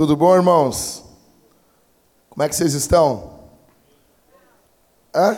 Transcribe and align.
Tudo 0.00 0.16
bom, 0.16 0.34
irmãos? 0.34 1.04
Como 2.30 2.42
é 2.42 2.48
que 2.48 2.56
vocês 2.56 2.72
estão? 2.72 3.34
Hã? 5.14 5.36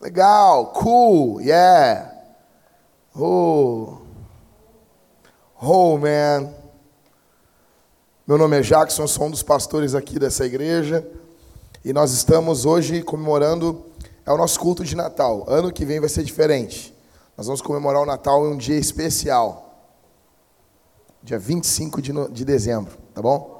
Legal, 0.00 0.72
cool, 0.72 1.40
yeah. 1.40 2.12
Oh. 3.14 3.98
Oh, 5.62 5.96
man. 5.96 6.52
Meu 8.26 8.36
nome 8.36 8.58
é 8.58 8.62
Jackson, 8.62 9.06
sou 9.06 9.28
um 9.28 9.30
dos 9.30 9.44
pastores 9.44 9.94
aqui 9.94 10.18
dessa 10.18 10.44
igreja. 10.44 11.08
E 11.84 11.92
nós 11.92 12.10
estamos 12.10 12.64
hoje 12.64 13.00
comemorando 13.00 13.86
é 14.26 14.32
o 14.32 14.36
nosso 14.36 14.58
culto 14.58 14.84
de 14.84 14.96
Natal. 14.96 15.44
Ano 15.46 15.72
que 15.72 15.84
vem 15.84 16.00
vai 16.00 16.08
ser 16.08 16.24
diferente. 16.24 16.92
Nós 17.36 17.46
vamos 17.46 17.62
comemorar 17.62 18.02
o 18.02 18.06
Natal 18.06 18.44
em 18.44 18.54
um 18.54 18.56
dia 18.56 18.76
especial 18.76 19.69
dia 21.22 21.38
25 21.38 22.00
de, 22.00 22.12
no, 22.12 22.28
de 22.30 22.44
dezembro, 22.44 22.96
tá 23.14 23.20
bom? 23.20 23.58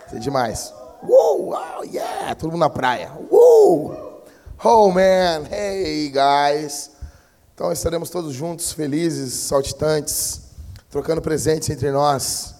Vai 0.00 0.10
ser 0.10 0.20
demais. 0.20 0.72
Uou, 1.02 1.50
wow, 1.50 1.84
yeah, 1.84 2.34
todo 2.34 2.50
mundo 2.50 2.60
na 2.60 2.70
praia. 2.70 3.12
Uou! 3.30 4.22
Oh, 4.62 4.90
man, 4.90 5.46
hey, 5.50 6.10
guys. 6.10 6.90
Então 7.54 7.72
estaremos 7.72 8.10
todos 8.10 8.34
juntos, 8.34 8.72
felizes, 8.72 9.32
saltitantes, 9.32 10.42
trocando 10.90 11.22
presentes 11.22 11.70
entre 11.70 11.90
nós, 11.90 12.54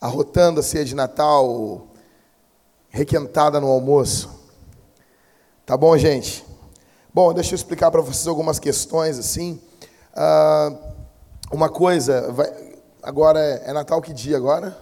arrotando 0.00 0.60
a 0.60 0.62
ceia 0.62 0.84
de 0.84 0.94
Natal, 0.94 1.88
requentada 2.88 3.60
no 3.60 3.68
almoço. 3.68 4.30
Tá 5.66 5.76
bom, 5.76 5.96
gente? 5.98 6.44
Bom, 7.12 7.32
deixa 7.34 7.52
eu 7.52 7.56
explicar 7.56 7.90
para 7.90 8.00
vocês 8.00 8.26
algumas 8.26 8.58
questões 8.58 9.18
assim. 9.18 9.60
Uh, 10.14 10.78
uma 11.52 11.68
coisa, 11.68 12.30
vai, 12.32 12.50
Agora 13.02 13.40
é, 13.40 13.70
é 13.70 13.72
Natal 13.72 14.00
que 14.00 14.12
dia 14.12 14.36
agora? 14.36 14.78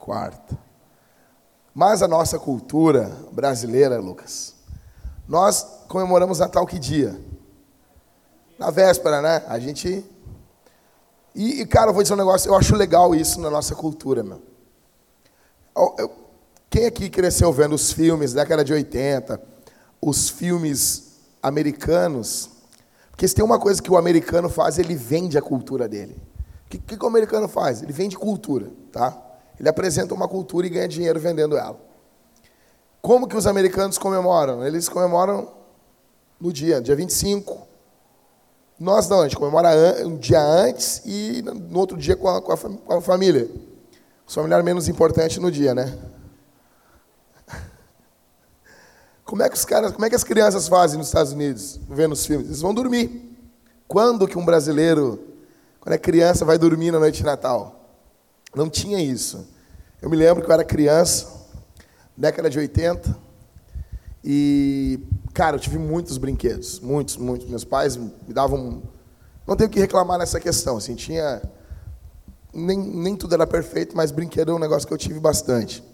Quarta. 0.00 0.58
Mas 1.72 2.02
a 2.02 2.08
nossa 2.08 2.40
cultura 2.40 3.16
brasileira, 3.30 4.00
Lucas, 4.00 4.56
nós 5.28 5.84
comemoramos 5.86 6.40
Natal 6.40 6.66
que 6.66 6.76
dia? 6.76 7.16
Na 8.58 8.70
véspera, 8.70 9.22
né? 9.22 9.44
A 9.46 9.60
gente. 9.60 10.04
E, 11.34 11.60
e, 11.60 11.66
cara, 11.66 11.90
eu 11.90 11.94
vou 11.94 12.02
dizer 12.02 12.14
um 12.14 12.18
negócio, 12.18 12.48
eu 12.50 12.56
acho 12.56 12.74
legal 12.74 13.14
isso 13.14 13.40
na 13.40 13.48
nossa 13.48 13.76
cultura, 13.76 14.24
meu. 14.24 14.42
Eu, 15.76 15.94
eu, 15.98 16.12
quem 16.68 16.86
aqui 16.86 17.08
cresceu 17.08 17.52
vendo 17.52 17.76
os 17.76 17.92
filmes 17.92 18.32
da 18.32 18.42
década 18.42 18.64
de 18.64 18.72
80, 18.72 19.40
os 20.02 20.28
filmes 20.28 21.20
americanos, 21.40 22.57
porque 23.18 23.26
se 23.26 23.34
tem 23.34 23.44
uma 23.44 23.58
coisa 23.58 23.82
que 23.82 23.90
o 23.90 23.96
americano 23.96 24.48
faz, 24.48 24.78
ele 24.78 24.94
vende 24.94 25.36
a 25.36 25.42
cultura 25.42 25.88
dele. 25.88 26.16
O 26.66 26.68
que, 26.68 26.78
que 26.78 27.04
o 27.04 27.08
americano 27.08 27.48
faz? 27.48 27.82
Ele 27.82 27.92
vende 27.92 28.16
cultura, 28.16 28.70
tá? 28.92 29.20
Ele 29.58 29.68
apresenta 29.68 30.14
uma 30.14 30.28
cultura 30.28 30.68
e 30.68 30.70
ganha 30.70 30.86
dinheiro 30.86 31.18
vendendo 31.18 31.56
ela. 31.56 31.76
Como 33.02 33.26
que 33.26 33.36
os 33.36 33.44
americanos 33.44 33.98
comemoram? 33.98 34.64
Eles 34.64 34.88
comemoram 34.88 35.50
no 36.40 36.52
dia, 36.52 36.80
dia 36.80 36.94
25. 36.94 37.66
Nós 38.78 39.08
não, 39.08 39.22
a 39.22 39.24
gente 39.24 39.36
comemora 39.36 39.70
um 40.06 40.16
dia 40.16 40.40
antes 40.40 41.02
e 41.04 41.42
no 41.42 41.80
outro 41.80 41.96
dia 41.96 42.14
com 42.14 42.28
a, 42.28 42.40
com 42.40 42.52
a, 42.52 42.56
com 42.56 42.94
a 42.94 43.00
família. 43.00 43.50
O 44.28 44.30
familiar 44.30 44.62
menos 44.62 44.86
importante 44.86 45.40
no 45.40 45.50
dia, 45.50 45.74
né? 45.74 45.92
Como 49.28 49.42
é 49.42 49.48
que 49.50 49.56
os 49.56 49.64
caras, 49.66 49.92
como 49.92 50.06
é 50.06 50.08
que 50.08 50.16
as 50.16 50.24
crianças 50.24 50.68
fazem 50.68 50.96
nos 50.96 51.08
Estados 51.08 51.32
Unidos, 51.32 51.78
vendo 51.86 52.12
os 52.12 52.24
filmes? 52.24 52.46
Eles 52.46 52.62
vão 52.62 52.72
dormir. 52.72 53.36
Quando 53.86 54.26
que 54.26 54.38
um 54.38 54.44
brasileiro, 54.44 55.22
quando 55.78 55.92
é 55.92 55.98
criança, 55.98 56.46
vai 56.46 56.56
dormir 56.56 56.92
na 56.92 56.98
noite 56.98 57.18
de 57.18 57.24
Natal? 57.24 57.92
Não 58.56 58.70
tinha 58.70 58.98
isso. 58.98 59.46
Eu 60.00 60.08
me 60.08 60.16
lembro 60.16 60.42
que 60.42 60.48
eu 60.48 60.54
era 60.54 60.64
criança, 60.64 61.26
década 62.16 62.48
de 62.48 62.58
80, 62.58 63.14
e, 64.24 64.98
cara, 65.34 65.56
eu 65.56 65.60
tive 65.60 65.76
muitos 65.76 66.16
brinquedos, 66.16 66.80
muitos, 66.80 67.18
muitos. 67.18 67.46
Meus 67.50 67.64
pais 67.64 67.98
me 67.98 68.10
davam. 68.28 68.82
Não 69.46 69.56
tenho 69.56 69.68
que 69.68 69.78
reclamar 69.78 70.18
nessa 70.18 70.40
questão, 70.40 70.78
assim, 70.78 70.94
tinha. 70.94 71.42
Nem, 72.54 72.78
nem 72.78 73.14
tudo 73.14 73.34
era 73.34 73.46
perfeito, 73.46 73.94
mas 73.94 74.10
brinquedo 74.10 74.52
é 74.52 74.54
um 74.54 74.58
negócio 74.58 74.88
que 74.88 74.94
eu 74.94 74.98
tive 74.98 75.20
bastante. 75.20 75.84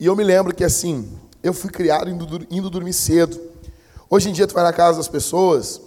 E 0.00 0.06
eu 0.06 0.16
me 0.16 0.24
lembro 0.24 0.54
que 0.54 0.64
assim, 0.64 1.06
eu 1.42 1.52
fui 1.52 1.68
criado 1.70 2.08
indo, 2.08 2.46
indo 2.50 2.70
dormir 2.70 2.94
cedo. 2.94 3.38
Hoje 4.08 4.30
em 4.30 4.32
dia 4.32 4.46
tu 4.46 4.54
vai 4.54 4.64
na 4.64 4.72
casa 4.72 4.96
das 4.96 5.08
pessoas, 5.08 5.78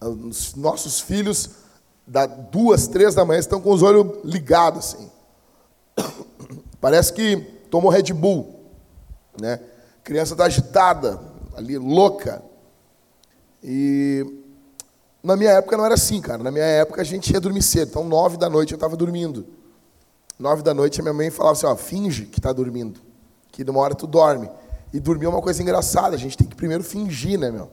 os 0.00 0.56
nossos 0.56 0.98
filhos, 1.00 1.50
da 2.04 2.26
duas, 2.26 2.88
três 2.88 3.14
da 3.14 3.24
manhã, 3.24 3.38
estão 3.38 3.60
com 3.60 3.70
os 3.70 3.84
olhos 3.84 4.18
ligados 4.24 4.96
assim. 4.96 5.10
Parece 6.80 7.12
que 7.12 7.36
tomou 7.70 7.88
Red 7.88 8.12
Bull, 8.12 8.64
né? 9.40 9.60
Criança 10.02 10.34
está 10.34 10.46
agitada, 10.46 11.20
ali 11.54 11.78
louca. 11.78 12.42
E 13.62 14.26
na 15.22 15.36
minha 15.36 15.52
época 15.52 15.76
não 15.76 15.84
era 15.84 15.94
assim, 15.94 16.20
cara. 16.20 16.42
Na 16.42 16.50
minha 16.50 16.64
época 16.64 17.00
a 17.00 17.04
gente 17.04 17.32
ia 17.32 17.40
dormir 17.40 17.62
cedo. 17.62 17.90
Então 17.90 18.02
nove 18.02 18.36
da 18.36 18.50
noite 18.50 18.72
eu 18.72 18.76
estava 18.76 18.96
dormindo. 18.96 19.46
Nove 20.38 20.62
da 20.62 20.72
noite, 20.72 21.00
a 21.00 21.02
minha 21.02 21.12
mãe 21.12 21.30
falava 21.30 21.56
assim, 21.56 21.66
ó, 21.66 21.74
finge 21.74 22.26
que 22.26 22.38
está 22.38 22.52
dormindo. 22.52 23.00
Que 23.50 23.64
de 23.64 23.70
uma 23.70 23.80
hora 23.80 23.94
tu 23.94 24.06
dorme. 24.06 24.48
E 24.92 25.00
dormir 25.00 25.26
é 25.26 25.28
uma 25.28 25.42
coisa 25.42 25.60
engraçada, 25.60 26.14
a 26.14 26.18
gente 26.18 26.36
tem 26.36 26.46
que 26.46 26.54
primeiro 26.54 26.84
fingir, 26.84 27.38
né, 27.38 27.50
meu? 27.50 27.70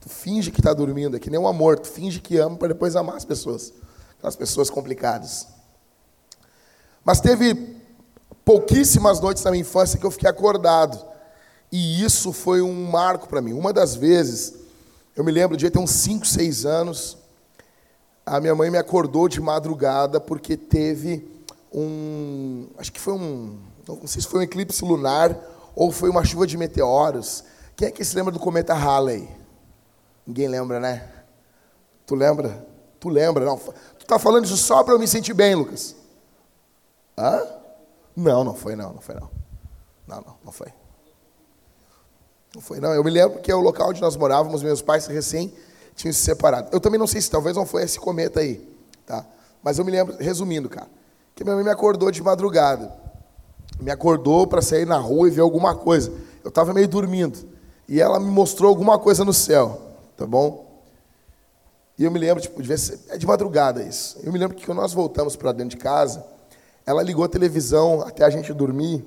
Tu 0.00 0.08
finge 0.08 0.52
que 0.52 0.60
está 0.60 0.72
dormindo, 0.72 1.16
é 1.16 1.20
que 1.20 1.28
nem 1.28 1.38
um 1.38 1.48
amor, 1.48 1.78
tu 1.78 1.88
finge 1.88 2.20
que 2.20 2.38
ama 2.38 2.56
para 2.56 2.68
depois 2.68 2.94
amar 2.94 3.16
as 3.16 3.24
pessoas. 3.24 3.72
Aquelas 4.16 4.36
pessoas 4.36 4.70
complicadas. 4.70 5.48
Mas 7.04 7.20
teve 7.20 7.76
pouquíssimas 8.44 9.20
noites 9.20 9.42
na 9.42 9.50
minha 9.50 9.62
infância 9.62 9.98
que 9.98 10.06
eu 10.06 10.10
fiquei 10.10 10.30
acordado. 10.30 11.04
E 11.72 12.02
isso 12.04 12.32
foi 12.32 12.62
um 12.62 12.88
marco 12.88 13.28
para 13.28 13.42
mim. 13.42 13.52
Uma 13.52 13.72
das 13.72 13.96
vezes, 13.96 14.54
eu 15.16 15.24
me 15.24 15.32
lembro, 15.32 15.56
de 15.56 15.68
ter 15.68 15.78
uns 15.80 15.90
5, 15.90 16.24
6 16.24 16.64
anos, 16.64 17.18
a 18.24 18.40
minha 18.40 18.54
mãe 18.54 18.70
me 18.70 18.78
acordou 18.78 19.28
de 19.28 19.40
madrugada 19.40 20.20
porque 20.20 20.56
teve 20.56 21.35
um. 21.76 22.68
Acho 22.78 22.92
que 22.92 23.00
foi 23.00 23.12
um. 23.12 23.58
Não 23.86 24.06
sei 24.06 24.22
se 24.22 24.28
foi 24.28 24.40
um 24.40 24.42
eclipse 24.42 24.84
lunar 24.84 25.38
ou 25.74 25.92
foi 25.92 26.08
uma 26.08 26.24
chuva 26.24 26.46
de 26.46 26.56
meteoros. 26.56 27.44
Quem 27.76 27.88
é 27.88 27.90
que 27.90 28.02
se 28.04 28.16
lembra 28.16 28.32
do 28.32 28.40
cometa 28.40 28.72
Halley? 28.72 29.28
Ninguém 30.26 30.48
lembra, 30.48 30.80
né? 30.80 31.08
Tu 32.06 32.14
lembra? 32.14 32.66
Tu 32.98 33.08
lembra? 33.08 33.44
Não. 33.44 33.58
Tu 33.58 33.72
está 34.00 34.18
falando 34.18 34.46
isso 34.46 34.56
só 34.56 34.82
para 34.82 34.94
eu 34.94 34.98
me 34.98 35.06
sentir 35.06 35.34
bem, 35.34 35.54
Lucas? 35.54 35.94
Hã? 37.16 37.42
Não, 38.16 38.42
não 38.42 38.54
foi 38.54 38.74
não, 38.74 38.94
não 38.94 39.00
foi 39.00 39.14
não. 39.14 39.30
Não, 40.06 40.20
não, 40.22 40.36
não 40.44 40.52
foi. 40.52 40.68
Não 42.54 42.62
foi 42.62 42.80
não. 42.80 42.94
Eu 42.94 43.04
me 43.04 43.10
lembro 43.10 43.40
que 43.40 43.50
é 43.50 43.54
o 43.54 43.60
local 43.60 43.90
onde 43.90 44.00
nós 44.00 44.16
morávamos, 44.16 44.62
meus 44.62 44.80
pais 44.80 45.06
recém 45.06 45.52
tinham 45.94 46.12
se 46.12 46.20
separado. 46.20 46.70
Eu 46.72 46.80
também 46.80 46.98
não 46.98 47.06
sei 47.06 47.20
se 47.20 47.30
talvez 47.30 47.56
não 47.56 47.66
foi 47.66 47.82
esse 47.82 47.98
cometa 47.98 48.40
aí, 48.40 48.66
tá? 49.04 49.26
Mas 49.62 49.78
eu 49.78 49.84
me 49.84 49.90
lembro, 49.90 50.16
resumindo, 50.18 50.68
cara, 50.68 50.88
que 51.36 51.44
minha 51.44 51.54
mãe 51.54 51.64
me 51.64 51.70
acordou 51.70 52.10
de 52.10 52.22
madrugada. 52.22 52.90
Me 53.78 53.90
acordou 53.90 54.46
para 54.46 54.62
sair 54.62 54.86
na 54.86 54.96
rua 54.96 55.28
e 55.28 55.30
ver 55.30 55.42
alguma 55.42 55.74
coisa. 55.74 56.10
Eu 56.42 56.48
estava 56.48 56.72
meio 56.72 56.88
dormindo. 56.88 57.38
E 57.86 58.00
ela 58.00 58.18
me 58.18 58.30
mostrou 58.30 58.70
alguma 58.70 58.98
coisa 58.98 59.22
no 59.22 59.34
céu, 59.34 59.96
tá 60.16 60.26
bom? 60.26 60.80
E 61.98 62.04
eu 62.04 62.10
me 62.10 62.18
lembro, 62.18 62.42
tipo, 62.42 62.60
devia 62.60 62.78
ser, 62.78 62.98
é 63.10 63.18
de 63.18 63.26
madrugada 63.26 63.82
isso. 63.82 64.18
Eu 64.22 64.32
me 64.32 64.38
lembro 64.38 64.56
que 64.56 64.64
quando 64.64 64.78
nós 64.78 64.94
voltamos 64.94 65.36
para 65.36 65.52
dentro 65.52 65.76
de 65.76 65.76
casa, 65.76 66.24
ela 66.86 67.02
ligou 67.02 67.22
a 67.22 67.28
televisão 67.28 68.00
até 68.00 68.24
a 68.24 68.30
gente 68.30 68.50
dormir. 68.54 69.04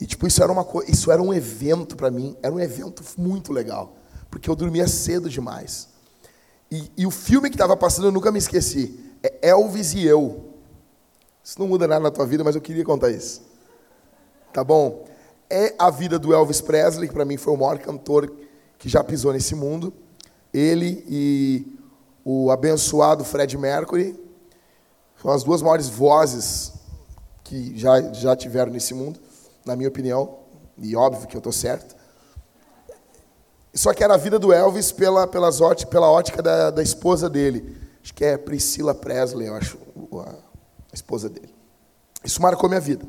E 0.00 0.06
tipo, 0.06 0.26
isso 0.26 0.42
era 0.42 0.50
uma 0.50 0.64
coisa, 0.64 0.90
isso 0.90 1.12
era 1.12 1.22
um 1.22 1.32
evento 1.32 1.94
para 1.94 2.10
mim, 2.10 2.36
era 2.42 2.52
um 2.52 2.58
evento 2.58 3.04
muito 3.16 3.52
legal, 3.52 3.92
porque 4.28 4.50
eu 4.50 4.56
dormia 4.56 4.88
cedo 4.88 5.30
demais. 5.30 5.88
E, 6.68 6.90
e 6.96 7.06
o 7.06 7.12
filme 7.12 7.48
que 7.48 7.54
estava 7.54 7.76
passando 7.76 8.08
eu 8.08 8.12
nunca 8.12 8.32
me 8.32 8.38
esqueci, 8.38 8.98
é 9.22 9.50
Elvis 9.50 9.94
e 9.94 10.04
eu. 10.04 10.53
Isso 11.44 11.60
não 11.60 11.68
muda 11.68 11.86
nada 11.86 12.00
na 12.00 12.10
tua 12.10 12.24
vida, 12.24 12.42
mas 12.42 12.54
eu 12.54 12.60
queria 12.62 12.82
contar 12.82 13.10
isso. 13.10 13.42
Tá 14.50 14.64
bom? 14.64 15.04
É 15.50 15.74
a 15.78 15.90
vida 15.90 16.18
do 16.18 16.32
Elvis 16.32 16.62
Presley, 16.62 17.06
que 17.06 17.14
para 17.14 17.26
mim 17.26 17.36
foi 17.36 17.52
o 17.52 17.56
maior 17.56 17.78
cantor 17.78 18.32
que 18.78 18.88
já 18.88 19.04
pisou 19.04 19.30
nesse 19.30 19.54
mundo. 19.54 19.92
Ele 20.52 21.04
e 21.06 21.78
o 22.24 22.50
abençoado 22.50 23.24
Fred 23.24 23.58
Mercury 23.58 24.18
são 25.20 25.30
as 25.30 25.44
duas 25.44 25.60
maiores 25.60 25.88
vozes 25.88 26.72
que 27.42 27.76
já, 27.78 28.00
já 28.12 28.34
tiveram 28.34 28.72
nesse 28.72 28.94
mundo, 28.94 29.20
na 29.66 29.76
minha 29.76 29.88
opinião, 29.88 30.38
e 30.78 30.96
óbvio 30.96 31.28
que 31.28 31.36
eu 31.36 31.40
estou 31.40 31.52
certo. 31.52 31.94
Só 33.74 33.92
que 33.92 34.02
era 34.02 34.14
a 34.14 34.18
vida 34.18 34.38
do 34.38 34.50
Elvis 34.50 34.92
pela, 34.92 35.28
ótica, 35.60 35.90
pela 35.90 36.10
ótica 36.10 36.40
da, 36.40 36.70
da 36.70 36.82
esposa 36.82 37.28
dele. 37.28 37.76
Acho 38.02 38.14
que 38.14 38.24
é 38.24 38.38
Priscila 38.38 38.94
Presley, 38.94 39.48
eu 39.48 39.54
acho, 39.54 39.78
a 40.94 40.96
esposa 40.96 41.28
dele. 41.28 41.52
Isso 42.24 42.40
marcou 42.40 42.68
minha 42.68 42.80
vida. 42.80 43.04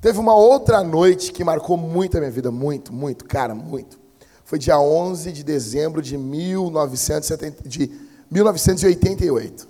Teve 0.00 0.18
uma 0.18 0.34
outra 0.34 0.84
noite 0.84 1.32
que 1.32 1.42
marcou 1.42 1.76
muito 1.76 2.16
a 2.16 2.20
minha 2.20 2.30
vida, 2.30 2.50
muito, 2.50 2.92
muito, 2.92 3.24
cara, 3.24 3.54
muito. 3.54 3.98
Foi 4.44 4.58
dia 4.58 4.78
11 4.78 5.32
de 5.32 5.42
dezembro 5.42 6.02
de, 6.02 6.18
1970, 6.18 7.66
de 7.66 7.90
1988. 8.30 9.66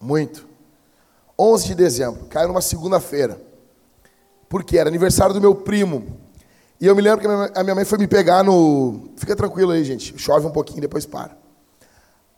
Muito. 0.00 0.46
11 1.38 1.66
de 1.68 1.74
dezembro, 1.76 2.26
caiu 2.26 2.48
numa 2.48 2.60
segunda-feira. 2.60 3.40
Porque 4.48 4.76
era 4.76 4.90
aniversário 4.90 5.32
do 5.32 5.40
meu 5.40 5.54
primo. 5.54 6.18
E 6.80 6.86
eu 6.86 6.96
me 6.96 7.02
lembro 7.02 7.20
que 7.20 7.58
a 7.58 7.62
minha 7.62 7.74
mãe 7.76 7.84
foi 7.84 7.98
me 7.98 8.08
pegar 8.08 8.42
no. 8.42 9.10
Fica 9.16 9.36
tranquilo 9.36 9.70
aí, 9.70 9.84
gente. 9.84 10.18
Chove 10.18 10.46
um 10.46 10.50
pouquinho, 10.50 10.80
depois 10.80 11.06
para. 11.06 11.36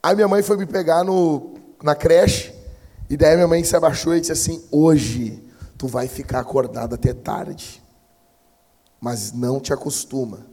Aí 0.03 0.15
minha 0.15 0.29
mãe 0.29 0.43
foi 0.43 0.59
me 0.59 0.67
pegar 0.67 1.03
no, 1.05 1.55
na 1.83 1.95
creche. 1.95 2.60
E 3.11 3.17
daí 3.17 3.35
minha 3.35 3.49
mãe 3.49 3.65
se 3.65 3.75
abaixou 3.75 4.15
e 4.15 4.21
disse 4.21 4.31
assim: 4.31 4.63
Hoje 4.71 5.43
tu 5.77 5.89
vai 5.89 6.07
ficar 6.07 6.39
acordado 6.39 6.95
até 6.95 7.13
tarde. 7.13 7.83
Mas 9.01 9.33
não 9.33 9.59
te 9.59 9.73
acostuma. 9.73 10.47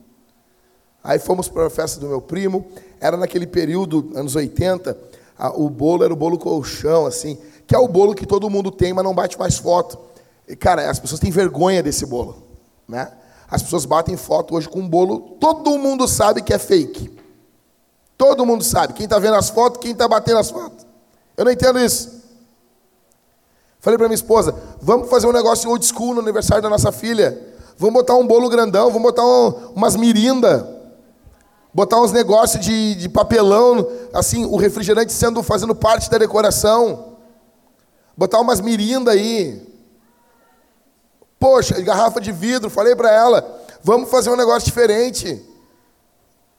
Aí 1.04 1.20
fomos 1.20 1.48
para 1.48 1.68
a 1.68 1.70
festa 1.70 2.00
do 2.00 2.08
meu 2.08 2.20
primo. 2.20 2.66
Era 3.00 3.16
naquele 3.16 3.46
período, 3.46 4.12
anos 4.16 4.36
80, 4.36 4.98
a, 5.38 5.50
o 5.56 5.70
bolo 5.70 6.04
era 6.04 6.12
o 6.12 6.16
bolo 6.16 6.40
colchão, 6.40 7.06
assim, 7.06 7.38
que 7.68 7.76
é 7.76 7.78
o 7.78 7.88
bolo 7.88 8.16
que 8.16 8.26
todo 8.26 8.50
mundo 8.50 8.72
tem, 8.72 8.92
mas 8.92 9.04
não 9.04 9.14
bate 9.14 9.38
mais 9.38 9.58
foto. 9.58 10.00
E, 10.48 10.56
cara, 10.56 10.90
as 10.90 11.00
pessoas 11.00 11.20
têm 11.20 11.30
vergonha 11.30 11.84
desse 11.84 12.06
bolo, 12.08 12.42
né? 12.88 13.12
As 13.50 13.62
pessoas 13.62 13.86
batem 13.86 14.18
foto 14.18 14.56
hoje 14.56 14.68
com 14.68 14.80
um 14.80 14.90
bolo, 14.90 15.38
todo 15.40 15.78
mundo 15.78 16.08
sabe 16.08 16.42
que 16.42 16.54
é 16.54 16.58
fake. 16.58 17.16
Todo 18.18 18.46
mundo 18.46 18.64
sabe. 18.64 18.94
Quem 18.94 19.04
está 19.04 19.20
vendo 19.20 19.36
as 19.36 19.50
fotos, 19.50 19.80
quem 19.80 19.92
está 19.92 20.08
batendo 20.08 20.40
as 20.40 20.50
fotos. 20.50 20.88
Eu 21.38 21.46
não 21.46 21.52
entendo 21.52 21.78
isso. 21.80 22.17
Falei 23.88 23.98
para 23.98 24.10
minha 24.10 24.16
esposa: 24.16 24.54
vamos 24.82 25.10
fazer 25.10 25.28
um 25.28 25.32
negócio 25.32 25.70
old 25.70 25.86
school 25.86 26.14
no 26.14 26.20
aniversário 26.20 26.62
da 26.62 26.68
nossa 26.68 26.92
filha. 26.92 27.42
Vamos 27.78 27.94
botar 27.94 28.16
um 28.16 28.28
bolo 28.28 28.50
grandão, 28.50 28.88
vamos 28.88 29.02
botar 29.02 29.26
um, 29.26 29.72
umas 29.76 29.96
mirinda, 29.96 30.70
botar 31.74 32.02
uns 32.02 32.12
negócios 32.12 32.62
de, 32.66 32.96
de 32.96 33.08
papelão, 33.08 33.90
assim, 34.14 34.44
o 34.44 34.58
refrigerante 34.58 35.14
sendo 35.14 35.42
fazendo 35.42 35.74
parte 35.74 36.10
da 36.10 36.18
decoração. 36.18 37.14
Botar 38.18 38.42
umas 38.42 38.60
mirinda 38.60 39.12
aí. 39.12 39.66
Poxa, 41.40 41.80
garrafa 41.80 42.20
de 42.20 42.34
vidro, 42.34 42.70
falei 42.70 42.94
para 42.94 43.10
ela, 43.10 43.64
vamos 43.82 44.10
fazer 44.10 44.30
um 44.30 44.36
negócio 44.36 44.66
diferente. 44.66 45.42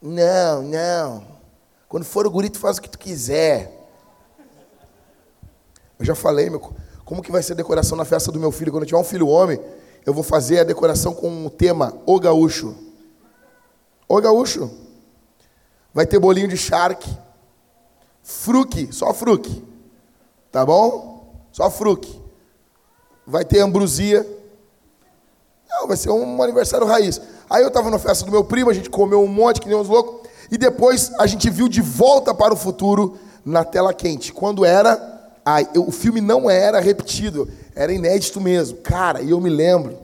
Não, 0.01 0.63
não. 0.63 1.27
Quando 1.87 2.05
for 2.05 2.25
o 2.25 2.31
guri, 2.31 2.49
tu 2.49 2.57
faz 2.57 2.79
o 2.79 2.81
que 2.81 2.89
tu 2.89 2.97
quiser. 2.97 3.87
Eu 5.99 6.05
já 6.05 6.15
falei, 6.15 6.49
meu, 6.49 6.59
como 7.09 7.23
que 7.23 7.31
vai 7.31 7.41
ser 7.41 7.53
a 7.53 7.55
decoração 7.55 7.97
na 7.97 8.05
festa 8.05 8.31
do 8.31 8.39
meu 8.39 8.51
filho? 8.51 8.71
Quando 8.71 8.83
eu 8.83 8.87
tiver 8.87 8.99
um 8.99 9.03
filho 9.03 9.27
homem, 9.27 9.59
eu 10.05 10.13
vou 10.13 10.21
fazer 10.21 10.59
a 10.59 10.63
decoração 10.63 11.11
com 11.11 11.47
o 11.47 11.49
tema 11.49 11.91
O 12.05 12.19
Gaúcho. 12.19 12.75
O 14.07 14.21
Gaúcho. 14.21 14.69
Vai 15.91 16.05
ter 16.05 16.19
bolinho 16.19 16.47
de 16.47 16.55
charque. 16.55 17.09
Fruque, 18.21 18.93
só 18.93 19.11
fruque. 19.11 19.65
Tá 20.51 20.63
bom? 20.63 21.33
Só 21.51 21.71
fruque. 21.71 22.21
Vai 23.25 23.43
ter 23.43 23.61
ambrosia. 23.61 24.23
Não, 25.67 25.87
vai 25.87 25.97
ser 25.97 26.11
um 26.11 26.43
aniversário 26.43 26.85
raiz. 26.85 27.19
Aí 27.49 27.63
eu 27.63 27.69
estava 27.69 27.89
na 27.89 27.97
festa 27.97 28.23
do 28.23 28.29
meu 28.29 28.43
primo, 28.43 28.69
a 28.69 28.73
gente 28.73 28.87
comeu 28.87 29.23
um 29.23 29.27
monte, 29.27 29.59
que 29.59 29.67
nem 29.67 29.75
uns 29.75 29.89
loucos. 29.89 30.29
E 30.51 30.59
depois 30.59 31.11
a 31.17 31.25
gente 31.25 31.49
viu 31.49 31.67
de 31.67 31.81
volta 31.81 32.35
para 32.35 32.53
o 32.53 32.57
futuro 32.57 33.17
na 33.43 33.65
tela 33.65 33.95
quente. 33.95 34.31
Quando 34.31 34.63
era. 34.63 35.17
Ah, 35.45 35.61
eu, 35.61 35.87
o 35.87 35.91
filme 35.91 36.21
não 36.21 36.49
era 36.49 36.79
repetido, 36.79 37.49
era 37.75 37.93
inédito 37.93 38.39
mesmo. 38.39 38.77
Cara, 38.77 39.21
e 39.21 39.31
eu 39.31 39.39
me 39.39 39.49
lembro. 39.49 39.97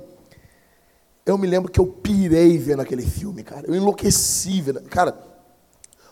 Eu 1.25 1.37
me 1.37 1.47
lembro 1.47 1.71
que 1.71 1.79
eu 1.79 1.87
pirei 1.87 2.57
vendo 2.57 2.81
aquele 2.81 3.03
filme, 3.03 3.43
cara. 3.43 3.65
Eu 3.67 3.75
enlouqueci 3.75 4.61
vendo. 4.61 4.81
Cara, 4.81 5.17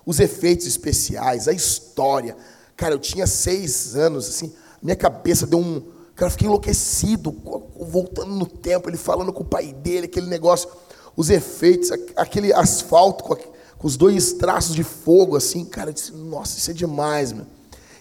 os 0.06 0.20
efeitos 0.20 0.66
especiais, 0.66 1.48
a 1.48 1.54
história. 1.54 2.36
Cara, 2.75 2.96
eu 2.96 3.00
tinha 3.00 3.28
seis 3.28 3.96
anos, 3.96 4.28
assim, 4.28 4.54
minha 4.81 4.96
cabeça 4.96 5.46
deu 5.46 5.60
um 5.60 5.94
Cara, 6.16 6.28
eu 6.28 6.31
fiquei 6.31 6.48
enlouquecido, 6.48 7.36
voltando 7.80 8.34
no 8.36 8.46
tempo, 8.46 8.90
ele 8.90 8.98
falando 8.98 9.34
com 9.34 9.42
o 9.42 9.46
pai 9.46 9.74
dele, 9.74 10.06
aquele 10.06 10.28
negócio, 10.28 10.70
os 11.16 11.30
efeitos, 11.30 11.92
aquele 12.16 12.54
asfalto 12.54 13.24
com, 13.24 13.36
com 13.36 13.88
os 13.88 13.98
dois 13.98 14.34
traços 14.34 14.75
de 14.75 14.84
fogo, 14.84 15.36
assim, 15.36 15.66
cara, 15.66 15.90
eu 15.90 15.94
disse, 15.94 16.12
nossa, 16.12 16.58
isso 16.58 16.70
é 16.70 16.74
demais, 16.74 17.31
meu. 17.31 17.46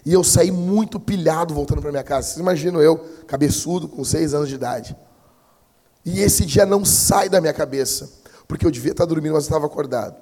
E 0.05 0.11
eu 0.11 0.23
saí 0.23 0.51
muito 0.51 0.99
pilhado 0.99 1.53
voltando 1.53 1.81
para 1.81 1.91
minha 1.91 2.03
casa. 2.03 2.27
Vocês 2.27 2.39
imaginam 2.39 2.81
eu, 2.81 2.97
cabeçudo, 3.25 3.87
com 3.87 4.03
seis 4.03 4.33
anos 4.33 4.49
de 4.49 4.55
idade. 4.55 4.95
E 6.05 6.19
esse 6.19 6.45
dia 6.45 6.65
não 6.65 6.83
sai 6.83 7.29
da 7.29 7.39
minha 7.39 7.53
cabeça, 7.53 8.09
porque 8.47 8.65
eu 8.65 8.71
devia 8.71 8.91
estar 8.91 9.05
dormindo, 9.05 9.33
mas 9.33 9.43
estava 9.43 9.65
acordado. 9.65 10.15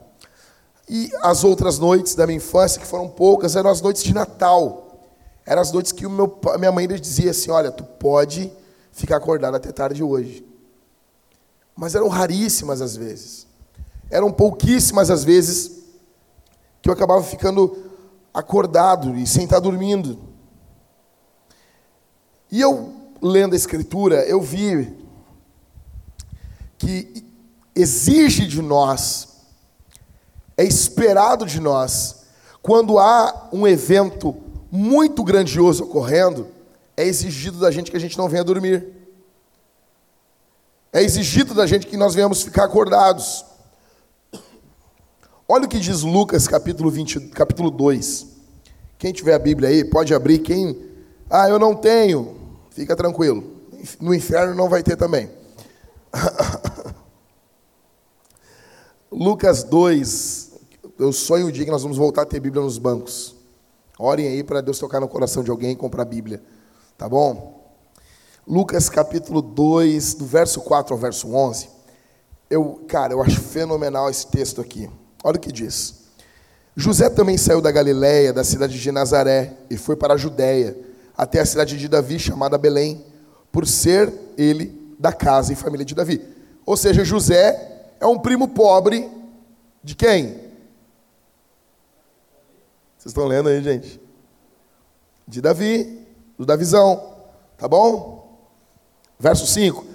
E 0.88 1.10
as 1.24 1.44
outras 1.44 1.80
noites 1.80 2.14
da 2.16 2.28
minha 2.28 2.38
infância, 2.38 2.80
que 2.80 2.86
foram 2.86 3.08
poucas, 3.08 3.56
eram 3.56 3.70
as 3.70 3.82
noites 3.82 4.04
de 4.04 4.14
Natal. 4.14 5.10
Eram 5.46 5.62
as 5.62 5.72
noites 5.72 5.92
que 5.92 6.08
meu, 6.08 6.40
minha 6.60 6.72
mãe 6.72 6.88
dizia 6.88 7.32
assim: 7.32 7.50
Olha, 7.50 7.72
tu 7.72 7.84
pode 7.84 8.52
ficar 8.92 9.18
acordado 9.18 9.56
até 9.56 9.72
tarde 9.72 10.04
hoje. 10.04 10.46
Mas 11.76 11.96
eram 11.96 12.08
raríssimas 12.08 12.82
as 12.82 12.96
vezes. 12.96 13.48
Eram 14.10 14.32
pouquíssimas 14.32 15.10
as 15.10 15.24
vezes 15.24 15.80
que 16.82 16.90
eu 16.90 16.94
acabava 16.94 17.24
ficando 17.24 17.91
acordado 18.34 19.16
e 19.18 19.26
sem 19.28 19.44
estar 19.44 19.60
dormindo. 19.60 20.20
E 22.52 22.60
eu, 22.60 22.94
lendo 23.22 23.54
a 23.54 23.56
Escritura, 23.56 24.26
eu 24.26 24.42
vi 24.42 24.98
que 26.78 27.26
exige 27.76 28.48
de 28.48 28.62
nós, 28.62 29.30
é 30.58 30.64
esperado 30.64 31.46
de 31.46 31.60
nós, 31.60 32.24
quando 32.62 33.00
há 33.00 33.50
um 33.52 33.68
evento 33.68 34.36
muito 34.70 35.24
grandioso 35.24 35.84
ocorrendo, 35.84 36.48
é 36.96 37.04
exigido 37.04 37.60
da 37.60 37.72
gente 37.72 37.90
que 37.90 37.98
a 37.98 38.00
gente 38.00 38.18
não 38.18 38.30
venha 38.30 38.44
dormir. 38.44 38.88
É 40.94 41.02
exigido 41.02 41.54
da 41.54 41.66
gente 41.66 41.88
que 41.88 41.98
nós 41.98 42.14
venhamos 42.14 42.44
ficar 42.44 42.66
acordados. 42.66 43.46
Olha 45.54 45.66
o 45.66 45.68
que 45.68 45.82
diz 45.82 46.02
Lucas 46.02 46.48
capítulo, 46.48 46.90
20, 46.90 47.28
capítulo 47.32 47.70
2. 47.70 48.26
Quem 48.98 49.12
tiver 49.12 49.34
a 49.34 49.40
Bíblia 49.40 49.68
aí, 49.68 49.84
pode 49.84 50.14
abrir. 50.14 50.40
Quem. 50.40 50.82
Ah, 51.30 51.50
eu 51.50 51.60
não 51.60 51.76
tenho. 51.76 52.38
Fica 52.70 52.96
tranquilo. 52.96 53.44
No 54.00 54.16
inferno 54.16 54.56
não 54.56 54.70
vai 54.70 54.82
ter 54.82 54.96
também. 54.96 55.30
Lucas 59.12 59.66
2. 59.66 60.52
Eu 60.98 61.12
sonho 61.12 61.48
o 61.48 61.52
dia 61.52 61.66
que 61.66 61.72
nós 61.72 61.84
vamos 61.84 61.98
voltar 61.98 62.22
a 62.22 62.26
ter 62.26 62.40
Bíblia 62.40 62.64
nos 62.64 62.78
bancos. 62.78 63.36
Orem 64.00 64.30
aí 64.30 64.46
para 64.46 64.62
Deus 64.62 64.80
tocar 64.80 65.02
no 65.02 65.08
coração 65.10 65.44
de 65.44 65.52
alguém 65.52 65.72
e 65.72 65.76
comprar 65.76 66.04
a 66.04 66.06
Bíblia. 66.06 66.42
Tá 66.98 67.10
bom? 67.10 67.62
Lucas 68.48 68.88
capítulo 68.88 69.42
2, 69.42 70.14
do 70.14 70.26
verso 70.26 70.62
4 70.62 70.94
ao 70.94 70.98
verso 70.98 71.36
11. 71.36 71.68
Eu, 72.50 72.86
cara, 72.88 73.12
eu 73.12 73.22
acho 73.22 73.42
fenomenal 73.42 74.10
esse 74.10 74.26
texto 74.28 74.62
aqui. 74.62 74.90
Olha 75.24 75.38
o 75.38 75.40
que 75.40 75.52
diz. 75.52 76.02
José 76.76 77.10
também 77.10 77.38
saiu 77.38 77.62
da 77.62 77.72
Galiléia, 77.72 78.32
da 78.34 78.44
cidade 78.44 78.80
de 78.80 78.92
Nazaré, 78.92 79.54
e 79.70 79.78
foi 79.78 79.96
para 79.96 80.14
a 80.14 80.18
Judéia, 80.18 80.78
até 81.18 81.40
a 81.40 81.46
cidade 81.46 81.78
de 81.78 81.88
Davi, 81.88 82.18
chamada 82.18 82.58
Belém, 82.58 83.06
por 83.52 83.68
ser 83.68 84.12
ele 84.38 84.96
da 84.98 85.12
casa 85.12 85.52
e 85.52 85.56
família 85.56 85.86
de 85.86 85.94
Davi. 85.94 86.22
Ou 86.66 86.78
seja, 86.78 87.04
José 87.04 87.90
é 88.00 88.06
um 88.06 88.18
primo 88.18 88.48
pobre 88.48 89.10
de 89.84 89.96
quem? 89.96 90.30
Vocês 92.98 93.12
estão 93.12 93.26
lendo 93.26 93.50
aí, 93.50 93.62
gente? 93.62 94.00
De 95.28 95.42
Davi, 95.42 96.06
do 96.38 96.46
Davizão, 96.46 97.16
tá 97.58 97.68
bom? 97.68 98.40
Verso 99.20 99.46
5. 99.46 99.86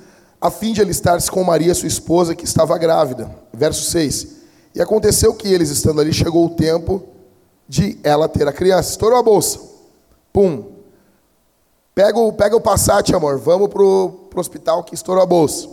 A 0.40 0.50
fim 0.50 0.72
de 0.72 0.82
alistar-se 0.82 1.30
com 1.30 1.42
Maria, 1.42 1.74
sua 1.74 1.88
esposa, 1.88 2.34
que 2.34 2.44
estava 2.44 2.76
grávida. 2.76 3.34
Verso 3.52 3.90
6. 3.90 4.35
E 4.76 4.80
aconteceu 4.80 5.34
que 5.34 5.48
eles, 5.48 5.70
estando 5.70 6.00
ali, 6.00 6.12
chegou 6.12 6.46
o 6.46 6.50
tempo 6.50 7.02
de 7.68 7.98
ela 8.04 8.28
ter 8.28 8.46
a 8.46 8.52
criança. 8.52 8.90
Estourou 8.90 9.18
a 9.18 9.22
bolsa. 9.22 9.58
Pum. 10.32 10.72
Pega 11.94 12.18
o, 12.18 12.32
pega 12.32 12.54
o 12.54 12.60
Passat, 12.60 13.12
amor. 13.12 13.38
Vamos 13.38 13.68
para 13.68 13.82
o 13.82 14.28
hospital 14.36 14.84
que 14.84 14.94
estourou 14.94 15.22
a 15.22 15.26
bolsa. 15.26 15.68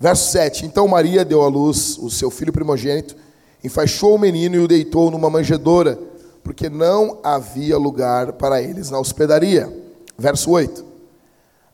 Verso 0.00 0.30
7. 0.30 0.64
Então 0.64 0.88
Maria 0.88 1.24
deu 1.24 1.42
à 1.42 1.48
luz 1.48 1.98
o 1.98 2.08
seu 2.08 2.30
filho 2.30 2.52
primogênito 2.52 3.16
enfaixou 3.64 4.14
o 4.14 4.18
menino 4.18 4.56
e 4.56 4.58
o 4.58 4.68
deitou 4.68 5.10
numa 5.10 5.30
manjedoura, 5.30 5.98
porque 6.42 6.68
não 6.68 7.18
havia 7.24 7.78
lugar 7.78 8.34
para 8.34 8.60
eles 8.60 8.90
na 8.90 8.98
hospedaria. 8.98 9.72
Verso 10.18 10.50
8. 10.50 10.84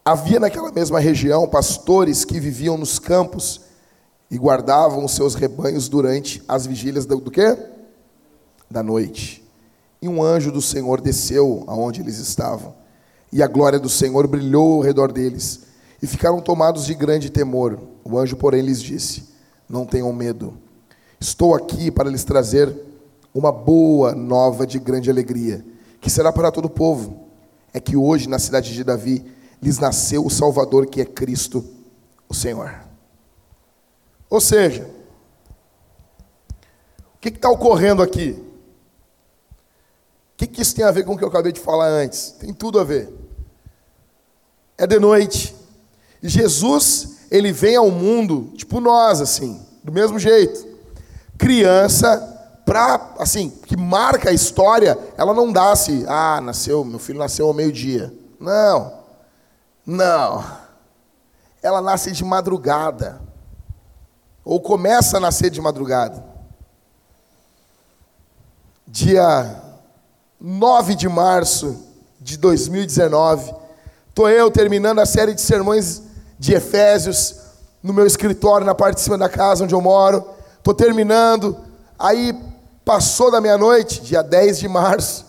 Havia 0.05 0.39
naquela 0.39 0.71
mesma 0.71 1.01
região 1.01 1.49
pastores 1.49 2.25
que 2.25 2.39
viviam 2.39 2.79
nos 2.79 3.01
campos 3.01 3.63
e 4.31 4.39
guardavam 4.39 5.05
os 5.05 5.13
seus 5.13 5.35
rebanhos 5.35 5.89
durante 5.89 6.43
as 6.47 6.67
vigílias 6.67 7.07
do, 7.07 7.17
do 7.17 7.31
quê? 7.31 7.57
Da 8.71 8.83
noite. 8.83 9.45
E 10.01 10.09
um 10.09 10.23
anjo 10.23 10.53
do 10.53 10.63
Senhor 10.63 11.01
desceu 11.01 11.65
aonde 11.67 12.01
eles 12.01 12.19
estavam, 12.19 12.75
e 13.33 13.43
a 13.43 13.47
glória 13.47 13.79
do 13.79 13.89
Senhor 13.89 14.27
brilhou 14.27 14.75
ao 14.75 14.81
redor 14.81 15.13
deles, 15.13 15.61
e 16.03 16.07
ficaram 16.07 16.41
tomados 16.41 16.87
de 16.87 16.95
grande 16.95 17.31
temor. 17.31 17.79
O 18.05 18.19
anjo, 18.19 18.37
porém, 18.37 18.63
lhes 18.63 18.81
disse: 18.81 19.25
Não 19.69 19.85
tenham 19.85 20.13
medo 20.13 20.55
Estou 21.21 21.55
aqui 21.55 21.91
para 21.91 22.09
lhes 22.09 22.25
trazer 22.25 22.75
uma 23.35 23.53
boa 23.53 24.15
nova 24.15 24.67
de 24.67 24.79
grande 24.79 25.11
alegria, 25.11 25.63
que 26.01 26.09
será 26.09 26.33
para 26.33 26.51
todo 26.51 26.65
o 26.65 26.71
povo, 26.71 27.27
é 27.75 27.79
que 27.79 27.95
hoje 27.95 28.27
na 28.27 28.39
cidade 28.39 28.73
de 28.73 28.83
Davi 28.83 29.23
lhes 29.63 29.79
nasceu 29.79 30.25
o 30.25 30.31
Salvador, 30.31 30.87
que 30.87 30.99
é 30.99 31.05
Cristo, 31.05 31.63
o 32.27 32.33
Senhor. 32.33 32.90
Ou 34.31 34.41
seja, 34.41 34.89
o 37.15 37.19
que 37.21 37.29
está 37.29 37.51
ocorrendo 37.51 38.01
aqui? 38.01 38.41
O 40.33 40.37
que, 40.37 40.47
que 40.47 40.63
isso 40.63 40.75
tem 40.75 40.85
a 40.85 40.93
ver 40.93 41.05
com 41.05 41.13
o 41.13 41.19
que 41.19 41.25
eu 41.25 41.29
acabei 41.29 41.53
de 41.53 41.61
falar 41.61 41.89
antes? 41.89 42.31
Tem 42.39 42.55
tudo 42.55 42.79
a 42.79 42.85
ver. 42.85 43.13
É 44.79 44.87
de 44.87 44.99
noite. 44.99 45.55
E 46.23 46.29
Jesus, 46.29 47.19
ele 47.31 47.53
vem 47.53 47.77
ao 47.77 47.91
mundo, 47.91 48.53
tipo 48.55 48.81
nós, 48.81 49.21
assim, 49.21 49.61
do 49.83 49.93
mesmo 49.93 50.19
jeito. 50.19 50.67
Criança 51.37 52.39
para 52.65 53.15
assim, 53.19 53.51
que 53.51 53.77
marca 53.77 54.31
a 54.31 54.33
história, 54.33 54.97
ela 55.17 55.35
não 55.35 55.53
dá 55.53 55.75
se, 55.75 56.05
ah, 56.07 56.41
nasceu, 56.41 56.85
meu 56.85 57.01
filho 57.01 57.19
nasceu 57.19 57.49
ao 57.49 57.53
meio-dia. 57.53 58.15
Não. 58.39 59.01
Não. 59.85 60.45
Ela 61.61 61.83
nasce 61.83 62.13
de 62.13 62.25
madrugada. 62.25 63.21
Ou 64.45 64.61
começa 64.61 65.17
a 65.17 65.21
nascer 65.21 65.51
de 65.51 65.61
madrugada. 65.61 66.25
Dia 68.87 69.63
9 70.41 70.95
de 70.95 71.09
março 71.09 71.87
de 72.21 72.37
2019, 72.37 73.55
estou 74.09 74.29
eu 74.29 74.51
terminando 74.51 74.99
a 74.99 75.07
série 75.07 75.35
de 75.35 75.41
sermões 75.41 76.03
de 76.39 76.55
Efésios 76.55 77.37
no 77.83 77.93
meu 77.93 78.07
escritório, 78.07 78.67
na 78.67 78.75
parte 78.75 78.97
de 78.97 79.03
cima 79.03 79.17
da 79.17 79.29
casa 79.29 79.65
onde 79.65 79.75
eu 79.75 79.81
moro. 79.81 80.25
Estou 80.59 80.75
terminando. 80.75 81.57
Aí 81.99 82.35
Passou 82.91 83.31
da 83.31 83.41
meia-noite, 83.41 84.01
dia 84.01 84.21
10 84.21 84.59
de 84.59 84.67
março 84.67 85.25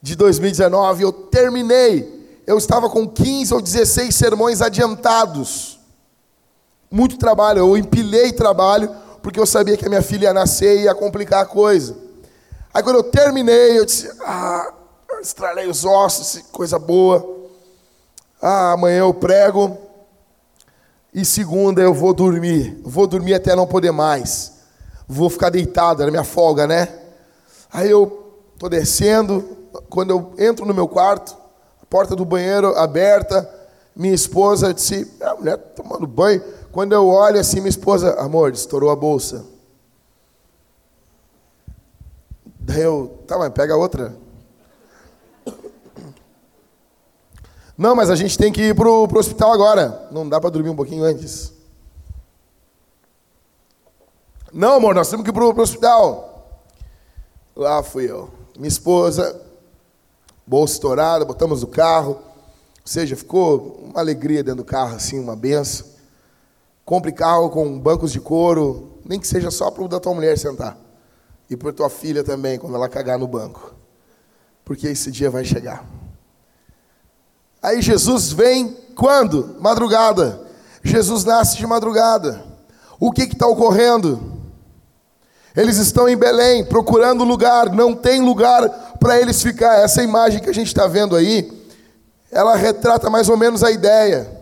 de 0.00 0.14
2019, 0.14 1.02
eu 1.02 1.12
terminei. 1.12 2.40
Eu 2.46 2.58
estava 2.58 2.88
com 2.88 3.08
15 3.08 3.54
ou 3.54 3.60
16 3.60 4.14
sermões 4.14 4.62
adiantados. 4.62 5.75
Muito 6.90 7.18
trabalho, 7.18 7.60
eu 7.60 7.76
empilhei 7.76 8.32
trabalho, 8.32 8.90
porque 9.22 9.40
eu 9.40 9.46
sabia 9.46 9.76
que 9.76 9.86
a 9.86 9.88
minha 9.88 10.02
filha 10.02 10.26
ia 10.26 10.34
nascer 10.34 10.78
e 10.78 10.82
ia 10.84 10.94
complicar 10.94 11.42
a 11.42 11.46
coisa. 11.46 11.96
Aí 12.72 12.82
quando 12.82 12.96
eu 12.96 13.04
terminei, 13.04 13.78
eu 13.78 13.84
disse: 13.84 14.10
Ah, 14.24 14.72
estralei 15.20 15.66
os 15.66 15.84
ossos, 15.84 16.42
coisa 16.52 16.78
boa. 16.78 17.36
Ah, 18.40 18.72
amanhã 18.72 19.00
eu 19.00 19.14
prego. 19.14 19.78
E 21.12 21.24
segunda 21.24 21.80
eu 21.80 21.94
vou 21.94 22.12
dormir. 22.12 22.80
Vou 22.84 23.06
dormir 23.06 23.34
até 23.34 23.56
não 23.56 23.66
poder 23.66 23.90
mais 23.90 24.56
vou 25.06 25.30
ficar 25.30 25.50
deitado, 25.50 26.02
era 26.02 26.10
minha 26.10 26.24
folga, 26.24 26.66
né? 26.66 26.88
Aí 27.72 27.90
eu 27.90 28.34
tô 28.58 28.68
descendo, 28.68 29.44
quando 29.88 30.10
eu 30.10 30.34
entro 30.38 30.66
no 30.66 30.74
meu 30.74 30.88
quarto, 30.88 31.36
a 31.82 31.86
porta 31.86 32.16
do 32.16 32.24
banheiro 32.24 32.76
aberta, 32.76 33.48
minha 33.94 34.14
esposa 34.14 34.74
disse, 34.74 35.10
a 35.20 35.34
mulher 35.34 35.56
tá 35.56 35.82
tomando 35.82 36.06
banho. 36.06 36.42
Quando 36.76 36.92
eu 36.92 37.08
olho 37.08 37.40
assim, 37.40 37.56
minha 37.56 37.70
esposa, 37.70 38.20
amor, 38.20 38.52
estourou 38.52 38.90
a 38.90 38.94
bolsa. 38.94 39.46
Daí 42.60 42.82
eu, 42.82 43.18
tá, 43.26 43.38
mas 43.38 43.50
pega 43.54 43.74
outra. 43.74 44.14
Não, 47.78 47.96
mas 47.96 48.10
a 48.10 48.14
gente 48.14 48.36
tem 48.36 48.52
que 48.52 48.60
ir 48.60 48.74
pro, 48.74 49.08
pro 49.08 49.18
hospital 49.18 49.54
agora. 49.54 50.06
Não 50.12 50.28
dá 50.28 50.38
para 50.38 50.50
dormir 50.50 50.68
um 50.68 50.76
pouquinho 50.76 51.02
antes. 51.02 51.50
Não, 54.52 54.74
amor, 54.74 54.94
nós 54.94 55.08
temos 55.08 55.24
que 55.24 55.30
ir 55.30 55.32
para 55.32 55.46
o 55.46 55.58
hospital. 55.58 56.60
Lá 57.56 57.82
fui 57.82 58.04
eu. 58.04 58.28
Minha 58.54 58.68
esposa, 58.68 59.40
bolsa 60.46 60.74
estourada, 60.74 61.24
botamos 61.24 61.62
no 61.62 61.68
carro. 61.68 62.18
Ou 62.20 62.84
seja, 62.84 63.16
ficou 63.16 63.80
uma 63.82 63.98
alegria 63.98 64.44
dentro 64.44 64.62
do 64.62 64.66
carro, 64.66 64.94
assim, 64.94 65.18
uma 65.18 65.34
benção. 65.34 65.95
Compre 66.86 67.10
carro 67.10 67.50
com 67.50 67.80
bancos 67.80 68.12
de 68.12 68.20
couro, 68.20 69.00
nem 69.04 69.18
que 69.18 69.26
seja 69.26 69.50
só 69.50 69.72
para 69.72 69.82
o 69.82 69.88
da 69.88 69.98
tua 69.98 70.14
mulher 70.14 70.38
sentar. 70.38 70.78
E 71.50 71.56
para 71.56 71.72
tua 71.72 71.90
filha 71.90 72.22
também, 72.22 72.60
quando 72.60 72.76
ela 72.76 72.88
cagar 72.88 73.18
no 73.18 73.26
banco. 73.26 73.74
Porque 74.64 74.86
esse 74.86 75.10
dia 75.10 75.28
vai 75.28 75.44
chegar. 75.44 75.84
Aí 77.60 77.82
Jesus 77.82 78.30
vem 78.30 78.68
quando? 78.94 79.56
Madrugada. 79.58 80.46
Jesus 80.80 81.24
nasce 81.24 81.56
de 81.56 81.66
madrugada. 81.66 82.44
O 83.00 83.10
que 83.10 83.24
está 83.24 83.48
ocorrendo? 83.48 84.34
Eles 85.56 85.78
estão 85.78 86.08
em 86.08 86.16
Belém 86.16 86.64
procurando 86.64 87.24
lugar, 87.24 87.68
não 87.74 87.96
tem 87.96 88.20
lugar 88.20 88.96
para 89.00 89.20
eles 89.20 89.42
ficar. 89.42 89.80
Essa 89.80 90.04
imagem 90.04 90.40
que 90.40 90.50
a 90.50 90.54
gente 90.54 90.68
está 90.68 90.86
vendo 90.86 91.16
aí, 91.16 91.50
ela 92.30 92.54
retrata 92.54 93.10
mais 93.10 93.28
ou 93.28 93.36
menos 93.36 93.64
a 93.64 93.72
ideia. 93.72 94.35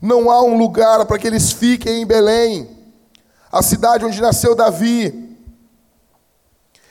Não 0.00 0.30
há 0.30 0.42
um 0.42 0.58
lugar 0.58 1.04
para 1.06 1.18
que 1.18 1.26
eles 1.26 1.52
fiquem 1.52 2.02
em 2.02 2.06
Belém, 2.06 2.68
a 3.50 3.62
cidade 3.62 4.04
onde 4.04 4.20
nasceu 4.20 4.54
Davi. 4.54 5.36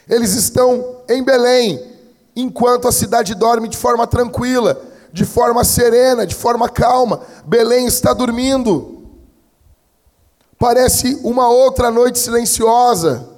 Eles 0.07 0.33
estão 0.33 1.01
em 1.09 1.23
Belém, 1.23 1.83
enquanto 2.35 2.87
a 2.87 2.91
cidade 2.91 3.33
dorme 3.33 3.67
de 3.67 3.77
forma 3.77 4.05
tranquila, 4.05 4.79
de 5.11 5.25
forma 5.25 5.63
serena, 5.63 6.25
de 6.25 6.35
forma 6.35 6.69
calma. 6.69 7.21
Belém 7.45 7.85
está 7.85 8.13
dormindo. 8.13 9.03
Parece 10.57 11.19
uma 11.23 11.49
outra 11.49 11.91
noite 11.91 12.19
silenciosa. 12.19 13.29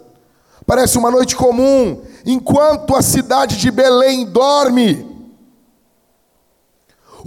Parece 0.65 0.97
uma 0.97 1.09
noite 1.09 1.35
comum, 1.35 2.01
enquanto 2.25 2.93
a 2.95 3.01
cidade 3.01 3.55
de 3.57 3.71
Belém 3.71 4.25
dorme. 4.25 5.06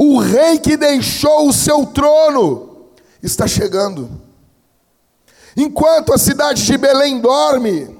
O 0.03 0.19
rei 0.19 0.59
que 0.59 0.79
deixou 0.79 1.47
o 1.47 1.53
seu 1.53 1.85
trono 1.85 2.89
está 3.23 3.47
chegando. 3.47 4.11
Enquanto 5.55 6.15
a 6.15 6.17
cidade 6.17 6.65
de 6.65 6.79
Belém 6.79 7.21
dorme, 7.21 7.99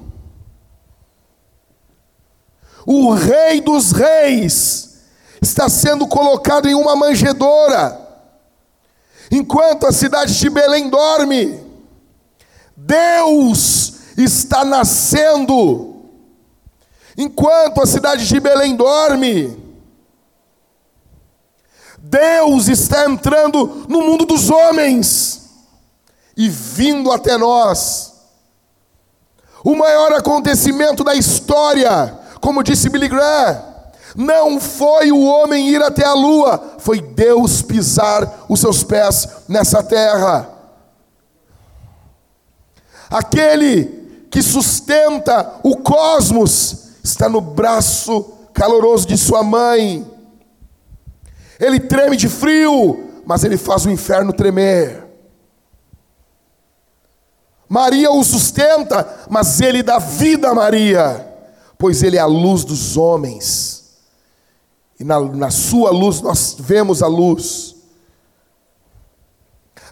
o 2.87 3.13
rei 3.13 3.61
dos 3.61 3.91
reis 3.91 4.97
está 5.39 5.69
sendo 5.69 6.07
colocado 6.07 6.67
em 6.67 6.73
uma 6.73 6.95
manjedoura. 6.95 7.99
Enquanto 9.29 9.85
a 9.85 9.91
cidade 9.91 10.39
de 10.39 10.49
Belém 10.49 10.89
dorme, 10.89 11.63
Deus 12.75 13.93
está 14.17 14.65
nascendo. 14.65 16.03
Enquanto 17.15 17.79
a 17.79 17.85
cidade 17.85 18.27
de 18.27 18.39
Belém 18.39 18.75
dorme, 18.75 19.60
Deus 22.01 22.67
está 22.67 23.05
entrando 23.05 23.85
no 23.87 24.01
mundo 24.01 24.25
dos 24.25 24.49
homens 24.49 25.49
e 26.35 26.49
vindo 26.49 27.11
até 27.11 27.37
nós. 27.37 28.13
O 29.63 29.75
maior 29.75 30.11
acontecimento 30.13 31.03
da 31.03 31.13
história, 31.15 32.17
como 32.39 32.63
disse 32.63 32.89
Billy 32.89 33.07
Graham, 33.07 33.63
não 34.15 34.59
foi 34.59 35.11
o 35.11 35.23
homem 35.23 35.69
ir 35.69 35.81
até 35.81 36.05
a 36.05 36.13
lua, 36.13 36.75
foi 36.79 36.99
Deus 36.99 37.61
pisar 37.61 38.45
os 38.49 38.59
seus 38.59 38.83
pés 38.83 39.27
nessa 39.47 39.83
terra. 39.83 40.49
Aquele 43.09 44.27
que 44.31 44.41
sustenta 44.41 45.55
o 45.61 45.77
cosmos, 45.77 46.81
está 47.03 47.27
no 47.27 47.41
braço 47.41 48.33
caloroso 48.53 49.05
de 49.05 49.17
sua 49.17 49.43
mãe. 49.43 50.09
Ele 51.61 51.79
treme 51.79 52.17
de 52.17 52.27
frio, 52.27 53.21
mas 53.25 53.43
ele 53.43 53.55
faz 53.55 53.85
o 53.85 53.91
inferno 53.91 54.33
tremer. 54.33 55.07
Maria 57.69 58.11
o 58.11 58.23
sustenta, 58.23 59.27
mas 59.29 59.61
ele 59.61 59.81
dá 59.81 59.97
vida 59.99 60.49
a 60.49 60.55
Maria, 60.55 61.25
pois 61.77 62.03
ele 62.03 62.17
é 62.17 62.19
a 62.19 62.25
luz 62.25 62.65
dos 62.65 62.97
homens. 62.97 63.99
E 64.99 65.03
na, 65.03 65.21
na 65.21 65.51
sua 65.51 65.91
luz 65.91 66.19
nós 66.19 66.57
vemos 66.59 67.01
a 67.01 67.07
luz. 67.07 67.75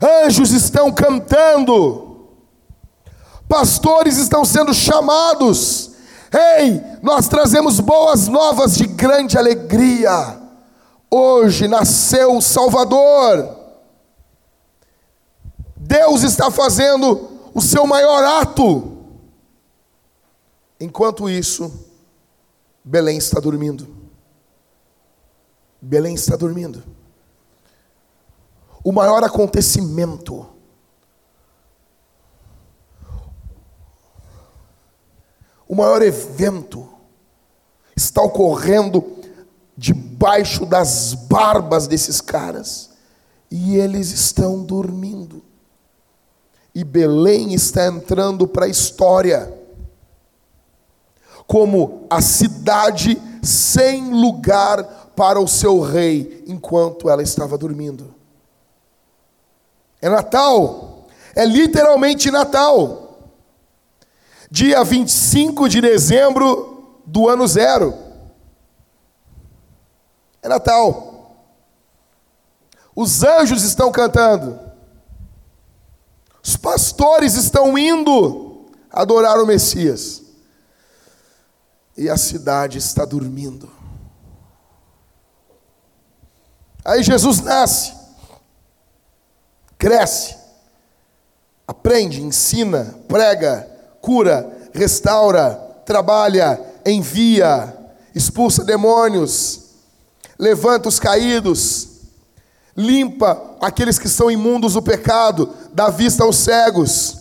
Anjos 0.02 0.52
estão 0.52 0.92
cantando 0.92 2.10
pastores 3.50 4.18
estão 4.18 4.46
sendo 4.46 4.74
chamados. 4.74 5.90
Ei, 6.32 6.80
nós 7.02 7.28
trazemos 7.28 7.80
boas 7.80 8.28
novas 8.28 8.78
de 8.78 8.86
grande 8.86 9.36
alegria. 9.36 10.39
Hoje 11.10 11.68
nasceu 11.68 12.38
o 12.38 12.42
Salvador. 12.42 13.58
Deus 15.76 16.24
está 16.24 16.52
fazendo 16.52 17.30
o 17.54 17.62
seu 17.62 17.86
maior 17.88 18.24
ato. 18.42 18.98
Enquanto 20.80 21.30
isso, 21.30 21.88
Belém 22.84 23.18
está 23.18 23.40
dormindo. 23.40 23.88
Belém 25.82 26.14
está 26.14 26.36
dormindo. 26.36 26.84
O 28.84 28.92
maior 28.92 29.24
acontecimento 29.24 30.48
o 35.70 35.76
maior 35.76 36.02
evento 36.02 36.90
está 37.96 38.24
ocorrendo 38.24 39.19
debaixo 39.80 40.66
das 40.66 41.14
barbas 41.14 41.88
desses 41.88 42.20
caras, 42.20 42.90
e 43.50 43.78
eles 43.78 44.12
estão 44.12 44.62
dormindo. 44.62 45.42
E 46.76 46.84
Belém 46.84 47.54
está 47.54 47.88
entrando 47.88 48.46
para 48.46 48.66
a 48.66 48.70
história 48.70 49.54
como 51.48 52.06
a 52.10 52.22
cidade 52.22 53.20
sem 53.42 54.14
lugar 54.14 54.84
para 55.16 55.40
o 55.40 55.48
seu 55.48 55.80
rei 55.80 56.44
enquanto 56.46 57.10
ela 57.10 57.24
estava 57.24 57.58
dormindo. 57.58 58.14
É 60.02 60.10
Natal, 60.10 61.08
é 61.34 61.46
literalmente 61.46 62.30
Natal. 62.30 63.18
Dia 64.52 64.84
25 64.84 65.70
de 65.70 65.80
dezembro 65.80 67.00
do 67.06 67.30
ano 67.30 67.48
zero. 67.48 68.09
É 70.42 70.48
Natal. 70.48 71.36
Os 72.96 73.24
anjos 73.24 73.64
estão 73.64 73.92
cantando. 73.92 74.60
Os 76.44 76.56
pastores 76.58 77.36
estão 77.36 77.78
indo 77.78 78.66
adorar 78.92 79.38
o 79.40 79.46
Messias 79.46 80.24
e 81.96 82.10
a 82.10 82.18
cidade 82.18 82.78
está 82.78 83.04
dormindo. 83.06 83.70
Aí 86.84 87.04
Jesus 87.04 87.42
nasce, 87.42 87.94
cresce, 89.78 90.36
aprende, 91.68 92.22
ensina, 92.22 92.96
prega, 93.08 93.70
cura, 94.02 94.70
restaura, 94.74 95.56
trabalha, 95.86 96.60
envia, 96.86 97.78
expulsa 98.16 98.64
demônios, 98.64 99.69
levanta 100.40 100.88
os 100.88 101.00
caídos, 101.00 101.90
limpa 102.76 103.58
aqueles 103.60 104.00
que 104.00 104.08
são 104.08 104.32
imundos 104.32 104.74
do 104.74 104.82
pecado, 104.82 105.54
dá 105.74 105.90
vista 105.90 106.24
aos 106.24 106.38
cegos, 106.38 107.18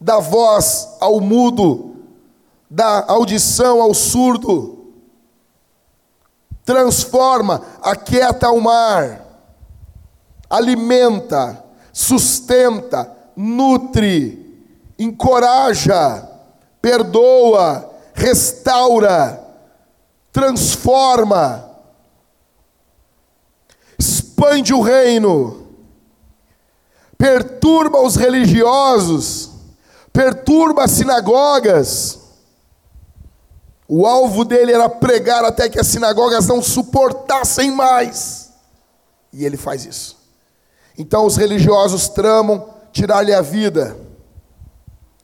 dá 0.00 0.18
voz 0.18 0.88
ao 0.98 1.20
mudo, 1.20 1.96
dá 2.70 3.04
audição 3.06 3.82
ao 3.82 3.92
surdo, 3.92 4.94
transforma, 6.64 7.60
aquieta 7.82 8.50
o 8.50 8.60
mar, 8.62 9.20
alimenta, 10.48 11.62
sustenta, 11.92 13.14
nutre, 13.36 14.66
encoraja, 14.98 16.26
perdoa, 16.80 17.90
restaura, 18.14 19.38
transforma, 20.32 21.71
expande 24.42 24.74
o 24.74 24.80
reino, 24.80 25.68
perturba 27.16 28.00
os 28.00 28.16
religiosos, 28.16 29.50
perturba 30.12 30.84
as 30.84 30.90
sinagogas, 30.90 32.18
o 33.86 34.04
alvo 34.04 34.44
dele 34.44 34.72
era 34.72 34.88
pregar 34.88 35.44
até 35.44 35.68
que 35.68 35.78
as 35.78 35.86
sinagogas 35.86 36.46
não 36.46 36.60
suportassem 36.60 37.70
mais. 37.70 38.50
E 39.32 39.44
ele 39.44 39.56
faz 39.56 39.84
isso. 39.84 40.16
Então 40.98 41.24
os 41.26 41.36
religiosos 41.36 42.08
tramam 42.08 42.68
tirar-lhe 42.90 43.32
a 43.32 43.42
vida. 43.42 43.96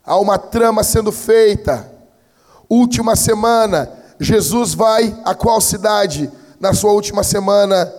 Há 0.05 0.16
uma 0.19 0.38
trama 0.38 0.85
sendo 0.85 1.11
feita. 1.11 1.90
Última 2.69 3.16
semana, 3.16 3.90
Jesus 4.21 4.75
vai 4.75 5.19
a 5.25 5.35
qual 5.35 5.61
cidade? 5.61 6.31
Na 6.61 6.75
sua 6.75 6.92
última 6.92 7.25
semana 7.25 7.92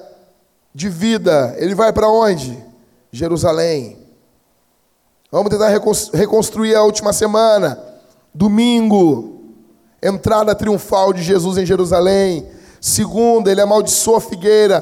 de 0.74 0.90
vida. 0.90 1.56
Ele 1.58 1.76
vai 1.76 1.92
para 1.92 2.10
onde? 2.10 2.58
Jerusalém. 3.12 3.98
Vamos 5.32 5.50
tentar 5.50 5.70
reconstruir 6.14 6.76
a 6.76 6.84
última 6.84 7.14
semana. 7.14 7.80
Domingo, 8.34 9.42
entrada 10.02 10.56
triunfal 10.56 11.14
de 11.14 11.22
Jesus 11.22 11.58
em 11.58 11.66
Jerusalém. 11.66 12.48
Segunda, 12.82 13.52
ele 13.52 13.62
amaldiçoa 13.62 14.18
a 14.18 14.22
figueira. 14.22 14.82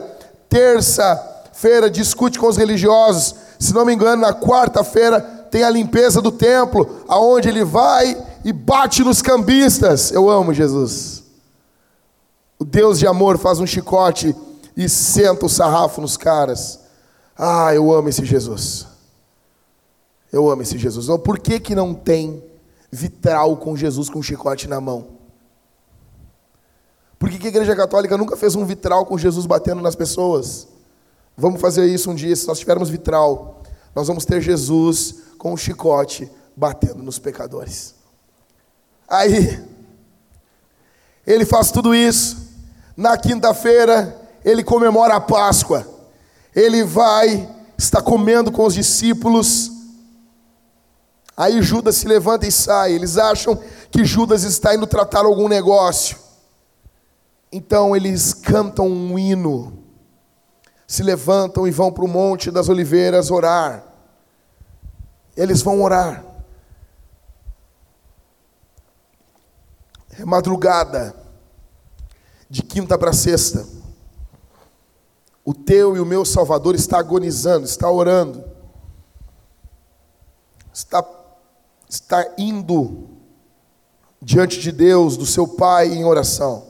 Terça-feira, 0.50 1.90
discute 1.90 2.40
com 2.40 2.48
os 2.48 2.58
religiosos. 2.58 3.36
Se 3.60 3.74
não 3.74 3.86
me 3.86 3.94
engano, 3.94 4.22
na 4.22 4.34
quarta-feira 4.34 5.20
tem 5.50 5.64
a 5.64 5.70
limpeza 5.70 6.22
do 6.22 6.32
templo, 6.32 7.04
aonde 7.08 7.50
ele 7.50 7.64
vai 7.64 8.18
e 8.44 8.54
bate 8.54 9.04
nos 9.04 9.22
cambistas. 9.22 10.12
Eu 10.12 10.30
amo 10.30 10.54
Jesus. 10.54 11.24
O 12.60 12.66
Deus 12.66 13.00
de 13.00 13.08
amor 13.08 13.38
faz 13.38 13.60
um 13.60 13.66
chicote 13.66 14.36
e 14.78 14.88
senta 14.88 15.46
o 15.46 15.50
sarrafo 15.50 16.00
nos 16.00 16.16
caras. 16.16 16.80
Ah, 17.38 17.76
eu 17.76 17.92
amo 17.92 18.08
esse 18.08 18.24
Jesus. 18.24 18.88
Eu 20.32 20.50
amo 20.50 20.62
esse 20.62 20.78
Jesus. 20.78 21.06
Então, 21.06 21.20
por 21.20 21.38
que 21.40 21.60
que 21.60 21.76
não 21.76 21.94
tem 21.94 22.42
vitral 22.92 23.58
com 23.58 23.76
Jesus 23.76 24.10
com 24.10 24.20
um 24.20 24.24
chicote 24.24 24.68
na 24.68 24.80
mão. 24.80 25.18
Por 27.20 27.30
que 27.30 27.46
a 27.46 27.50
Igreja 27.50 27.76
Católica 27.76 28.18
nunca 28.18 28.38
fez 28.38 28.56
um 28.56 28.66
vitral 28.66 29.06
com 29.06 29.18
Jesus 29.18 29.46
batendo 29.46 29.82
nas 29.82 29.96
pessoas? 29.96 30.68
Vamos 31.36 31.60
fazer 31.60 31.86
isso 31.86 32.12
um 32.12 32.16
dia, 32.16 32.36
se 32.36 32.48
nós 32.48 32.60
tivermos 32.60 32.90
vitral, 32.90 33.62
nós 33.96 34.08
vamos 34.08 34.26
ter 34.26 34.42
Jesus 34.42 35.16
com 35.38 35.54
um 35.54 35.58
chicote 35.58 36.30
batendo 36.56 37.04
nos 37.04 37.20
pecadores. 37.20 37.96
Aí, 39.08 39.64
ele 41.26 41.46
faz 41.46 41.72
tudo 41.72 41.94
isso. 41.94 42.48
Na 42.96 43.18
quinta-feira, 43.18 44.27
ele 44.50 44.64
comemora 44.64 45.16
a 45.16 45.22
Páscoa. 45.22 45.88
Ele 46.56 46.84
vai, 46.84 47.48
está 47.78 48.02
comendo 48.02 48.52
com 48.52 48.66
os 48.66 48.74
discípulos 48.74 49.78
Aí 51.38 51.62
Judas 51.62 51.96
se 51.98 52.08
levanta 52.08 52.48
e 52.48 52.52
sai. 52.52 52.94
Eles 52.94 53.16
acham 53.16 53.62
que 53.92 54.04
Judas 54.04 54.44
está 54.44 54.74
indo 54.74 54.88
tratar 54.88 55.24
algum 55.24 55.48
negócio. 55.48 56.18
Então 57.52 57.96
eles 57.96 58.34
cantam 58.34 58.88
um 58.88 59.18
hino, 59.20 59.84
se 60.88 61.04
levantam 61.04 61.68
e 61.68 61.72
vão 61.72 61.92
para 61.94 62.04
o 62.04 62.08
Monte 62.08 62.50
das 62.50 62.68
Oliveiras 62.68 63.30
orar. 63.30 63.84
Eles 65.36 65.62
vão 65.62 65.82
orar. 65.84 66.26
É 70.20 70.26
madrugada, 70.26 71.16
de 72.50 72.64
quinta 72.64 72.98
para 72.98 73.14
sexta. 73.14 73.77
O 75.48 75.54
teu 75.54 75.96
e 75.96 76.02
o 76.02 76.06
meu 76.06 76.26
Salvador 76.26 76.76
está 76.76 77.00
agonizando, 77.00 77.66
está 77.66 77.90
orando, 77.90 78.44
está 80.74 81.02
está 81.88 82.34
indo 82.38 83.08
diante 84.22 84.60
de 84.60 84.74
Deus, 84.74 85.16
do 85.16 85.26
seu 85.26 85.48
Pai, 85.48 85.88
em 85.88 86.04
oração. 86.04 86.66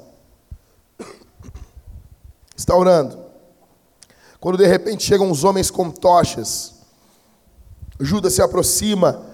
Está 2.56 2.78
orando. 2.78 3.18
Quando 4.40 4.60
de 4.60 4.68
repente 4.68 5.04
chegam 5.04 5.32
os 5.32 5.44
homens 5.44 5.72
com 5.72 5.90
tochas, 5.90 6.76
Judas 8.00 8.34
se 8.34 8.44
aproxima. 8.44 9.26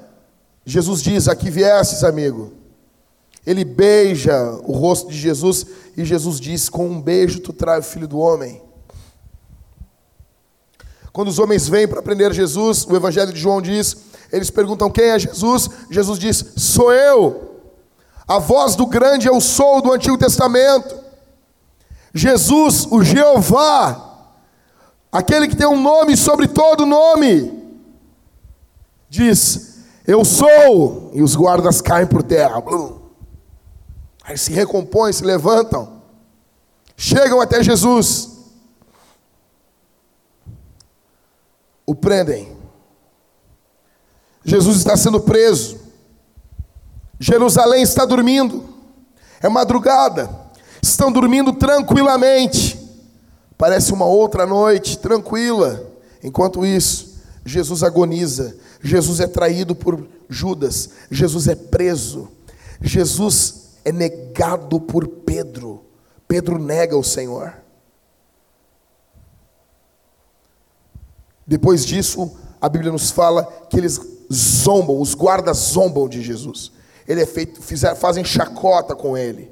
Jesus 0.65 1.01
diz: 1.01 1.27
Aqui 1.27 1.49
viesses, 1.49 2.06
amigo. 2.06 2.53
Ele 3.45 3.65
beija 3.65 4.53
o 4.63 4.71
rosto 4.71 5.10
de 5.10 5.17
Jesus 5.17 5.65
e 5.97 6.06
Jesus 6.06 6.39
diz: 6.39 6.69
Com 6.69 6.88
um 6.88 7.01
beijo 7.01 7.41
tu 7.41 7.51
traz 7.51 7.86
o 7.86 7.89
filho 7.89 8.08
do 8.08 8.19
homem. 8.19 8.62
Quando 11.13 11.30
os 11.30 11.39
homens 11.39 11.69
vêm 11.69 11.88
para 11.88 12.02
prender 12.02 12.34
Jesus, 12.34 12.86
o 12.86 12.95
Evangelho 12.95 13.32
de 13.32 13.39
João 13.39 13.62
diz 13.62 14.12
eles 14.34 14.49
perguntam 14.49 14.89
quem 14.89 15.06
é 15.06 15.19
Jesus. 15.19 15.69
Jesus 15.91 16.17
diz: 16.17 16.43
Sou 16.58 16.91
eu. 16.91 17.52
A 18.28 18.39
voz 18.39 18.76
do 18.76 18.88
grande 18.88 19.28
eu 19.28 19.39
sou 19.39 19.80
do 19.80 19.93
Antigo 19.93 20.17
Testamento. 20.17 20.97
Jesus, 22.12 22.88
o 22.89 23.04
Jeová, 23.04 24.32
aquele 25.12 25.47
que 25.47 25.56
tem 25.56 25.67
um 25.67 25.80
nome 25.80 26.17
sobre 26.17 26.47
todo 26.47 26.84
nome, 26.84 27.63
diz: 29.08 29.84
Eu 30.08 30.26
sou. 30.26 31.12
E 31.13 31.21
os 31.21 31.36
guardas 31.36 31.80
caem 31.80 32.08
por 32.08 32.23
terra. 32.23 32.56
Aí 34.23 34.36
se 34.36 34.52
recompõem, 34.52 35.13
se 35.13 35.23
levantam, 35.23 36.02
chegam 36.97 37.39
até 37.39 37.62
Jesus, 37.62 38.32
o 41.85 41.93
prendem 41.93 42.53
Jesus 44.45 44.77
está 44.77 44.97
sendo 44.97 45.21
preso. 45.21 45.79
Jerusalém 47.19 47.81
está 47.81 48.05
dormindo. 48.05 48.65
É 49.41 49.47
madrugada. 49.47 50.29
Estão 50.81 51.11
dormindo 51.11 51.53
tranquilamente. 51.53 52.79
Parece 53.57 53.93
uma 53.93 54.05
outra 54.05 54.45
noite 54.45 54.97
tranquila. 54.97 55.91
Enquanto 56.21 56.65
isso, 56.65 57.21
Jesus 57.45 57.83
agoniza. 57.83 58.55
Jesus 58.81 59.21
é 59.21 59.27
traído 59.27 59.73
por 59.73 60.05
Judas. 60.27 60.89
Jesus 61.09 61.47
é 61.47 61.55
preso. 61.55 62.29
Jesus 62.81 63.69
é 63.85 63.91
negado 63.91 64.79
por 64.81 65.07
Pedro. 65.07 65.85
Pedro 66.27 66.59
nega 66.59 66.97
o 66.97 67.03
Senhor. 67.03 67.62
Depois 71.45 71.86
disso, 71.86 72.36
a 72.60 72.69
Bíblia 72.69 72.91
nos 72.91 73.12
fala 73.12 73.43
que 73.69 73.77
eles 73.77 73.99
zombam, 74.32 74.99
os 74.99 75.13
guardas 75.13 75.58
zombam 75.58 76.08
de 76.08 76.21
Jesus. 76.21 76.71
Ele 77.08 77.21
é 77.21 77.25
feito, 77.25 77.62
fizer, 77.62 77.93
fazem 77.95 78.23
chacota 78.23 78.95
com 78.95 79.17
ele. 79.17 79.51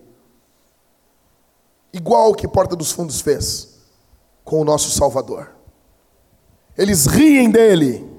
Igual 1.94 2.32
o 2.32 2.36
que 2.36 2.48
Porta 2.48 2.76
dos 2.76 2.92
Fundos 2.92 3.20
fez 3.20 3.70
com 4.44 4.62
o 4.62 4.66
nosso 4.66 4.90
Salvador. 4.92 5.52
Eles 6.78 7.06
riem 7.06 7.52
dele, 7.52 8.10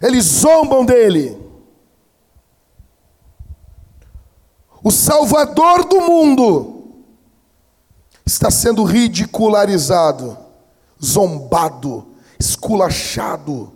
eles 0.00 0.24
zombam 0.24 0.84
dele. 0.84 1.38
O 4.82 4.90
Salvador 4.90 5.84
do 5.84 6.00
mundo 6.00 7.04
está 8.24 8.50
sendo 8.50 8.84
ridicularizado, 8.84 10.38
zombado, 11.04 12.07
esculachado. 12.38 13.72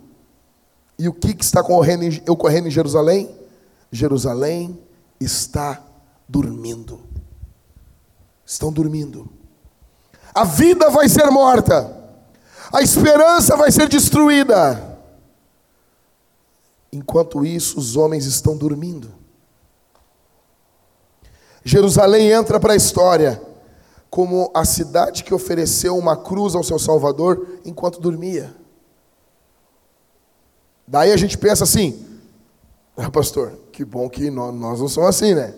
E 0.97 1.07
o 1.07 1.13
que, 1.13 1.33
que 1.33 1.43
está 1.43 1.61
ocorrendo 1.61 2.03
em, 2.03 2.23
ocorrendo 2.29 2.67
em 2.67 2.71
Jerusalém? 2.71 3.29
Jerusalém 3.91 4.79
está 5.19 5.81
dormindo. 6.27 7.01
Estão 8.45 8.71
dormindo. 8.71 9.29
A 10.33 10.43
vida 10.43 10.89
vai 10.89 11.07
ser 11.09 11.29
morta. 11.29 11.95
A 12.71 12.81
esperança 12.81 13.55
vai 13.55 13.71
ser 13.71 13.87
destruída. 13.87 14.97
Enquanto 16.91 17.45
isso, 17.45 17.79
os 17.79 17.95
homens 17.95 18.25
estão 18.25 18.55
dormindo. 18.55 19.11
Jerusalém 21.63 22.29
entra 22.29 22.59
para 22.59 22.73
a 22.73 22.75
história 22.75 23.41
como 24.13 24.51
a 24.53 24.63
cidade 24.63 25.23
que 25.23 25.33
ofereceu 25.33 25.97
uma 25.97 26.15
cruz 26.15 26.53
ao 26.53 26.61
seu 26.61 26.77
Salvador 26.77 27.57
enquanto 27.65 27.99
dormia. 27.99 28.55
Daí 30.87 31.11
a 31.11 31.17
gente 31.17 31.35
pensa 31.35 31.63
assim, 31.63 32.21
ah, 32.95 33.09
pastor, 33.09 33.57
que 33.71 33.83
bom 33.83 34.07
que 34.07 34.29
nós, 34.29 34.53
nós 34.53 34.79
não 34.79 34.87
somos 34.87 35.09
assim, 35.09 35.33
né? 35.33 35.55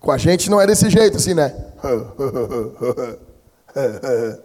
Com 0.00 0.10
a 0.10 0.18
gente 0.18 0.50
não 0.50 0.60
é 0.60 0.66
desse 0.66 0.90
jeito, 0.90 1.18
assim, 1.18 1.32
né? 1.32 1.54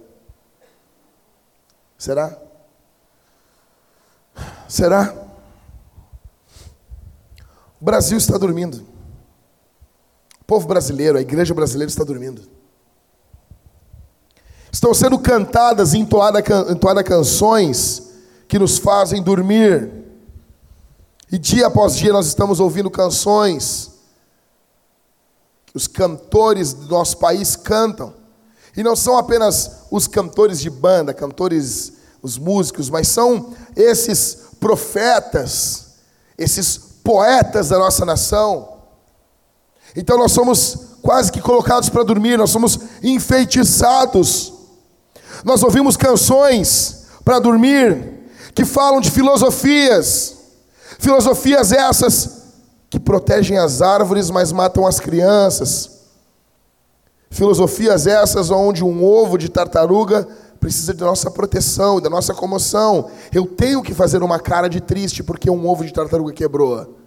Será? 1.98 2.40
Será? 4.70 5.12
O 7.82 7.84
Brasil 7.84 8.20
está 8.20 8.38
dormindo. 8.38 8.86
O 10.40 10.46
povo 10.46 10.68
brasileiro, 10.68 11.18
a 11.18 11.22
igreja 11.22 11.52
brasileira 11.52 11.90
está 11.90 12.04
dormindo. 12.04 12.54
Estão 14.76 14.94
sendo 14.94 15.18
cantadas 15.18 15.94
e 15.94 16.00
entoadas 16.00 16.44
entoada 16.70 17.02
canções 17.02 18.10
que 18.46 18.60
nos 18.60 18.78
fazem 18.78 19.24
dormir. 19.24 19.90
E 21.32 21.38
dia 21.38 21.68
após 21.68 21.96
dia 21.96 22.12
nós 22.12 22.28
estamos 22.28 22.60
ouvindo 22.60 22.92
canções 22.92 23.92
que 25.66 25.78
os 25.78 25.88
cantores 25.88 26.74
do 26.74 26.90
nosso 26.90 27.16
país 27.20 27.56
cantam. 27.56 28.14
E 28.76 28.84
não 28.84 28.98
são 28.98 29.18
apenas 29.18 29.86
os 29.90 30.08
cantores 30.08 30.60
de 30.60 30.70
banda, 30.70 31.14
cantores, 31.14 31.94
os 32.22 32.38
músicos, 32.38 32.90
mas 32.90 33.08
são 33.08 33.54
esses 33.78 34.40
profetas, 34.60 35.94
esses 36.38 36.78
poetas 37.02 37.70
da 37.70 37.80
nossa 37.80 38.04
nação. 38.04 38.80
Então 39.96 40.18
nós 40.18 40.34
somos 40.34 40.98
quase 41.02 41.32
que 41.32 41.40
colocados 41.40 41.88
para 41.88 42.04
dormir, 42.04 42.38
nós 42.38 42.50
somos 42.50 42.78
enfeitiçados. 43.02 44.55
Nós 45.46 45.62
ouvimos 45.62 45.96
canções 45.96 47.06
para 47.24 47.38
dormir, 47.38 48.14
que 48.56 48.66
falam 48.66 49.00
de 49.00 49.12
filosofias, 49.12 50.38
filosofias 50.98 51.72
essas 51.72 52.46
que 52.90 53.00
protegem 53.00 53.60
as 53.60 53.80
árvores, 53.80 54.32
mas 54.32 54.52
matam 54.52 54.88
as 54.88 55.00
crianças. 55.00 55.92
Filosofias 57.30 58.08
essas 58.08 58.50
onde 58.50 58.84
um 58.84 59.04
ovo 59.04 59.38
de 59.38 59.48
tartaruga 59.48 60.28
precisa 60.60 60.96
da 60.96 61.06
nossa 61.06 61.30
proteção, 61.30 62.02
da 62.02 62.10
nossa 62.10 62.34
comoção. 62.34 63.12
Eu 63.32 63.46
tenho 63.46 63.84
que 63.84 63.94
fazer 63.94 64.24
uma 64.24 64.40
cara 64.40 64.68
de 64.68 64.82
triste 64.82 65.22
porque 65.22 65.48
um 65.48 65.68
ovo 65.68 65.86
de 65.86 65.94
tartaruga 65.94 66.34
quebrou. 66.34 66.98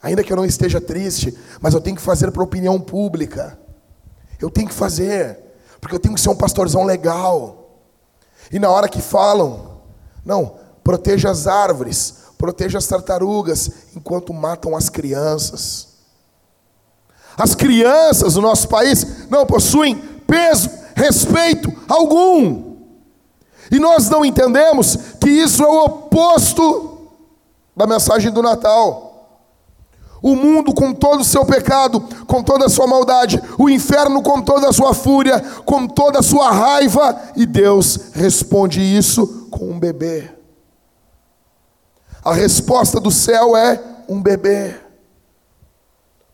Ainda 0.00 0.22
que 0.22 0.32
eu 0.32 0.36
não 0.36 0.44
esteja 0.44 0.80
triste, 0.80 1.36
mas 1.60 1.74
eu 1.74 1.80
tenho 1.80 1.96
que 1.96 2.02
fazer 2.02 2.30
para 2.30 2.42
a 2.42 2.44
opinião 2.44 2.78
pública. 2.80 3.58
Eu 4.40 4.48
tenho 4.48 4.68
que 4.68 4.74
fazer, 4.74 5.45
porque 5.86 5.94
eu 5.94 6.00
tenho 6.00 6.16
que 6.16 6.20
ser 6.20 6.30
um 6.30 6.34
pastorzão 6.34 6.82
legal. 6.82 7.78
E 8.50 8.58
na 8.58 8.68
hora 8.68 8.88
que 8.88 9.00
falam, 9.00 9.82
não, 10.24 10.56
proteja 10.82 11.30
as 11.30 11.46
árvores, 11.46 12.24
proteja 12.36 12.78
as 12.78 12.88
tartarugas, 12.88 13.70
enquanto 13.94 14.34
matam 14.34 14.74
as 14.74 14.88
crianças. 14.88 15.86
As 17.38 17.54
crianças 17.54 18.34
do 18.34 18.40
nosso 18.40 18.66
país 18.66 19.30
não 19.30 19.46
possuem 19.46 19.94
peso, 20.26 20.68
respeito 20.96 21.72
algum. 21.88 22.78
E 23.70 23.78
nós 23.78 24.10
não 24.10 24.24
entendemos 24.24 24.96
que 25.20 25.30
isso 25.30 25.62
é 25.62 25.68
o 25.68 25.84
oposto 25.84 27.12
da 27.76 27.86
mensagem 27.86 28.32
do 28.32 28.42
Natal. 28.42 29.05
O 30.22 30.34
mundo 30.34 30.74
com 30.74 30.92
todo 30.92 31.20
o 31.20 31.24
seu 31.24 31.44
pecado, 31.44 32.00
com 32.26 32.42
toda 32.42 32.66
a 32.66 32.68
sua 32.68 32.86
maldade, 32.86 33.40
o 33.58 33.68
inferno 33.68 34.22
com 34.22 34.40
toda 34.40 34.68
a 34.68 34.72
sua 34.72 34.94
fúria, 34.94 35.40
com 35.64 35.86
toda 35.86 36.20
a 36.20 36.22
sua 36.22 36.50
raiva, 36.50 37.20
e 37.36 37.44
Deus 37.44 38.12
responde 38.12 38.80
isso 38.80 39.46
com 39.50 39.70
um 39.70 39.78
bebê. 39.78 40.30
A 42.24 42.34
resposta 42.34 42.98
do 42.98 43.10
céu 43.10 43.56
é 43.56 43.80
um 44.08 44.20
bebê. 44.20 44.74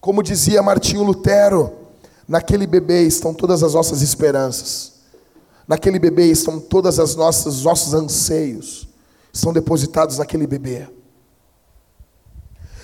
Como 0.01 0.23
dizia 0.23 0.63
Martinho 0.63 1.03
Lutero, 1.03 1.73
naquele 2.27 2.67
bebê 2.67 3.03
estão 3.03 3.35
todas 3.35 3.63
as 3.63 3.75
nossas 3.75 4.01
esperanças. 4.01 4.93
Naquele 5.69 5.99
bebê 5.99 6.31
estão 6.31 6.59
todas 6.59 6.99
as 6.99 7.15
nossas 7.15 7.57
os 7.57 7.65
nossos 7.65 7.95
anseios. 7.95 8.89
Estão 9.33 9.53
depositados 9.53 10.19
naquele 10.19 10.47
bebê. 10.47 10.89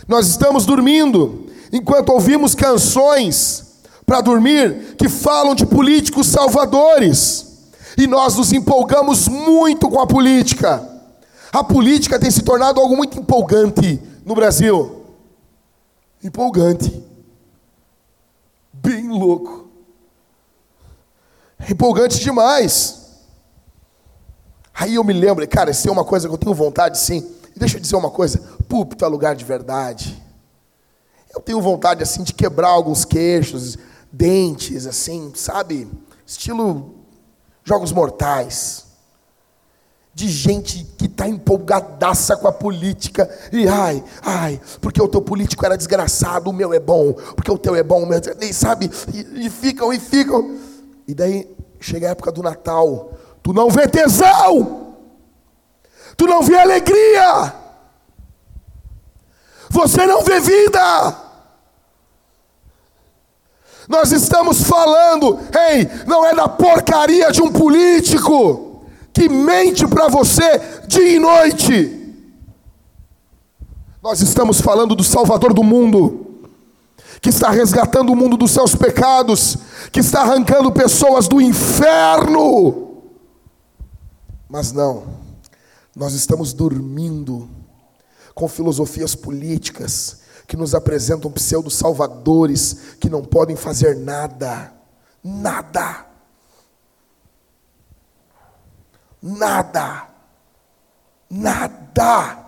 Nós 0.06 0.26
estamos 0.26 0.64
dormindo 0.64 1.46
enquanto 1.72 2.10
ouvimos 2.10 2.54
canções 2.54 3.64
para 4.06 4.20
dormir 4.20 4.96
que 4.96 5.08
falam 5.08 5.54
de 5.54 5.66
políticos 5.66 6.28
salvadores 6.28 7.48
e 7.96 8.06
nós 8.06 8.36
nos 8.36 8.52
empolgamos 8.52 9.26
muito 9.28 9.88
com 9.88 10.00
a 10.00 10.06
política. 10.06 10.86
A 11.52 11.64
política 11.64 12.18
tem 12.18 12.30
se 12.30 12.42
tornado 12.42 12.80
algo 12.80 12.96
muito 12.96 13.18
empolgante 13.18 14.00
no 14.24 14.34
Brasil. 14.34 15.04
Empolgante. 16.22 17.04
Bem 18.72 19.08
louco. 19.08 19.68
Empolgante 21.68 22.20
demais. 22.20 23.08
Aí 24.72 24.94
eu 24.94 25.02
me 25.02 25.12
lembro, 25.12 25.46
cara, 25.48 25.72
isso 25.72 25.88
é 25.88 25.92
uma 25.92 26.04
coisa 26.04 26.28
que 26.28 26.34
eu 26.34 26.38
tenho 26.38 26.54
vontade, 26.54 26.98
sim. 26.98 27.26
E 27.54 27.58
deixa 27.58 27.76
eu 27.76 27.80
dizer 27.80 27.96
uma 27.96 28.10
coisa: 28.10 28.40
púlpito 28.68 29.04
é 29.04 29.08
lugar 29.08 29.34
de 29.34 29.44
verdade. 29.44 30.22
Eu 31.34 31.40
tenho 31.40 31.60
vontade, 31.60 32.02
assim, 32.02 32.22
de 32.22 32.32
quebrar 32.32 32.68
alguns 32.68 33.04
queixos, 33.04 33.76
dentes, 34.12 34.86
assim, 34.86 35.32
sabe? 35.34 35.88
Estilo 36.26 36.94
Jogos 37.64 37.92
Mortais. 37.92 38.86
De 40.14 40.28
gente 40.28 40.84
que 40.96 41.06
está 41.06 41.28
empolgadaça 41.28 42.36
com 42.36 42.48
a 42.48 42.52
política. 42.52 43.30
E 43.52 43.68
ai, 43.68 44.02
ai, 44.22 44.60
porque 44.80 45.00
o 45.00 45.06
teu 45.06 45.22
político 45.22 45.64
era 45.64 45.76
desgraçado, 45.76 46.50
o 46.50 46.52
meu 46.52 46.74
é 46.74 46.80
bom. 46.80 47.12
Porque 47.12 47.50
o 47.50 47.58
teu 47.58 47.76
é 47.76 47.82
bom, 47.82 48.02
o 48.02 48.06
meu 48.06 48.18
é... 48.18 48.52
sabe? 48.52 48.90
E, 49.14 49.46
e 49.46 49.50
ficam, 49.50 49.92
e 49.92 50.00
ficam. 50.00 50.58
E 51.06 51.14
daí 51.14 51.48
chega 51.78 52.08
a 52.08 52.10
época 52.10 52.32
do 52.32 52.42
Natal. 52.42 53.12
Tu 53.42 53.52
não 53.52 53.70
vê 53.70 53.86
tesão. 53.86 54.96
Tu 56.16 56.26
não 56.26 56.42
vê 56.42 56.58
alegria. 56.58 57.67
Você 59.70 60.06
não 60.06 60.22
vê 60.22 60.40
vida. 60.40 61.16
Nós 63.88 64.12
estamos 64.12 64.64
falando, 64.64 65.38
ei, 65.70 65.88
não 66.06 66.24
é 66.24 66.34
da 66.34 66.46
porcaria 66.46 67.32
de 67.32 67.40
um 67.40 67.50
político 67.50 68.84
que 69.14 69.28
mente 69.28 69.86
para 69.86 70.08
você 70.08 70.60
dia 70.86 71.16
e 71.16 71.18
noite. 71.18 71.94
Nós 74.02 74.20
estamos 74.20 74.60
falando 74.60 74.94
do 74.94 75.02
Salvador 75.02 75.54
do 75.54 75.64
mundo, 75.64 76.44
que 77.20 77.30
está 77.30 77.50
resgatando 77.50 78.12
o 78.12 78.16
mundo 78.16 78.36
dos 78.36 78.50
seus 78.50 78.74
pecados, 78.74 79.56
que 79.90 80.00
está 80.00 80.20
arrancando 80.20 80.70
pessoas 80.70 81.26
do 81.26 81.40
inferno. 81.40 82.88
Mas 84.48 84.70
não, 84.70 85.04
nós 85.96 86.12
estamos 86.12 86.52
dormindo 86.52 87.48
com 88.38 88.46
filosofias 88.46 89.16
políticas, 89.16 90.20
que 90.46 90.56
nos 90.56 90.72
apresentam 90.72 91.28
pseudo-salvadores 91.28 92.94
que 93.00 93.10
não 93.10 93.24
podem 93.24 93.56
fazer 93.56 93.96
nada. 93.96 94.72
Nada. 95.24 96.06
Nada. 99.20 100.08
Nada. 101.28 102.44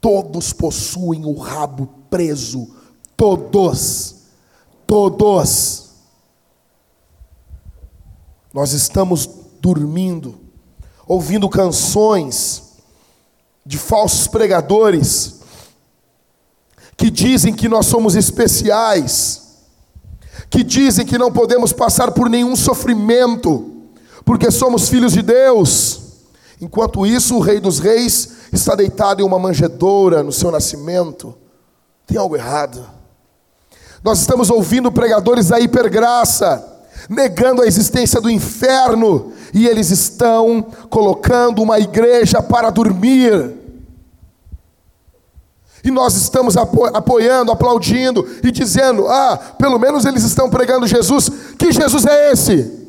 Todos 0.00 0.52
possuem 0.52 1.24
o 1.24 1.34
rabo 1.36 1.88
preso. 2.08 2.76
Todos. 3.16 4.22
Todos. 4.86 5.90
Nós 8.52 8.70
estamos 8.70 9.28
dormindo, 9.60 10.38
ouvindo 11.08 11.48
canções 11.48 12.63
de 13.64 13.78
falsos 13.78 14.26
pregadores 14.26 15.40
que 16.96 17.10
dizem 17.10 17.52
que 17.52 17.68
nós 17.68 17.86
somos 17.86 18.14
especiais, 18.14 19.42
que 20.48 20.62
dizem 20.62 21.04
que 21.04 21.18
não 21.18 21.32
podemos 21.32 21.72
passar 21.72 22.12
por 22.12 22.28
nenhum 22.30 22.54
sofrimento, 22.54 23.72
porque 24.24 24.50
somos 24.50 24.88
filhos 24.88 25.12
de 25.12 25.22
Deus. 25.22 26.00
Enquanto 26.60 27.06
isso, 27.06 27.36
o 27.36 27.40
Rei 27.40 27.58
dos 27.60 27.78
Reis 27.78 28.30
está 28.52 28.74
deitado 28.74 29.20
em 29.20 29.24
uma 29.24 29.38
manjedoura 29.38 30.22
no 30.22 30.32
seu 30.32 30.50
nascimento. 30.50 31.34
Tem 32.06 32.16
algo 32.16 32.36
errado. 32.36 32.86
Nós 34.02 34.20
estamos 34.20 34.50
ouvindo 34.50 34.92
pregadores 34.92 35.48
da 35.48 35.58
hipergraça, 35.58 36.64
negando 37.08 37.62
a 37.62 37.66
existência 37.66 38.20
do 38.20 38.30
inferno, 38.30 39.32
e 39.54 39.68
eles 39.68 39.90
estão 39.90 40.66
colocando 40.90 41.62
uma 41.62 41.78
igreja 41.78 42.42
para 42.42 42.70
dormir. 42.70 43.54
E 45.84 45.90
nós 45.90 46.16
estamos 46.16 46.56
apo 46.56 46.86
apoiando, 46.86 47.52
aplaudindo 47.52 48.26
e 48.42 48.50
dizendo: 48.50 49.06
ah, 49.06 49.38
pelo 49.56 49.78
menos 49.78 50.04
eles 50.04 50.24
estão 50.24 50.50
pregando 50.50 50.88
Jesus. 50.88 51.30
Que 51.56 51.70
Jesus 51.70 52.04
é 52.04 52.32
esse? 52.32 52.82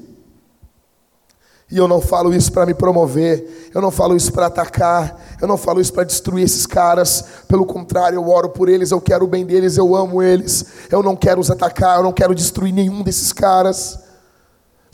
E 1.69 1.77
eu 1.77 1.87
não 1.87 1.99
falo 1.99 2.33
isso 2.33 2.51
para 2.51 2.65
me 2.65 2.73
promover, 2.73 3.69
eu 3.73 3.81
não 3.81 3.91
falo 3.91 4.15
isso 4.15 4.31
para 4.31 4.45
atacar, 4.45 5.19
eu 5.41 5.47
não 5.47 5.57
falo 5.57 5.81
isso 5.81 5.91
para 5.91 6.03
destruir 6.03 6.45
esses 6.45 6.65
caras. 6.65 7.23
Pelo 7.47 7.65
contrário, 7.65 8.15
eu 8.15 8.29
oro 8.29 8.49
por 8.49 8.69
eles, 8.69 8.91
eu 8.91 9.01
quero 9.01 9.25
o 9.25 9.27
bem 9.27 9.45
deles, 9.45 9.77
eu 9.77 9.95
amo 9.95 10.23
eles. 10.23 10.65
Eu 10.89 11.03
não 11.03 11.15
quero 11.15 11.39
os 11.41 11.51
atacar, 11.51 11.97
eu 11.97 12.03
não 12.03 12.13
quero 12.13 12.33
destruir 12.33 12.73
nenhum 12.73 13.03
desses 13.03 13.33
caras. 13.33 14.04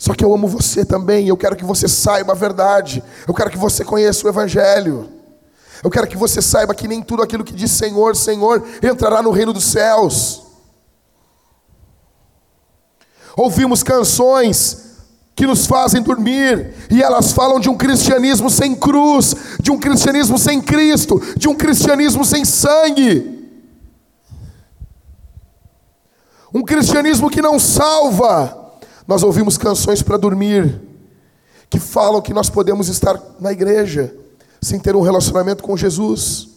Só 0.02 0.14
que 0.14 0.24
eu 0.24 0.34
amo 0.34 0.48
você 0.48 0.84
também, 0.84 1.28
eu 1.28 1.36
quero 1.36 1.54
que 1.54 1.64
você 1.64 1.86
saiba 1.86 2.32
a 2.32 2.34
verdade, 2.34 3.00
eu 3.24 3.32
quero 3.32 3.48
que 3.48 3.56
você 3.56 3.84
conheça 3.84 4.26
o 4.26 4.28
Evangelho. 4.28 5.08
Eu 5.80 5.88
quero 5.88 6.08
que 6.08 6.16
você 6.16 6.42
saiba 6.42 6.74
que 6.74 6.88
nem 6.88 7.00
tudo 7.00 7.22
aquilo 7.22 7.44
que 7.44 7.52
diz 7.52 7.70
Senhor, 7.70 8.16
Senhor, 8.16 8.66
entrará 8.82 9.22
no 9.22 9.30
reino 9.30 9.52
dos 9.52 9.62
céus. 9.62 10.42
Ouvimos 13.36 13.84
canções 13.84 14.96
que 15.36 15.46
nos 15.46 15.66
fazem 15.66 16.02
dormir, 16.02 16.74
e 16.90 17.00
elas 17.00 17.30
falam 17.30 17.60
de 17.60 17.70
um 17.70 17.76
cristianismo 17.76 18.50
sem 18.50 18.74
cruz, 18.74 19.36
de 19.60 19.70
um 19.70 19.78
cristianismo 19.78 20.36
sem 20.36 20.60
Cristo, 20.60 21.22
de 21.36 21.48
um 21.48 21.54
cristianismo 21.54 22.24
sem 22.24 22.44
sangue. 22.44 23.48
Um 26.52 26.64
cristianismo 26.64 27.30
que 27.30 27.40
não 27.40 27.56
salva. 27.56 28.61
Nós 29.06 29.22
ouvimos 29.22 29.58
canções 29.58 30.02
para 30.02 30.16
dormir, 30.16 30.80
que 31.68 31.80
falam 31.80 32.20
que 32.20 32.34
nós 32.34 32.50
podemos 32.50 32.88
estar 32.88 33.20
na 33.40 33.52
igreja, 33.52 34.14
sem 34.60 34.78
ter 34.78 34.94
um 34.94 35.00
relacionamento 35.00 35.62
com 35.62 35.76
Jesus. 35.76 36.48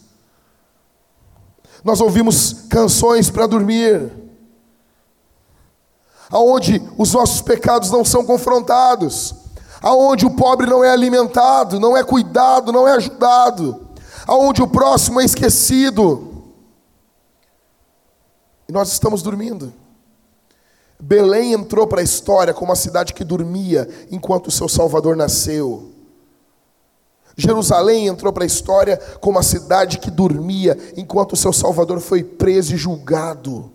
Nós 1.83 2.01
ouvimos 2.01 2.65
canções 2.69 3.29
para 3.29 3.47
dormir, 3.47 4.11
aonde 6.29 6.81
os 6.97 7.13
nossos 7.13 7.41
pecados 7.41 7.89
não 7.91 8.03
são 8.03 8.25
confrontados, 8.25 9.33
aonde 9.81 10.25
o 10.25 10.35
pobre 10.35 10.67
não 10.67 10.83
é 10.83 10.89
alimentado, 10.89 11.79
não 11.79 11.95
é 11.95 12.03
cuidado, 12.03 12.71
não 12.71 12.87
é 12.87 12.93
ajudado, 12.93 13.87
aonde 14.27 14.61
o 14.61 14.67
próximo 14.67 15.21
é 15.21 15.25
esquecido. 15.25 16.43
E 18.67 18.71
nós 18.71 18.91
estamos 18.91 19.21
dormindo. 19.21 19.71
Belém 21.07 21.53
entrou 21.53 21.85
para 21.85 22.01
a 22.01 22.03
história 22.03 22.51
como 22.51 22.71
a 22.71 22.75
cidade 22.75 23.13
que 23.13 23.23
dormia 23.23 23.87
enquanto 24.09 24.47
o 24.47 24.51
seu 24.51 24.67
Salvador 24.67 25.15
nasceu. 25.15 25.91
Jerusalém 27.37 28.07
entrou 28.07 28.33
para 28.33 28.43
a 28.43 28.47
história 28.47 28.97
como 29.21 29.37
a 29.37 29.43
cidade 29.43 29.99
que 29.99 30.09
dormia 30.09 30.75
enquanto 30.97 31.33
o 31.33 31.35
seu 31.35 31.53
Salvador 31.53 31.99
foi 31.99 32.23
preso 32.23 32.73
e 32.73 32.77
julgado. 32.77 33.71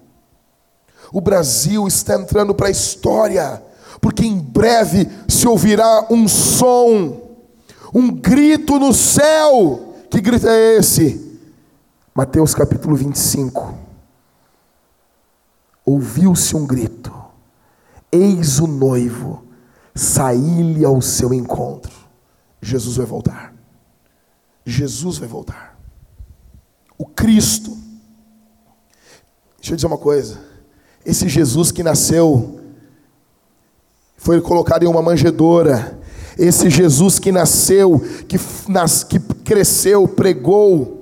O 1.12 1.20
Brasil 1.20 1.86
está 1.86 2.16
entrando 2.16 2.52
para 2.52 2.66
a 2.66 2.72
história, 2.72 3.62
porque 4.00 4.26
em 4.26 4.36
breve 4.36 5.08
se 5.28 5.46
ouvirá 5.46 6.08
um 6.10 6.26
som, 6.26 7.36
um 7.94 8.10
grito 8.10 8.76
no 8.76 8.92
céu. 8.92 9.94
Que 10.10 10.20
grito 10.20 10.48
é 10.48 10.78
esse? 10.78 11.38
Mateus 12.12 12.56
capítulo 12.56 12.96
25. 12.96 13.72
Ouviu-se 15.86 16.56
um 16.56 16.66
grito: 16.66 17.19
Eis 18.12 18.58
o 18.58 18.66
noivo, 18.66 19.44
saí-lhe 19.94 20.84
ao 20.84 21.00
seu 21.00 21.32
encontro. 21.32 21.92
Jesus 22.60 22.96
vai 22.96 23.06
voltar. 23.06 23.54
Jesus 24.64 25.18
vai 25.18 25.28
voltar. 25.28 25.78
O 26.98 27.06
Cristo. 27.06 27.76
Deixa 29.56 29.72
eu 29.72 29.76
dizer 29.76 29.86
uma 29.86 29.98
coisa. 29.98 30.40
Esse 31.04 31.28
Jesus 31.28 31.72
que 31.72 31.82
nasceu, 31.82 32.60
foi 34.16 34.40
colocado 34.40 34.82
em 34.82 34.86
uma 34.86 35.00
manjedoura. 35.00 35.98
Esse 36.38 36.68
Jesus 36.68 37.18
que 37.18 37.32
nasceu, 37.32 38.00
que, 38.28 38.38
nas, 38.68 39.02
que 39.02 39.18
cresceu, 39.18 40.06
pregou, 40.06 40.99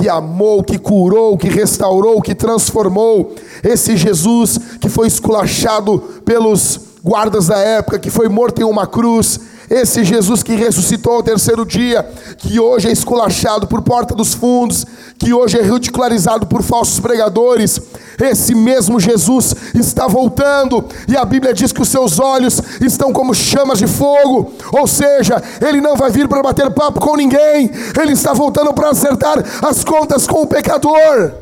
que 0.00 0.08
amou, 0.08 0.62
que 0.62 0.78
curou, 0.78 1.36
que 1.36 1.48
restaurou, 1.48 2.20
que 2.20 2.34
transformou. 2.34 3.34
Esse 3.62 3.96
Jesus 3.96 4.58
que 4.80 4.88
foi 4.88 5.06
esculachado 5.06 5.98
pelos 6.24 6.80
guardas 7.04 7.46
da 7.46 7.58
época, 7.58 7.98
que 7.98 8.10
foi 8.10 8.28
morto 8.28 8.60
em 8.60 8.64
uma 8.64 8.86
cruz 8.86 9.40
esse 9.68 10.04
Jesus 10.04 10.42
que 10.42 10.54
ressuscitou 10.54 11.14
ao 11.14 11.22
terceiro 11.22 11.64
dia, 11.64 12.02
que 12.38 12.58
hoje 12.60 12.88
é 12.88 12.92
esculachado 12.92 13.66
por 13.66 13.82
porta 13.82 14.14
dos 14.14 14.34
fundos, 14.34 14.84
que 15.18 15.32
hoje 15.32 15.58
é 15.58 15.62
ridicularizado 15.62 16.46
por 16.46 16.62
falsos 16.62 17.00
pregadores, 17.00 17.80
esse 18.20 18.54
mesmo 18.54 19.00
Jesus 19.00 19.54
está 19.74 20.06
voltando, 20.06 20.84
e 21.08 21.16
a 21.16 21.24
Bíblia 21.24 21.52
diz 21.52 21.72
que 21.72 21.82
os 21.82 21.88
seus 21.88 22.18
olhos 22.18 22.60
estão 22.80 23.12
como 23.12 23.34
chamas 23.34 23.78
de 23.78 23.86
fogo, 23.86 24.52
ou 24.72 24.86
seja, 24.86 25.42
ele 25.60 25.80
não 25.80 25.96
vai 25.96 26.10
vir 26.10 26.28
para 26.28 26.42
bater 26.42 26.70
papo 26.70 27.00
com 27.00 27.16
ninguém, 27.16 27.70
ele 28.00 28.12
está 28.12 28.32
voltando 28.32 28.72
para 28.72 28.90
acertar 28.90 29.42
as 29.62 29.84
contas 29.84 30.26
com 30.26 30.42
o 30.42 30.46
pecador. 30.46 31.32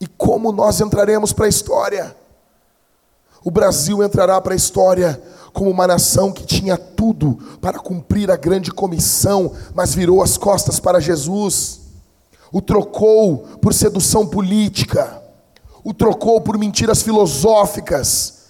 E 0.00 0.06
como 0.06 0.50
nós 0.50 0.80
entraremos 0.80 1.32
para 1.32 1.46
a 1.46 1.48
história? 1.48 2.16
O 3.44 3.50
Brasil 3.50 4.02
entrará 4.02 4.40
para 4.40 4.52
a 4.52 4.56
história 4.56 5.20
como 5.52 5.70
uma 5.70 5.86
nação 5.86 6.32
que 6.32 6.44
tinha 6.44 6.76
tudo 6.76 7.38
para 7.60 7.78
cumprir 7.78 8.30
a 8.30 8.36
grande 8.36 8.70
comissão, 8.70 9.52
mas 9.74 9.94
virou 9.94 10.22
as 10.22 10.36
costas 10.36 10.78
para 10.78 11.00
Jesus, 11.00 11.80
o 12.52 12.60
trocou 12.60 13.38
por 13.60 13.72
sedução 13.72 14.26
política, 14.26 15.22
o 15.84 15.94
trocou 15.94 16.40
por 16.40 16.58
mentiras 16.58 17.02
filosóficas, 17.02 18.40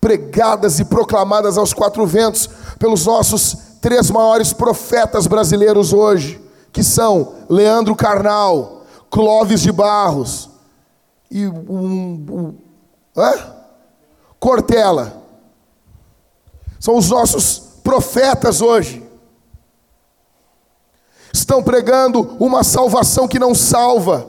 pregadas 0.00 0.80
e 0.80 0.84
proclamadas 0.84 1.58
aos 1.58 1.72
quatro 1.72 2.06
ventos 2.06 2.48
pelos 2.78 3.06
nossos 3.06 3.56
três 3.80 4.10
maiores 4.10 4.52
profetas 4.52 5.26
brasileiros 5.26 5.92
hoje, 5.92 6.40
que 6.72 6.82
são 6.82 7.34
Leandro 7.48 7.94
Carnal, 7.94 8.84
Clóvis 9.10 9.60
de 9.60 9.72
Barros 9.72 10.48
e 11.30 11.46
um, 11.46 12.26
um? 12.30 12.54
Cortella. 14.38 15.19
São 16.80 16.96
os 16.96 17.10
nossos 17.10 17.62
profetas 17.84 18.62
hoje. 18.62 19.06
Estão 21.30 21.62
pregando 21.62 22.36
uma 22.40 22.64
salvação 22.64 23.28
que 23.28 23.38
não 23.38 23.54
salva. 23.54 24.26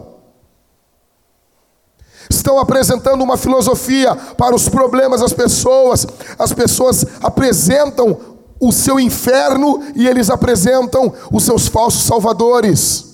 Estão 2.30 2.60
apresentando 2.60 3.24
uma 3.24 3.38
filosofia 3.38 4.16
para 4.16 4.54
os 4.54 4.68
problemas 4.68 5.22
das 5.22 5.32
pessoas. 5.32 6.06
As 6.38 6.52
pessoas 6.52 7.06
apresentam 7.22 8.20
o 8.60 8.72
seu 8.72 9.00
inferno 9.00 9.82
e 9.96 10.08
eles 10.08 10.30
apresentam 10.30 11.14
os 11.32 11.44
seus 11.44 11.68
falsos 11.68 12.04
salvadores. 12.04 13.06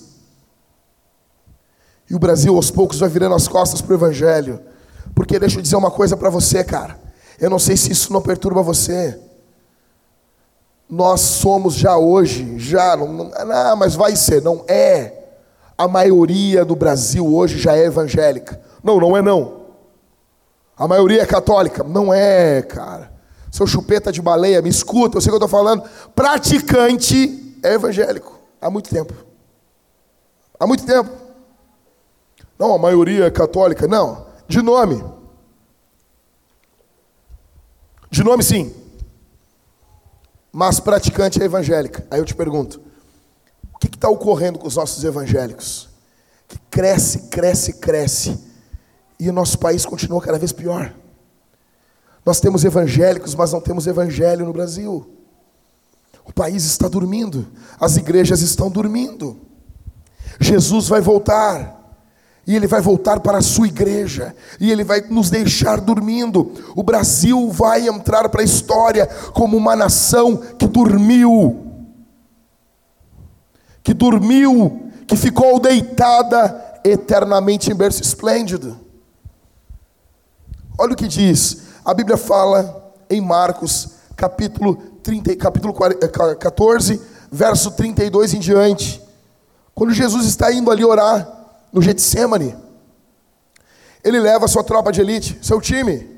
E 2.10 2.14
o 2.14 2.18
Brasil 2.18 2.56
aos 2.56 2.70
poucos 2.70 2.98
vai 2.98 3.08
virando 3.08 3.36
as 3.36 3.46
costas 3.46 3.80
para 3.80 3.92
o 3.92 3.96
Evangelho. 3.96 4.60
Porque 5.14 5.38
deixa 5.38 5.58
eu 5.58 5.62
dizer 5.62 5.76
uma 5.76 5.90
coisa 5.90 6.16
para 6.16 6.28
você, 6.28 6.64
cara. 6.64 6.98
Eu 7.40 7.48
não 7.48 7.58
sei 7.58 7.76
se 7.76 7.92
isso 7.92 8.12
não 8.12 8.20
perturba 8.20 8.62
você 8.62 9.27
nós 10.88 11.20
somos 11.20 11.74
já 11.74 11.96
hoje, 11.96 12.58
já, 12.58 12.96
não, 12.96 13.12
não, 13.12 13.24
não, 13.30 13.76
mas 13.76 13.94
vai 13.94 14.16
ser, 14.16 14.42
não 14.42 14.64
é. 14.66 15.14
A 15.76 15.86
maioria 15.86 16.64
do 16.64 16.74
Brasil 16.74 17.26
hoje 17.26 17.58
já 17.58 17.76
é 17.76 17.84
evangélica. 17.84 18.60
Não, 18.82 18.98
não 18.98 19.16
é 19.16 19.22
não. 19.22 19.58
A 20.76 20.88
maioria 20.88 21.22
é 21.22 21.26
católica. 21.26 21.84
Não 21.84 22.12
é, 22.12 22.62
cara. 22.62 23.12
Seu 23.50 23.66
chupeta 23.66 24.10
de 24.10 24.20
baleia, 24.20 24.62
me 24.62 24.68
escuta, 24.68 25.16
eu 25.16 25.20
sei 25.20 25.30
o 25.30 25.36
que 25.36 25.42
eu 25.42 25.46
estou 25.46 25.60
falando. 25.60 25.82
Praticante 26.14 27.58
é 27.62 27.74
evangélico. 27.74 28.38
Há 28.60 28.70
muito 28.70 28.90
tempo. 28.90 29.14
Há 30.58 30.66
muito 30.66 30.84
tempo. 30.84 31.10
Não, 32.58 32.74
a 32.74 32.78
maioria 32.78 33.26
é 33.26 33.30
católica. 33.30 33.86
Não. 33.86 34.26
De 34.48 34.60
nome. 34.60 35.04
De 38.10 38.24
nome, 38.24 38.42
sim. 38.42 38.74
Mas 40.52 40.80
praticante 40.80 41.40
é 41.40 41.44
evangélica. 41.44 42.06
Aí 42.10 42.18
eu 42.18 42.24
te 42.24 42.34
pergunto: 42.34 42.80
o 43.74 43.78
que 43.78 43.86
está 43.86 44.08
ocorrendo 44.08 44.58
com 44.58 44.66
os 44.66 44.76
nossos 44.76 45.04
evangélicos? 45.04 45.88
Que 46.46 46.58
cresce, 46.70 47.28
cresce, 47.28 47.74
cresce. 47.74 48.38
E 49.20 49.28
o 49.28 49.32
nosso 49.32 49.58
país 49.58 49.84
continua 49.84 50.20
cada 50.20 50.38
vez 50.38 50.52
pior. 50.52 50.94
Nós 52.24 52.40
temos 52.40 52.64
evangélicos, 52.64 53.34
mas 53.34 53.52
não 53.52 53.60
temos 53.60 53.86
evangelho 53.86 54.44
no 54.44 54.52
Brasil. 54.52 55.10
O 56.24 56.32
país 56.32 56.64
está 56.64 56.86
dormindo, 56.86 57.48
as 57.80 57.96
igrejas 57.96 58.42
estão 58.42 58.70
dormindo. 58.70 59.40
Jesus 60.38 60.88
vai 60.88 61.00
voltar. 61.00 61.77
E 62.48 62.56
ele 62.56 62.66
vai 62.66 62.80
voltar 62.80 63.20
para 63.20 63.36
a 63.36 63.42
sua 63.42 63.66
igreja, 63.68 64.34
e 64.58 64.72
ele 64.72 64.82
vai 64.82 65.02
nos 65.02 65.28
deixar 65.28 65.82
dormindo. 65.82 66.50
O 66.74 66.82
Brasil 66.82 67.50
vai 67.50 67.86
entrar 67.86 68.26
para 68.30 68.40
a 68.40 68.44
história 68.44 69.06
como 69.34 69.54
uma 69.54 69.76
nação 69.76 70.34
que 70.58 70.66
dormiu, 70.66 71.66
que 73.82 73.92
dormiu, 73.92 74.90
que 75.06 75.14
ficou 75.14 75.60
deitada 75.60 76.80
eternamente 76.82 77.70
em 77.70 77.74
berço 77.74 78.00
esplêndido. 78.00 78.80
Olha 80.78 80.94
o 80.94 80.96
que 80.96 81.06
diz, 81.06 81.64
a 81.84 81.92
Bíblia 81.92 82.16
fala 82.16 82.94
em 83.10 83.20
Marcos, 83.20 83.90
capítulo, 84.16 84.74
30, 85.02 85.36
capítulo 85.36 85.74
14, 85.74 86.94
eh, 86.94 86.98
verso 87.30 87.72
32 87.72 88.32
em 88.32 88.40
diante. 88.40 89.02
Quando 89.74 89.92
Jesus 89.92 90.24
está 90.24 90.50
indo 90.50 90.70
ali 90.70 90.82
orar, 90.82 91.37
no 91.72 91.82
Getsemane, 91.82 92.56
ele 94.02 94.20
leva 94.20 94.44
a 94.44 94.48
sua 94.48 94.64
tropa 94.64 94.92
de 94.92 95.00
elite, 95.00 95.38
seu 95.42 95.60
time. 95.60 96.08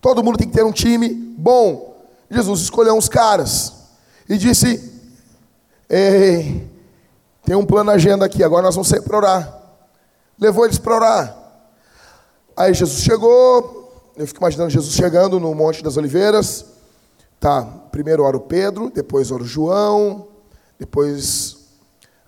Todo 0.00 0.22
mundo 0.22 0.38
tem 0.38 0.48
que 0.48 0.54
ter 0.54 0.64
um 0.64 0.72
time 0.72 1.08
bom. 1.08 2.06
Jesus 2.30 2.60
escolheu 2.62 2.94
uns 2.94 3.08
caras 3.08 3.72
e 4.28 4.36
disse: 4.36 4.92
Ei, 5.88 6.68
tem 7.44 7.56
um 7.56 7.66
plano 7.66 7.84
na 7.84 7.92
agenda 7.92 8.24
aqui, 8.24 8.42
agora 8.42 8.62
nós 8.62 8.74
vamos 8.74 8.88
sair 8.88 9.02
para 9.02 9.16
orar. 9.16 9.62
Levou 10.38 10.64
eles 10.64 10.78
para 10.78 10.94
orar. 10.94 11.36
Aí 12.56 12.72
Jesus 12.72 13.02
chegou, 13.02 14.12
eu 14.16 14.26
fico 14.26 14.40
imaginando 14.40 14.70
Jesus 14.70 14.94
chegando 14.94 15.40
no 15.40 15.54
Monte 15.54 15.82
das 15.82 15.96
Oliveiras. 15.96 16.64
Tá, 17.40 17.62
primeiro 17.90 18.22
ora 18.22 18.36
o 18.36 18.40
Pedro, 18.40 18.90
depois 18.90 19.30
ora 19.30 19.42
o 19.42 19.46
João, 19.46 20.28
depois, 20.78 21.56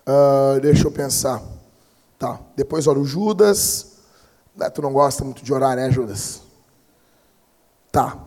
uh, 0.07 0.59
deixa 0.59 0.85
eu 0.85 0.91
pensar. 0.91 1.41
Tá. 2.17 2.39
Depois 2.55 2.87
ora 2.87 2.99
o 2.99 3.05
Judas. 3.05 3.97
Ah, 4.59 4.69
tu 4.69 4.81
não 4.81 4.91
gosta 4.91 5.23
muito 5.23 5.43
de 5.43 5.53
orar, 5.53 5.75
né, 5.75 5.91
Judas? 5.91 6.41
Tá. 7.91 8.17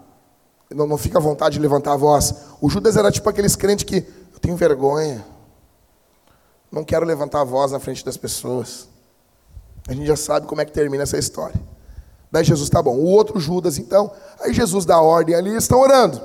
Não, 0.70 0.86
não 0.86 0.96
fica 0.96 1.18
à 1.18 1.20
vontade 1.20 1.54
de 1.54 1.60
levantar 1.60 1.92
a 1.92 1.96
voz. 1.96 2.34
O 2.60 2.70
Judas 2.70 2.96
era 2.96 3.10
tipo 3.10 3.28
aqueles 3.28 3.56
crentes 3.56 3.84
que 3.84 3.96
eu 4.32 4.38
tenho 4.40 4.56
vergonha. 4.56 5.24
Não 6.70 6.84
quero 6.84 7.04
levantar 7.04 7.40
a 7.40 7.44
voz 7.44 7.72
na 7.72 7.80
frente 7.80 8.04
das 8.04 8.16
pessoas. 8.16 8.88
A 9.88 9.92
gente 9.92 10.06
já 10.06 10.16
sabe 10.16 10.46
como 10.46 10.60
é 10.60 10.64
que 10.64 10.72
termina 10.72 11.02
essa 11.02 11.18
história. 11.18 11.60
Daí 12.30 12.44
Jesus, 12.44 12.70
tá 12.70 12.80
bom. 12.80 12.94
O 12.96 13.06
outro 13.06 13.40
Judas, 13.40 13.76
então. 13.76 14.12
Aí 14.38 14.54
Jesus 14.54 14.84
dá 14.84 15.00
ordem 15.00 15.34
ali, 15.34 15.50
eles 15.50 15.64
estão 15.64 15.80
orando. 15.80 16.20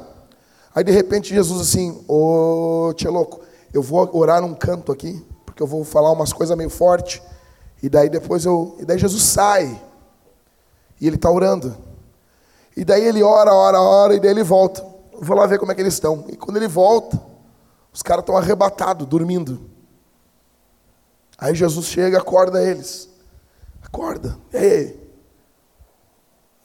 Aí 0.73 0.83
de 0.83 0.91
repente 0.91 1.33
Jesus 1.33 1.61
assim, 1.61 2.03
ô, 2.07 2.93
tia 2.95 3.09
louco, 3.09 3.41
eu 3.73 3.81
vou 3.81 4.07
orar 4.15 4.41
num 4.41 4.53
canto 4.53 4.91
aqui, 4.91 5.25
porque 5.45 5.63
eu 5.63 5.67
vou 5.67 5.83
falar 5.83 6.11
umas 6.11 6.31
coisas 6.31 6.55
meio 6.55 6.69
forte. 6.69 7.23
E 7.85 7.89
daí 7.89 8.09
depois 8.09 8.43
eu. 8.43 8.75
E 8.79 8.83
daí 8.83 8.97
Jesus 8.97 9.21
sai. 9.21 9.79
E 10.99 11.05
ele 11.05 11.17
está 11.17 11.29
orando. 11.29 11.77
E 12.75 12.83
daí 12.83 13.03
ele 13.03 13.21
ora, 13.21 13.53
ora, 13.53 13.79
ora, 13.79 14.15
e 14.15 14.19
daí 14.19 14.31
ele 14.31 14.41
volta. 14.41 14.83
Eu 15.13 15.21
vou 15.21 15.37
lá 15.37 15.45
ver 15.45 15.59
como 15.59 15.71
é 15.71 15.75
que 15.75 15.81
eles 15.81 15.93
estão. 15.93 16.25
E 16.27 16.35
quando 16.35 16.57
ele 16.57 16.67
volta, 16.67 17.21
os 17.93 18.01
caras 18.01 18.23
estão 18.23 18.35
arrebatados, 18.35 19.05
dormindo. 19.05 19.69
Aí 21.37 21.53
Jesus 21.53 21.85
chega 21.85 22.17
acorda 22.17 22.59
eles. 22.59 23.07
Acorda. 23.83 24.35
Ei. 24.51 24.99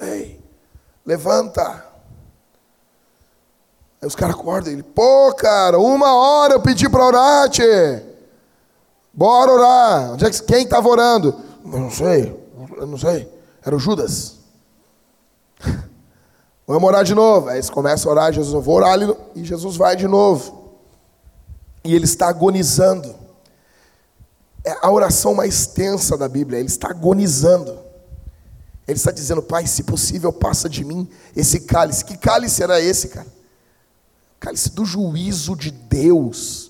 Ei. 0.00 0.42
Levanta. 1.04 1.84
Aí 4.00 4.08
os 4.08 4.16
caras 4.16 4.36
acordam. 4.36 4.72
Ele, 4.72 4.82
pô, 4.82 5.34
cara, 5.34 5.78
uma 5.78 6.14
hora 6.14 6.54
eu 6.54 6.62
pedi 6.62 6.88
para 6.88 7.04
orar, 7.04 7.50
tchê. 7.50 8.09
Bora 9.12 9.52
orar. 9.52 10.12
Onde 10.12 10.24
é 10.24 10.30
que, 10.30 10.42
quem 10.42 10.62
estava 10.64 10.88
orando? 10.88 11.34
Eu 11.64 11.78
não 11.78 11.90
sei. 11.90 12.40
Eu 12.76 12.86
não 12.86 12.98
sei. 12.98 13.28
Era 13.64 13.74
o 13.74 13.78
Judas. 13.78 14.36
Vamos 16.66 16.88
orar 16.88 17.04
de 17.04 17.14
novo. 17.14 17.48
Aí 17.48 17.56
eles 17.56 17.70
começam 17.70 18.10
a 18.10 18.14
orar, 18.14 18.32
Jesus, 18.32 18.54
eu 18.54 18.62
vou 18.62 18.76
orar 18.76 18.92
ali. 18.92 19.12
E 19.34 19.44
Jesus 19.44 19.76
vai 19.76 19.96
de 19.96 20.06
novo. 20.06 20.76
E 21.82 21.94
ele 21.94 22.04
está 22.04 22.28
agonizando. 22.28 23.14
É 24.64 24.76
a 24.80 24.90
oração 24.90 25.34
mais 25.34 25.66
tensa 25.66 26.16
da 26.16 26.28
Bíblia. 26.28 26.58
Ele 26.58 26.68
está 26.68 26.90
agonizando. 26.90 27.78
Ele 28.86 28.96
está 28.96 29.10
dizendo, 29.10 29.42
Pai, 29.42 29.66
se 29.66 29.82
possível, 29.84 30.32
passa 30.32 30.68
de 30.68 30.84
mim 30.84 31.08
esse 31.34 31.60
cálice. 31.60 32.04
Que 32.04 32.16
cálice 32.16 32.62
era 32.62 32.80
esse, 32.80 33.08
cara? 33.08 33.26
Cálice 34.38 34.70
do 34.70 34.84
juízo 34.84 35.54
de 35.54 35.70
Deus 35.70 36.69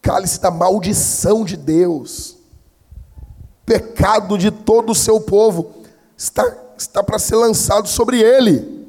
cálice 0.00 0.40
da 0.40 0.50
maldição 0.50 1.44
de 1.44 1.56
Deus, 1.56 2.36
pecado 3.64 4.36
de 4.36 4.50
todo 4.50 4.90
o 4.90 4.94
seu 4.94 5.20
povo, 5.20 5.74
está, 6.16 6.44
está 6.76 7.02
para 7.02 7.18
ser 7.18 7.36
lançado 7.36 7.88
sobre 7.88 8.20
ele. 8.20 8.80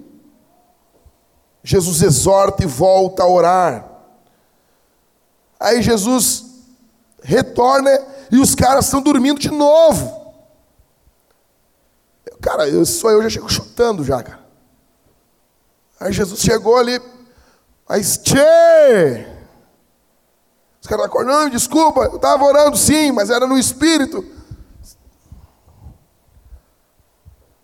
Jesus 1.63 2.01
exorta 2.01 2.63
e 2.63 2.65
volta 2.65 3.23
a 3.23 3.27
orar. 3.27 3.87
Aí 5.59 5.81
Jesus 5.81 6.45
retorna 7.21 7.91
e 8.31 8.37
os 8.39 8.55
caras 8.55 8.85
estão 8.85 9.01
dormindo 9.01 9.39
de 9.39 9.51
novo. 9.51 10.19
Cara, 12.41 12.67
eu, 12.67 12.83
só 12.85 13.11
eu 13.11 13.21
já 13.21 13.29
chego 13.29 13.47
chutando 13.47 14.03
já, 14.03 14.23
cara. 14.23 14.41
Aí 15.99 16.11
Jesus 16.11 16.41
chegou 16.41 16.75
ali, 16.75 16.99
mas 17.87 18.17
tchê! 18.17 19.30
Os 20.81 20.87
caras 20.87 21.05
acordam, 21.05 21.41
não, 21.41 21.49
desculpa, 21.49 22.05
eu 22.05 22.15
estava 22.15 22.43
orando 22.43 22.75
sim, 22.75 23.11
mas 23.11 23.29
era 23.29 23.45
no 23.45 23.57
espírito. 23.57 24.25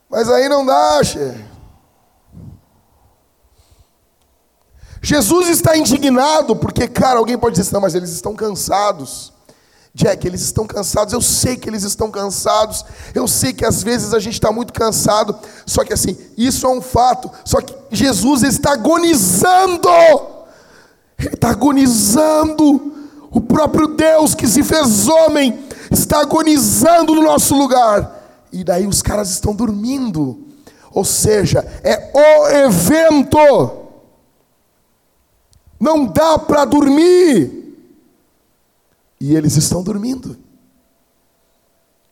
Mas 0.08 0.30
aí 0.30 0.48
não 0.48 0.66
dá, 0.66 1.04
che. 1.04 1.46
Jesus 5.02 5.48
está 5.50 5.76
indignado 5.78 6.56
porque, 6.56 6.88
cara, 6.88 7.18
alguém 7.20 7.38
pode 7.38 7.56
dizer, 7.56 7.74
não, 7.74 7.82
mas 7.82 7.96
eles 7.96 8.12
estão 8.12 8.36
cansados. 8.36 9.34
Jack, 9.94 10.28
eles 10.28 10.42
estão 10.42 10.68
cansados, 10.68 11.12
eu 11.12 11.22
sei 11.22 11.58
que 11.58 11.68
eles 11.68 11.82
estão 11.82 12.12
cansados, 12.12 12.86
eu 13.16 13.28
sei 13.28 13.52
que 13.52 13.66
às 13.66 13.82
vezes 13.82 14.14
a 14.14 14.20
gente 14.20 14.36
está 14.36 14.52
muito 14.52 14.72
cansado, 14.72 15.36
só 15.66 15.84
que 15.84 15.92
assim, 15.92 16.16
isso 16.38 16.68
é 16.68 16.70
um 16.70 16.82
fato, 16.82 17.32
só 17.44 17.60
que 17.62 17.74
Jesus 17.90 18.44
está 18.44 18.74
agonizando, 18.74 19.90
ele 21.18 21.34
está 21.34 21.50
agonizando, 21.50 22.97
o 23.38 23.42
próprio 23.42 23.90
Deus 23.90 24.34
que 24.34 24.48
se 24.48 24.64
fez 24.64 25.08
homem 25.08 25.60
está 25.92 26.22
agonizando 26.22 27.14
no 27.14 27.22
nosso 27.22 27.56
lugar. 27.56 28.48
E 28.52 28.64
daí 28.64 28.88
os 28.88 29.04
caras 29.04 29.30
estão 29.30 29.54
dormindo. 29.54 30.40
Ou 30.92 31.06
seja, 31.06 31.60
é 31.84 32.12
o 32.16 32.48
evento. 32.66 33.38
Não 35.80 36.04
dá 36.06 36.40
para 36.40 36.66
dormir. 36.66 37.78
E 39.22 39.36
eles 39.36 39.56
estão 39.56 39.84
dormindo. 39.84 40.36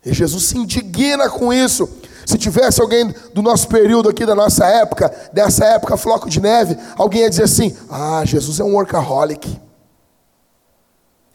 E 0.06 0.14
Jesus 0.14 0.44
se 0.44 0.60
indigna 0.60 1.28
com 1.28 1.52
isso. 1.52 1.90
Se 2.24 2.38
tivesse 2.38 2.80
alguém 2.80 3.12
do 3.34 3.42
nosso 3.42 3.68
período 3.68 4.10
aqui, 4.10 4.28
da 4.28 4.36
nossa 4.36 4.64
época, 4.68 5.12
dessa 5.34 5.66
época, 5.66 5.98
floco 5.98 6.30
de 6.30 6.40
neve, 6.40 6.78
alguém 6.96 7.22
ia 7.22 7.30
dizer 7.32 7.44
assim: 7.46 7.76
Ah, 7.90 8.22
Jesus 8.24 8.60
é 8.60 8.64
um 8.64 8.76
workaholic 8.76 9.65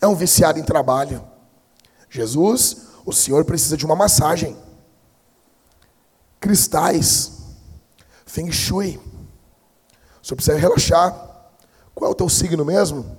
é 0.00 0.06
um 0.06 0.14
viciado 0.14 0.58
em 0.58 0.62
trabalho. 0.62 1.24
Jesus, 2.08 2.88
o 3.04 3.12
Senhor 3.12 3.44
precisa 3.44 3.76
de 3.76 3.84
uma 3.84 3.94
massagem. 3.94 4.56
Cristais, 6.40 7.32
Feng 8.24 8.50
Shui. 8.50 9.00
O 10.22 10.26
Senhor 10.26 10.36
precisa 10.36 10.56
relaxar. 10.56 11.12
Qual 11.94 12.08
é 12.08 12.12
o 12.12 12.16
teu 12.16 12.28
signo 12.28 12.64
mesmo? 12.64 13.18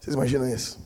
Vocês 0.00 0.14
imaginam 0.14 0.48
isso? 0.48 0.78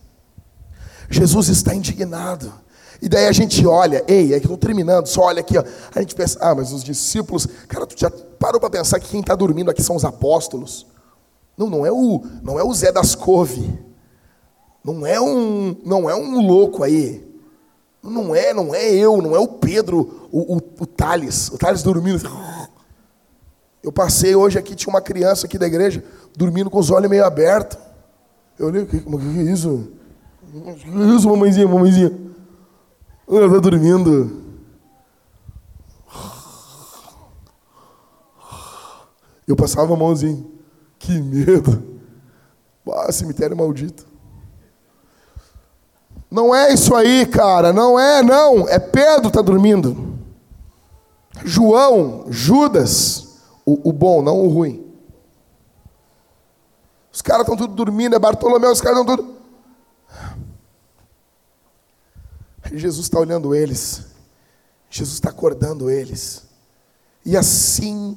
Jesus 1.09 1.49
está 1.49 1.75
indignado. 1.75 2.53
E 3.01 3.09
daí 3.09 3.27
a 3.27 3.33
gente 3.33 3.67
olha, 3.67 4.05
ei, 4.09 4.35
é 4.35 4.41
que 4.41 4.47
estou 4.47 4.57
terminando, 4.57 5.07
só 5.07 5.23
olha 5.23 5.41
aqui, 5.41 5.59
ó. 5.59 5.65
A 5.95 6.01
gente 6.01 6.15
pensa, 6.15 6.39
ah, 6.41 6.55
mas 6.55 6.73
os 6.73 6.83
discípulos, 6.83 7.47
cara, 7.69 7.87
tu 7.87 7.99
já 7.99 8.11
parou 8.11 8.61
para 8.61 8.71
pensar 8.71 8.99
que 8.99 9.09
quem 9.09 9.21
está 9.21 9.35
dormindo 9.35 9.71
aqui 9.71 9.83
são 9.83 9.95
os 9.95 10.05
apóstolos? 10.05 10.87
Não, 11.57 11.69
não 11.69 11.87
é 11.87 11.93
o, 11.93 12.23
não 12.43 12.59
é 12.59 12.65
o 12.65 12.73
Zé 12.75 12.91
das 12.91 13.15
Cove. 13.15 13.79
Não 14.85 15.07
é 15.07 15.21
um, 15.21 15.77
não 15.85 16.11
é 16.11 16.15
um 16.15 16.47
louco 16.47 16.83
aí. 16.83 17.25
Não 18.03 18.35
é, 18.35 18.53
não 18.53 18.75
é 18.75 18.93
eu, 18.93 19.23
não 19.23 19.35
é 19.35 19.39
o 19.39 19.49
Pedro, 19.49 20.29
o, 20.31 20.57
o, 20.57 20.57
o 20.57 20.87
Thales, 20.87 21.49
o 21.49 21.57
Thales 21.57 21.83
dormindo. 21.83 22.29
Eu 23.83 23.91
passei 23.91 24.35
hoje 24.35 24.59
aqui, 24.59 24.75
tinha 24.75 24.93
uma 24.93 25.01
criança 25.01 25.47
aqui 25.47 25.57
da 25.57 25.67
igreja, 25.67 26.05
dormindo 26.37 26.69
com 26.69 26.79
os 26.79 26.91
olhos 26.91 27.09
meio 27.09 27.25
abertos. 27.25 27.79
Eu 28.59 28.67
olhei, 28.67 28.83
o 28.83 28.87
que, 28.87 29.01
que, 29.01 29.09
é 29.09 29.43
isso? 29.43 29.89
O 30.53 30.75
que 30.75 30.89
é 30.89 31.17
isso, 31.17 31.29
mamãezinha, 31.29 31.67
mamãezinha? 31.67 32.13
Ela 33.27 33.47
está 33.47 33.59
dormindo. 33.59 34.43
Eu 39.47 39.57
passava 39.57 39.95
a 39.95 39.97
mãozinha. 39.97 40.54
Que 41.05 41.21
medo. 41.21 42.01
Ah, 42.91 43.13
cemitério 43.13 43.55
maldito. 43.55 44.07
Não 46.31 46.55
é 46.55 46.73
isso 46.73 46.95
aí, 46.95 47.27
cara. 47.27 47.75
Não 47.75 48.01
é, 48.01 48.23
não. 48.23 48.67
É 48.67 48.79
Pedro 48.79 49.29
está 49.29 49.43
dormindo. 49.43 50.19
João, 51.45 52.25
Judas, 52.31 53.37
o, 53.67 53.91
o 53.91 53.93
bom, 53.93 54.23
não 54.23 54.41
o 54.41 54.49
ruim. 54.49 54.83
Os 57.13 57.21
caras 57.21 57.43
estão 57.43 57.57
tudo 57.57 57.75
dormindo. 57.75 58.17
É 58.17 58.19
Bartolomeu, 58.19 58.73
os 58.73 58.81
caras 58.81 59.01
estão 59.01 59.17
tudo. 59.17 59.35
Jesus 62.73 63.05
está 63.05 63.21
olhando 63.21 63.55
eles. 63.55 64.07
Jesus 64.89 65.17
está 65.17 65.29
acordando 65.29 65.91
eles. 65.91 66.47
E 67.27 67.37
assim 67.37 68.17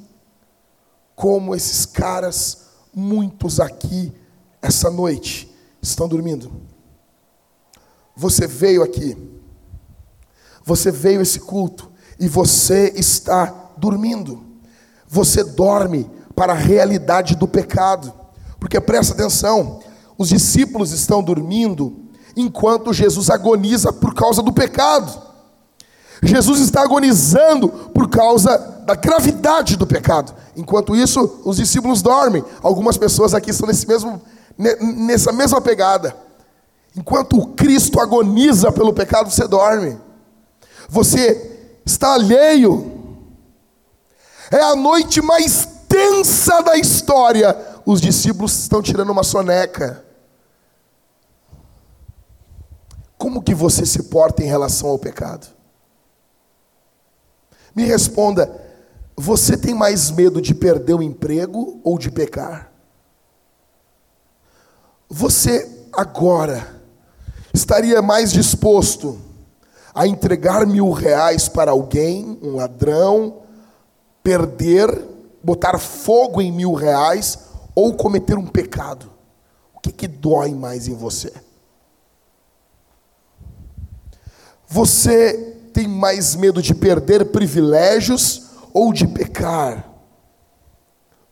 como 1.14 1.52
esses 1.52 1.84
caras, 1.84 2.67
muitos 2.94 3.60
aqui, 3.60 4.12
essa 4.60 4.90
noite, 4.90 5.52
estão 5.80 6.08
dormindo. 6.08 6.50
Você 8.16 8.46
veio 8.46 8.82
aqui, 8.82 9.16
você 10.64 10.90
veio 10.90 11.20
esse 11.20 11.40
culto 11.40 11.90
e 12.18 12.28
você 12.28 12.92
está 12.96 13.72
dormindo. 13.76 14.44
Você 15.08 15.42
dorme 15.42 16.10
para 16.34 16.52
a 16.52 16.56
realidade 16.56 17.36
do 17.36 17.48
pecado. 17.48 18.12
Porque 18.60 18.80
presta 18.80 19.14
atenção, 19.14 19.80
os 20.16 20.28
discípulos 20.28 20.92
estão 20.92 21.22
dormindo 21.22 22.04
enquanto 22.36 22.92
Jesus 22.92 23.30
agoniza 23.30 23.92
por 23.92 24.14
causa 24.14 24.42
do 24.42 24.52
pecado. 24.52 25.27
Jesus 26.22 26.60
está 26.60 26.82
agonizando 26.82 27.68
por 27.68 28.08
causa 28.08 28.58
da 28.84 28.94
gravidade 28.94 29.76
do 29.76 29.86
pecado. 29.86 30.34
Enquanto 30.56 30.96
isso, 30.96 31.40
os 31.44 31.56
discípulos 31.56 32.02
dormem. 32.02 32.44
Algumas 32.62 32.96
pessoas 32.96 33.34
aqui 33.34 33.50
estão 33.50 33.68
nesse 33.68 33.86
mesmo, 33.86 34.20
nessa 34.56 35.32
mesma 35.32 35.60
pegada. 35.60 36.16
Enquanto 36.96 37.38
o 37.38 37.48
Cristo 37.48 38.00
agoniza 38.00 38.72
pelo 38.72 38.92
pecado, 38.92 39.30
você 39.30 39.46
dorme. 39.46 39.98
Você 40.88 41.76
está 41.84 42.14
alheio. 42.14 42.92
É 44.50 44.60
a 44.60 44.74
noite 44.74 45.20
mais 45.20 45.68
tensa 45.88 46.60
da 46.62 46.76
história. 46.76 47.56
Os 47.86 48.00
discípulos 48.00 48.58
estão 48.58 48.82
tirando 48.82 49.10
uma 49.10 49.22
soneca. 49.22 50.04
Como 53.16 53.42
que 53.42 53.54
você 53.54 53.84
se 53.84 54.04
porta 54.04 54.42
em 54.42 54.46
relação 54.46 54.88
ao 54.88 54.98
pecado? 54.98 55.57
Me 57.78 57.84
responda, 57.84 58.60
você 59.16 59.56
tem 59.56 59.72
mais 59.72 60.10
medo 60.10 60.42
de 60.42 60.52
perder 60.52 60.94
o 60.94 61.02
emprego 61.02 61.80
ou 61.84 61.96
de 61.96 62.10
pecar? 62.10 62.72
Você 65.08 65.86
agora 65.92 66.74
estaria 67.54 68.02
mais 68.02 68.32
disposto 68.32 69.16
a 69.94 70.08
entregar 70.08 70.66
mil 70.66 70.90
reais 70.90 71.48
para 71.48 71.70
alguém, 71.70 72.36
um 72.42 72.56
ladrão, 72.56 73.42
perder, 74.24 75.06
botar 75.40 75.78
fogo 75.78 76.42
em 76.42 76.50
mil 76.50 76.72
reais 76.72 77.38
ou 77.76 77.94
cometer 77.94 78.36
um 78.36 78.46
pecado? 78.48 79.08
O 79.72 79.78
que, 79.78 79.92
que 79.92 80.08
dói 80.08 80.52
mais 80.52 80.88
em 80.88 80.96
você? 80.96 81.32
Você 84.66 85.57
tem 85.78 85.86
mais 85.86 86.34
medo 86.34 86.60
de 86.60 86.74
perder 86.74 87.26
privilégios 87.26 88.48
ou 88.74 88.92
de 88.92 89.06
pecar? 89.06 89.88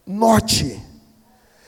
Note, 0.07 0.81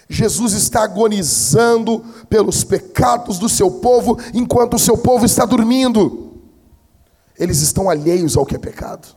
Jesus 0.09 0.53
está 0.53 0.85
agonizando 0.85 2.05
pelos 2.29 2.63
pecados 2.63 3.37
do 3.37 3.49
seu 3.49 3.69
povo 3.69 4.17
enquanto 4.33 4.75
o 4.75 4.79
seu 4.79 4.97
povo 4.97 5.27
está 5.27 5.45
dormindo. 5.45 6.41
Eles 7.37 7.63
estão 7.63 7.91
alheios 7.91 8.37
ao 8.37 8.47
que 8.47 8.55
é 8.55 8.59
pecado. 8.61 9.09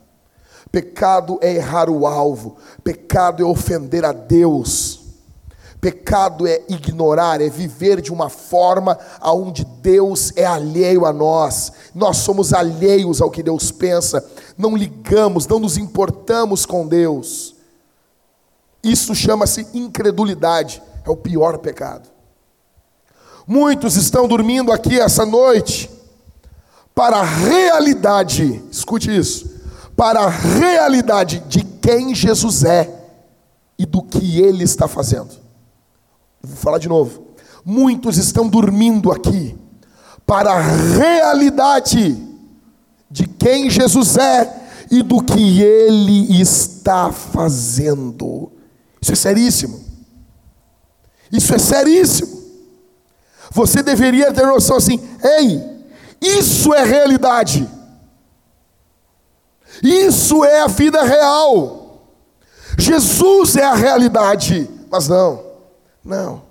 Pecado 0.71 1.37
é 1.39 1.53
errar 1.53 1.87
o 1.87 2.07
alvo, 2.07 2.57
pecado 2.83 3.43
é 3.43 3.45
ofender 3.45 4.03
a 4.03 4.11
Deus. 4.11 5.00
Pecado 5.81 6.45
é 6.45 6.61
ignorar, 6.69 7.41
é 7.41 7.49
viver 7.49 8.01
de 8.01 8.13
uma 8.13 8.29
forma 8.29 8.99
aonde 9.19 9.65
Deus 9.65 10.31
é 10.35 10.45
alheio 10.45 11.07
a 11.07 11.11
nós. 11.11 11.71
Nós 11.95 12.17
somos 12.17 12.53
alheios 12.53 13.19
ao 13.19 13.31
que 13.31 13.41
Deus 13.41 13.71
pensa, 13.71 14.23
não 14.55 14.77
ligamos, 14.77 15.47
não 15.47 15.59
nos 15.59 15.77
importamos 15.77 16.67
com 16.67 16.87
Deus. 16.87 17.55
Isso 18.83 19.15
chama-se 19.15 19.67
incredulidade, 19.73 20.83
é 21.03 21.09
o 21.09 21.17
pior 21.17 21.57
pecado. 21.57 22.07
Muitos 23.47 23.95
estão 23.95 24.27
dormindo 24.27 24.71
aqui 24.71 24.99
essa 24.99 25.25
noite 25.25 25.89
para 26.93 27.17
a 27.17 27.23
realidade, 27.23 28.63
escute 28.71 29.15
isso, 29.15 29.49
para 29.97 30.19
a 30.19 30.29
realidade 30.29 31.39
de 31.47 31.63
quem 31.63 32.13
Jesus 32.13 32.63
é 32.63 32.87
e 33.79 33.85
do 33.87 34.03
que 34.03 34.39
ele 34.39 34.63
está 34.63 34.87
fazendo. 34.87 35.40
Vou 36.43 36.57
falar 36.57 36.77
de 36.77 36.89
novo. 36.89 37.27
Muitos 37.63 38.17
estão 38.17 38.47
dormindo 38.47 39.11
aqui 39.11 39.55
para 40.25 40.53
a 40.53 40.61
realidade 40.61 42.17
de 43.09 43.27
quem 43.27 43.69
Jesus 43.69 44.17
é 44.17 44.61
e 44.89 45.03
do 45.03 45.21
que 45.21 45.61
ele 45.61 46.41
está 46.41 47.11
fazendo. 47.11 48.51
Isso 49.01 49.11
é 49.11 49.15
seríssimo. 49.15 49.79
Isso 51.31 51.53
é 51.53 51.59
seríssimo. 51.59 52.41
Você 53.51 53.83
deveria 53.83 54.31
ter 54.33 54.45
noção 54.45 54.77
assim: 54.77 54.99
ei, 55.23 55.61
isso 56.21 56.73
é 56.73 56.83
realidade. 56.83 57.67
Isso 59.83 60.43
é 60.43 60.61
a 60.61 60.67
vida 60.67 61.03
real. 61.03 62.05
Jesus 62.77 63.55
é 63.55 63.63
a 63.63 63.73
realidade. 63.73 64.69
Mas 64.89 65.07
não. 65.07 65.50
Não. 66.03 66.43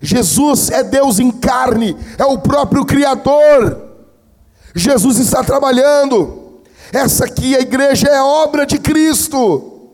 Jesus 0.00 0.70
é 0.70 0.82
Deus 0.82 1.18
em 1.18 1.30
carne, 1.30 1.96
é 2.18 2.24
o 2.24 2.38
próprio 2.38 2.84
Criador. 2.84 3.92
Jesus 4.74 5.18
está 5.18 5.42
trabalhando. 5.42 6.62
Essa 6.92 7.24
aqui, 7.24 7.56
a 7.56 7.60
igreja, 7.60 8.08
é 8.08 8.22
obra 8.22 8.66
de 8.66 8.78
Cristo. 8.78 9.92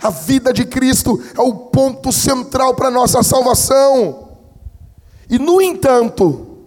A 0.00 0.10
vida 0.10 0.52
de 0.52 0.64
Cristo 0.64 1.20
é 1.36 1.40
o 1.40 1.54
ponto 1.54 2.12
central 2.12 2.74
para 2.74 2.88
a 2.88 2.90
nossa 2.90 3.22
salvação. 3.22 4.36
E, 5.28 5.38
no 5.38 5.60
entanto, 5.60 6.58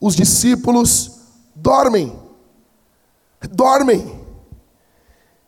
os 0.00 0.14
discípulos 0.14 1.18
dormem. 1.54 2.16
Dormem. 3.50 4.21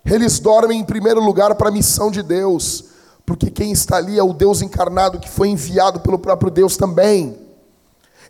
Eles 0.05 0.39
dormem 0.39 0.81
em 0.81 0.85
primeiro 0.85 1.21
lugar 1.21 1.55
para 1.55 1.69
a 1.69 1.73
missão 1.73 2.11
de 2.11 2.23
Deus, 2.23 2.85
porque 3.25 3.51
quem 3.51 3.73
está 3.73 3.97
ali 3.97 4.19
é 4.19 4.23
o 4.23 4.35
Deus 4.35 4.61
encarnado 4.61 5.19
que 5.19 5.31
foi 5.31 5.49
enviado 5.49 6.01
pelo 6.01 6.19
próprio 6.19 6.51
Deus 6.51 6.77
também. 6.77 7.39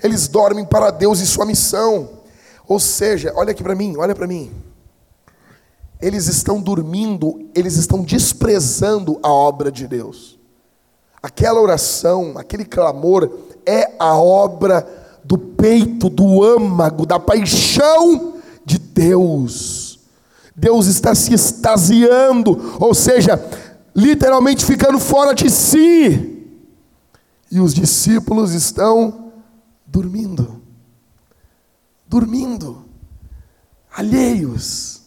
Eles 0.02 0.28
dormem 0.28 0.64
para 0.64 0.90
Deus 0.90 1.18
e 1.20 1.26
sua 1.26 1.44
missão. 1.44 2.10
Ou 2.68 2.78
seja, 2.78 3.32
olha 3.34 3.50
aqui 3.50 3.62
para 3.62 3.74
mim, 3.74 3.96
olha 3.96 4.14
para 4.14 4.26
mim. 4.26 4.52
Eles 6.00 6.26
estão 6.28 6.60
dormindo, 6.60 7.48
eles 7.54 7.76
estão 7.76 8.02
desprezando 8.02 9.18
a 9.22 9.32
obra 9.32 9.72
de 9.72 9.88
Deus. 9.88 10.38
Aquela 11.22 11.60
oração, 11.60 12.34
aquele 12.36 12.64
clamor 12.64 13.30
é 13.64 13.92
a 13.98 14.16
obra 14.16 14.86
do 15.24 15.38
peito, 15.38 16.10
do 16.10 16.42
âmago, 16.44 17.06
da 17.06 17.18
paixão 17.18 18.34
de 18.64 18.78
Deus. 18.78 19.83
Deus 20.54 20.86
está 20.86 21.14
se 21.14 21.34
extasiando, 21.34 22.76
ou 22.78 22.94
seja, 22.94 23.42
literalmente 23.94 24.64
ficando 24.64 24.98
fora 24.98 25.34
de 25.34 25.50
si. 25.50 26.30
E 27.50 27.60
os 27.60 27.74
discípulos 27.74 28.52
estão 28.52 29.32
dormindo. 29.86 30.62
Dormindo. 32.06 32.84
Alheios. 33.90 35.02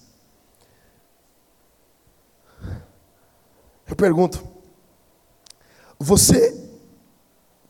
Eu 3.85 3.95
pergunto: 3.95 4.45
você 5.97 6.69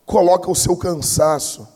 coloca 0.05 0.49
o 0.49 0.55
seu 0.55 0.75
cansaço, 0.75 1.67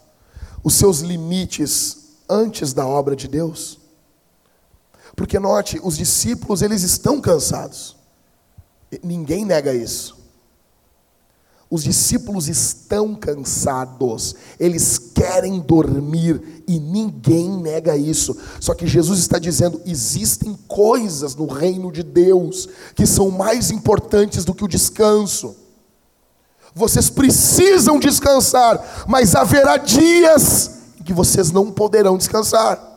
os 0.64 0.74
seus 0.74 1.00
limites 1.00 2.18
antes 2.30 2.74
da 2.74 2.88
obra 2.88 3.16
de 3.16 3.28
Deus? 3.28 3.81
Porque 5.16 5.40
note, 5.40 5.80
os 5.84 5.98
discípulos 5.98 6.62
eles 6.62 6.84
estão 6.84 7.20
cansados. 7.20 7.96
Ninguém 9.04 9.46
nega 9.46 9.74
isso. 9.74 10.22
Os 11.72 11.84
discípulos 11.84 12.50
estão 12.50 13.16
cansados, 13.16 14.36
eles 14.60 14.98
querem 14.98 15.62
dormir 15.62 16.64
e 16.68 16.78
ninguém 16.78 17.50
nega 17.50 17.96
isso. 17.96 18.38
Só 18.60 18.74
que 18.74 18.86
Jesus 18.86 19.20
está 19.20 19.40
dizendo: 19.40 19.82
existem 19.86 20.54
coisas 20.68 21.34
no 21.34 21.46
reino 21.46 21.90
de 21.90 22.04
Deus 22.04 22.68
que 22.94 23.06
são 23.06 23.32
mais 23.32 23.72
importantes 23.72 24.44
do 24.44 24.54
que 24.54 24.66
o 24.66 24.68
descanso. 24.68 25.56
Vocês 26.76 27.10
precisam 27.10 27.98
descansar, 28.00 29.06
mas 29.08 29.34
haverá 29.34 29.78
dias 29.78 30.72
em 31.00 31.04
que 31.04 31.14
vocês 31.14 31.52
não 31.52 31.72
poderão 31.72 32.18
descansar. 32.18 32.91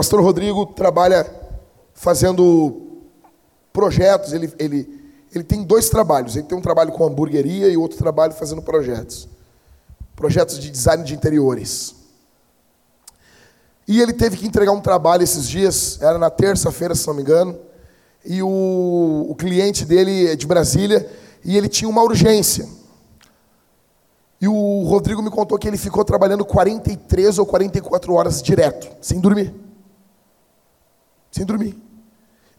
Pastor 0.00 0.22
Rodrigo 0.22 0.64
trabalha 0.64 1.30
fazendo 1.92 3.02
projetos, 3.70 4.32
ele, 4.32 4.50
ele 4.58 4.98
ele 5.30 5.44
tem 5.44 5.62
dois 5.62 5.90
trabalhos. 5.90 6.36
Ele 6.36 6.46
tem 6.46 6.56
um 6.56 6.62
trabalho 6.62 6.90
com 6.90 7.04
hamburgueria 7.04 7.68
e 7.68 7.76
outro 7.76 7.98
trabalho 7.98 8.32
fazendo 8.32 8.62
projetos. 8.62 9.28
Projetos 10.16 10.58
de 10.58 10.70
design 10.70 11.04
de 11.04 11.14
interiores. 11.14 11.94
E 13.86 14.00
ele 14.00 14.14
teve 14.14 14.38
que 14.38 14.46
entregar 14.46 14.72
um 14.72 14.80
trabalho 14.80 15.22
esses 15.22 15.46
dias, 15.46 16.00
era 16.00 16.18
na 16.18 16.30
terça-feira, 16.30 16.94
se 16.94 17.06
não 17.06 17.12
me 17.12 17.20
engano. 17.20 17.58
E 18.24 18.42
o, 18.42 19.26
o 19.28 19.34
cliente 19.34 19.84
dele 19.84 20.28
é 20.28 20.34
de 20.34 20.46
Brasília 20.46 21.06
e 21.44 21.58
ele 21.58 21.68
tinha 21.68 21.90
uma 21.90 22.02
urgência. 22.02 22.66
E 24.40 24.48
o 24.48 24.82
Rodrigo 24.84 25.20
me 25.20 25.30
contou 25.30 25.58
que 25.58 25.68
ele 25.68 25.76
ficou 25.76 26.06
trabalhando 26.06 26.42
43 26.42 27.38
ou 27.38 27.44
44 27.44 28.14
horas 28.14 28.42
direto, 28.42 28.88
sem 28.98 29.20
dormir. 29.20 29.68
Sem 31.30 31.44
dormir. 31.44 31.76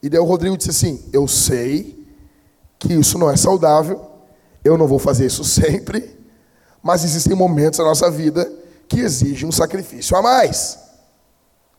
E 0.02 0.10
daí 0.10 0.20
o 0.20 0.26
Rodrigo 0.26 0.58
disse 0.58 0.70
assim: 0.70 1.04
Eu 1.14 1.28
sei 1.28 2.06
que 2.80 2.94
isso 2.94 3.18
não 3.18 3.30
é 3.30 3.38
saudável, 3.38 4.10
eu 4.64 4.78
não 4.78 4.88
vou 4.88 5.00
fazer 5.00 5.26
isso 5.26 5.44
sempre, 5.44 6.18
mas 6.82 7.04
existem 7.04 7.36
momentos 7.36 7.80
na 7.80 7.86
nossa 7.86 8.10
vida 8.10 8.52
que 8.88 9.00
exigem 9.00 9.48
um 9.48 9.52
sacrifício 9.52 10.18
a 10.18 10.22
mais. 10.22 10.80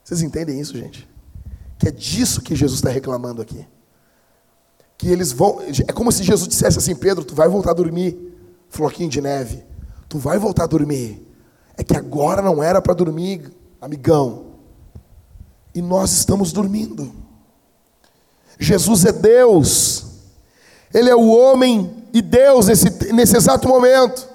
Vocês 0.04 0.22
entendem 0.22 0.60
isso, 0.60 0.76
gente? 0.76 1.08
Que 1.78 1.88
é 1.88 1.90
disso 1.90 2.40
que 2.40 2.54
Jesus 2.54 2.78
está 2.78 2.90
reclamando 2.90 3.42
aqui. 3.42 3.66
Que 4.96 5.08
eles 5.08 5.32
vão. 5.32 5.60
É 5.86 5.92
como 5.92 6.12
se 6.12 6.22
Jesus 6.22 6.48
dissesse 6.48 6.78
assim: 6.78 6.94
Pedro, 6.94 7.24
tu 7.24 7.34
vai 7.34 7.48
voltar 7.48 7.70
a 7.70 7.74
dormir, 7.74 8.16
floquinho 8.68 9.10
de 9.10 9.20
neve. 9.20 9.64
Tu 10.08 10.18
vai 10.18 10.38
voltar 10.38 10.64
a 10.64 10.68
dormir. 10.68 11.26
É 11.76 11.82
que 11.82 11.96
agora 11.96 12.40
não 12.40 12.62
era 12.62 12.80
para 12.80 12.94
dormir, 12.94 13.50
amigão. 13.80 14.51
E 15.74 15.80
nós 15.80 16.12
estamos 16.12 16.52
dormindo. 16.52 17.12
Jesus 18.58 19.04
é 19.04 19.12
Deus. 19.12 20.04
Ele 20.92 21.08
é 21.08 21.16
o 21.16 21.28
homem 21.28 22.04
e 22.12 22.20
Deus 22.20 22.66
nesse, 22.66 23.12
nesse 23.12 23.36
exato 23.36 23.66
momento. 23.66 24.28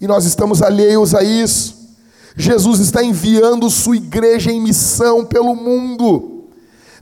E 0.00 0.06
nós 0.06 0.24
estamos 0.24 0.62
alheios 0.62 1.14
a 1.14 1.22
isso. 1.22 1.76
Jesus 2.36 2.80
está 2.80 3.02
enviando 3.02 3.68
sua 3.68 3.96
igreja 3.96 4.50
em 4.50 4.60
missão 4.60 5.24
pelo 5.24 5.54
mundo. 5.54 6.44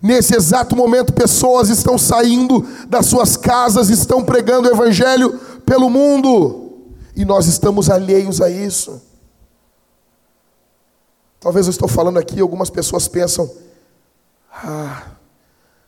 Nesse 0.03 0.35
exato 0.35 0.75
momento, 0.75 1.13
pessoas 1.13 1.69
estão 1.69 1.99
saindo 1.99 2.67
das 2.89 3.07
suas 3.07 3.37
casas, 3.37 3.89
estão 3.91 4.25
pregando 4.25 4.69
o 4.69 4.73
Evangelho 4.73 5.39
pelo 5.65 5.91
mundo. 5.91 6.85
E 7.15 7.25
nós 7.25 7.47
estamos 7.47 7.89
alheios 7.91 8.41
a 8.41 8.51
isso. 8.51 9.01
Talvez 11.41 11.67
eu 11.67 11.71
estou 11.71 11.89
falando 11.89 12.19
aqui, 12.19 12.41
algumas 12.41 12.71
pessoas 12.71 13.09
pensam: 13.09 13.51
ah, 14.65 15.17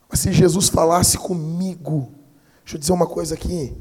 mas 0.08 0.20
se 0.20 0.32
Jesus 0.32 0.68
falasse 0.68 1.18
comigo, 1.18 2.12
Deixa 2.68 2.76
eu 2.76 2.80
dizer 2.80 2.92
uma 2.92 3.06
coisa 3.06 3.34
aqui. 3.34 3.72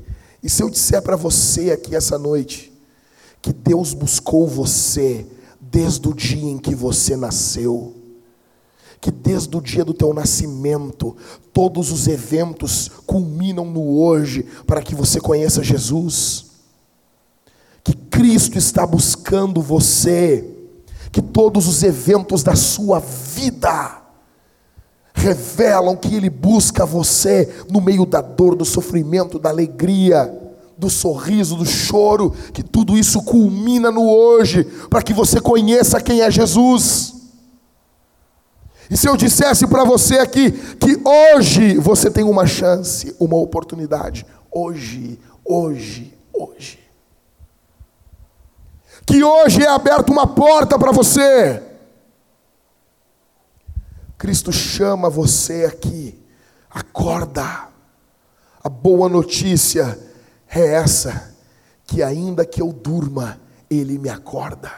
E 0.41 0.49
se 0.49 0.63
eu 0.63 0.69
disser 0.69 1.01
para 1.01 1.17
você 1.17 1.71
aqui 1.71 1.93
essa 1.93 2.17
noite 2.17 2.71
que 3.41 3.51
Deus 3.51 3.93
buscou 3.93 4.47
você 4.47 5.27
desde 5.59 6.07
o 6.07 6.13
dia 6.13 6.49
em 6.49 6.57
que 6.57 6.73
você 6.73 7.17
nasceu, 7.17 7.97
que 9.01 9.11
desde 9.11 9.57
o 9.57 9.59
dia 9.59 9.83
do 9.83 9.93
teu 9.93 10.13
nascimento, 10.13 11.17
todos 11.51 11.91
os 11.91 12.07
eventos 12.07 12.89
culminam 13.05 13.65
no 13.65 13.99
hoje 13.99 14.43
para 14.65 14.81
que 14.81 14.95
você 14.95 15.19
conheça 15.19 15.61
Jesus, 15.61 16.45
que 17.83 17.93
Cristo 17.93 18.57
está 18.57 18.87
buscando 18.87 19.61
você, 19.61 20.49
que 21.11 21.21
todos 21.21 21.67
os 21.67 21.83
eventos 21.83 22.41
da 22.41 22.55
sua 22.55 22.99
vida 22.99 24.06
revelam 25.17 25.95
que 25.95 26.15
Ele 26.15 26.29
busca 26.29 26.85
você 26.85 27.51
no 27.69 27.81
meio 27.81 28.05
da 28.05 28.21
dor, 28.21 28.55
do 28.55 28.63
sofrimento, 28.63 29.39
da 29.39 29.49
alegria, 29.49 30.31
do 30.77 30.89
sorriso, 30.89 31.55
do 31.55 31.65
choro, 31.65 32.33
que 32.53 32.63
tudo 32.63 32.97
isso 32.97 33.21
culmina 33.23 33.89
no 33.89 34.07
hoje, 34.07 34.63
para 34.89 35.01
que 35.01 35.13
você 35.13 35.41
conheça 35.41 35.99
quem 35.99 36.21
é 36.21 36.29
Jesus. 36.29 37.15
E 38.89 38.95
se 38.95 39.07
eu 39.09 39.17
dissesse 39.17 39.67
para 39.67 39.83
você 39.83 40.19
aqui 40.19 40.51
que 40.51 41.01
hoje 41.03 41.77
você 41.77 42.09
tem 42.09 42.23
uma 42.23 42.45
chance, 42.45 43.13
uma 43.19 43.37
oportunidade, 43.37 44.25
hoje, 44.51 45.19
hoje, 45.43 46.13
hoje. 46.31 46.79
Que 49.05 49.23
hoje 49.23 49.63
é 49.63 49.67
aberta 49.67 50.11
uma 50.11 50.27
porta 50.27 50.77
para 50.77 50.91
você 50.91 51.66
Cristo 54.17 54.51
chama 54.51 55.09
você 55.09 55.65
aqui. 55.65 56.17
Acorda. 56.69 57.67
A 58.63 58.69
boa 58.69 59.07
notícia 59.07 59.97
é 60.49 60.73
essa: 60.73 61.35
que 61.85 62.01
ainda 62.01 62.45
que 62.45 62.61
eu 62.61 62.73
durma, 62.73 63.39
Ele 63.69 63.97
me 63.97 64.09
acorda. 64.09 64.71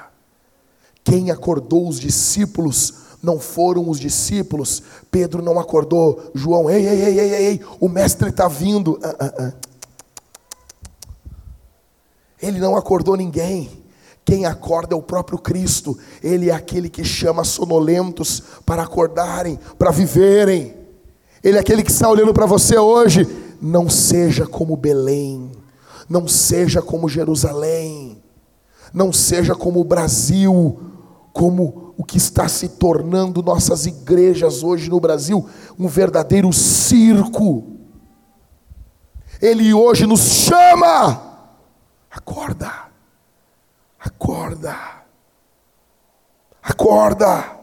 Quem 1.03 1.31
acordou 1.31 1.87
os 1.87 1.99
discípulos 1.99 2.93
não 3.21 3.39
foram 3.39 3.89
os 3.89 3.99
discípulos. 3.99 4.83
Pedro 5.09 5.41
não 5.41 5.59
acordou. 5.59 6.31
João, 6.33 6.69
ei, 6.69 6.87
ei, 6.87 7.01
ei, 7.01 7.19
ei, 7.19 7.33
ei, 7.47 7.61
o 7.79 7.89
mestre 7.89 8.29
está 8.29 8.47
vindo. 8.47 8.99
Ah, 9.03 9.15
ah, 9.19 9.33
ah. 9.39 9.53
Ele 12.41 12.59
não 12.59 12.75
acordou 12.75 13.17
ninguém. 13.17 13.83
Quem 14.29 14.45
acorda 14.45 14.93
é 14.93 14.95
o 14.95 15.01
próprio 15.01 15.39
Cristo. 15.39 15.97
Ele 16.21 16.51
é 16.51 16.53
aquele 16.53 16.87
que 16.87 17.03
chama 17.03 17.43
sonolentos 17.43 18.43
para 18.63 18.83
acordarem, 18.83 19.59
para 19.75 19.89
viverem. 19.89 20.75
Ele 21.43 21.57
é 21.57 21.59
aquele 21.59 21.81
que 21.81 21.89
está 21.89 22.07
olhando 22.07 22.31
para 22.31 22.45
você 22.45 22.77
hoje. 22.77 23.27
Não 23.59 23.89
seja 23.89 24.45
como 24.45 24.77
Belém, 24.77 25.51
não 26.07 26.27
seja 26.27 26.79
como 26.79 27.09
Jerusalém, 27.09 28.21
não 28.93 29.11
seja 29.11 29.55
como 29.55 29.79
o 29.79 29.83
Brasil, 29.83 30.79
como 31.33 31.95
o 31.97 32.03
que 32.03 32.17
está 32.17 32.47
se 32.47 32.69
tornando 32.69 33.41
nossas 33.41 33.87
igrejas 33.87 34.61
hoje 34.61 34.91
no 34.91 34.99
Brasil, 34.99 35.43
um 35.77 35.87
verdadeiro 35.87 36.53
circo. 36.53 37.63
Ele 39.41 39.73
hoje 39.73 40.05
nos 40.05 40.21
chama, 40.21 41.19
acorda. 42.11 42.88
Acorda. 43.99 44.77
Acorda. 46.63 47.59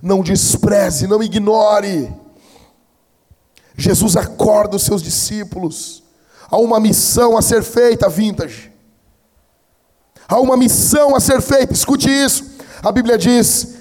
Não 0.00 0.22
despreze, 0.22 1.06
não 1.06 1.22
ignore. 1.22 2.12
Jesus 3.76 4.16
acorda 4.16 4.76
os 4.76 4.82
seus 4.82 5.02
discípulos. 5.02 6.02
Há 6.50 6.56
uma 6.56 6.80
missão 6.80 7.36
a 7.36 7.42
ser 7.42 7.62
feita, 7.62 8.08
vintage. 8.08 8.72
Há 10.28 10.40
uma 10.40 10.56
missão 10.56 11.14
a 11.14 11.20
ser 11.20 11.40
feita. 11.40 11.72
Escute 11.72 12.08
isso. 12.08 12.44
A 12.82 12.90
Bíblia 12.90 13.16
diz 13.16 13.76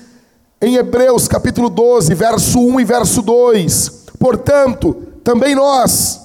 em 0.62 0.76
Hebreus 0.76 1.28
capítulo 1.28 1.70
12, 1.70 2.14
verso 2.14 2.60
1 2.60 2.80
e 2.80 2.84
verso 2.86 3.22
2: 3.22 3.90
Portanto, 4.20 4.94
também 5.24 5.56
nós, 5.56 6.20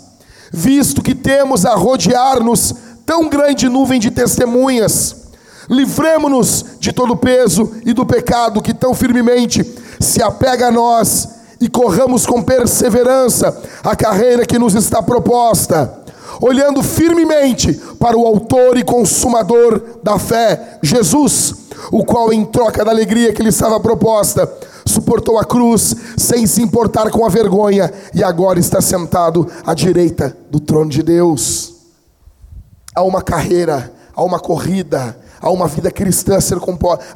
visto 0.53 1.03
que 1.03 1.15
temos 1.15 1.65
a 1.65 1.75
rodear-nos 1.75 2.75
tão 3.07 3.29
grande 3.29 3.69
nuvem 3.69 4.01
de 4.01 4.11
testemunhas. 4.11 5.29
Livremos-nos 5.71 6.65
de 6.79 6.93
todo 6.93 7.13
o 7.13 7.17
peso 7.17 7.73
e 7.85 7.93
do 7.93 8.05
pecado 8.05 8.61
que 8.61 8.75
tão 8.75 8.93
firmemente 8.93 9.65
se 10.01 10.21
apega 10.23 10.69
a 10.69 10.73
nós 10.73 11.29
e 11.61 11.69
corramos 11.69 12.27
com 12.27 12.43
perseverança 12.43 13.57
a 13.83 13.97
carreira 13.97 14.45
que 14.45 14.59
nos 14.59 14.75
está 14.75 15.03
proposta, 15.03 16.01
olhando 16.41 16.83
firmemente 16.83 17.73
para 17.99 18.17
o 18.17 18.27
Autor 18.27 18.77
e 18.77 18.85
Consumador 18.85 19.81
da 20.03 20.19
fé, 20.19 20.79
Jesus, 20.83 21.55
o 21.91 22.05
qual, 22.05 22.33
em 22.33 22.45
troca 22.45 22.85
da 22.85 22.91
alegria 22.91 23.33
que 23.33 23.43
lhe 23.43 23.49
estava 23.49 23.81
proposta, 23.81 24.51
suportou 24.85 25.39
a 25.39 25.45
cruz 25.45 25.95
sem 26.17 26.47
se 26.47 26.63
importar 26.63 27.11
com 27.11 27.25
a 27.25 27.29
vergonha 27.29 27.93
e 28.15 28.23
agora 28.23 28.59
está 28.59 28.81
sentado 28.81 29.47
à 29.65 29.73
direita 29.75 30.37
do 30.51 30.61
trono 30.61 30.91
de 30.91 31.03
Deus. 31.03 31.76
Há 32.97 33.03
uma 33.03 33.21
carreira, 33.21 33.93
há 34.15 34.25
uma 34.25 34.41
corrida, 34.41 35.15
há 35.39 35.51
uma 35.51 35.69
vida 35.69 35.91
cristã 35.91 36.39
a 36.39 36.41
ser, 36.41 36.57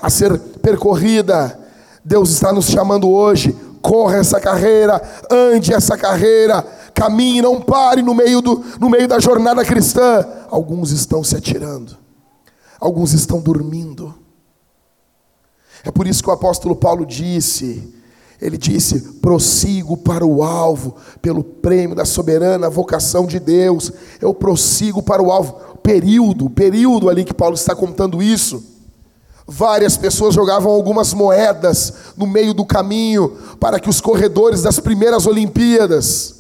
a 0.02 0.10
ser 0.10 0.38
percorrida. 0.60 1.58
Deus 2.04 2.28
está 2.28 2.52
nos 2.52 2.66
chamando 2.66 3.08
hoje. 3.08 3.56
Corra 3.80 4.18
essa 4.18 4.38
carreira, 4.38 5.00
ande 5.30 5.72
essa 5.72 5.96
carreira, 5.96 6.62
caminhe, 6.92 7.40
não 7.40 7.62
pare 7.62 8.02
no 8.02 8.14
meio, 8.14 8.42
do, 8.42 8.62
no 8.78 8.90
meio 8.90 9.08
da 9.08 9.18
jornada 9.18 9.64
cristã. 9.64 10.22
Alguns 10.50 10.90
estão 10.90 11.24
se 11.24 11.34
atirando, 11.34 11.96
alguns 12.78 13.14
estão 13.14 13.40
dormindo. 13.40 14.14
É 15.82 15.90
por 15.90 16.06
isso 16.06 16.22
que 16.22 16.28
o 16.28 16.32
apóstolo 16.32 16.76
Paulo 16.76 17.06
disse: 17.06 17.90
ele 18.40 18.56
disse: 18.56 19.00
prossigo 19.20 19.96
para 19.96 20.24
o 20.24 20.42
alvo, 20.42 20.96
pelo 21.20 21.44
prêmio 21.44 21.94
da 21.94 22.04
soberana 22.04 22.70
vocação 22.70 23.26
de 23.26 23.38
Deus. 23.38 23.92
Eu 24.20 24.32
prossigo 24.32 25.02
para 25.02 25.22
o 25.22 25.30
alvo. 25.30 25.69
Período, 25.82 26.50
período 26.50 27.08
ali 27.08 27.24
que 27.24 27.34
Paulo 27.34 27.54
está 27.54 27.74
contando 27.74 28.22
isso. 28.22 28.64
Várias 29.46 29.96
pessoas 29.96 30.34
jogavam 30.34 30.70
algumas 30.70 31.12
moedas 31.12 31.92
no 32.16 32.26
meio 32.26 32.54
do 32.54 32.64
caminho 32.64 33.36
para 33.58 33.80
que 33.80 33.90
os 33.90 34.00
corredores 34.00 34.62
das 34.62 34.78
primeiras 34.78 35.26
Olimpíadas 35.26 36.36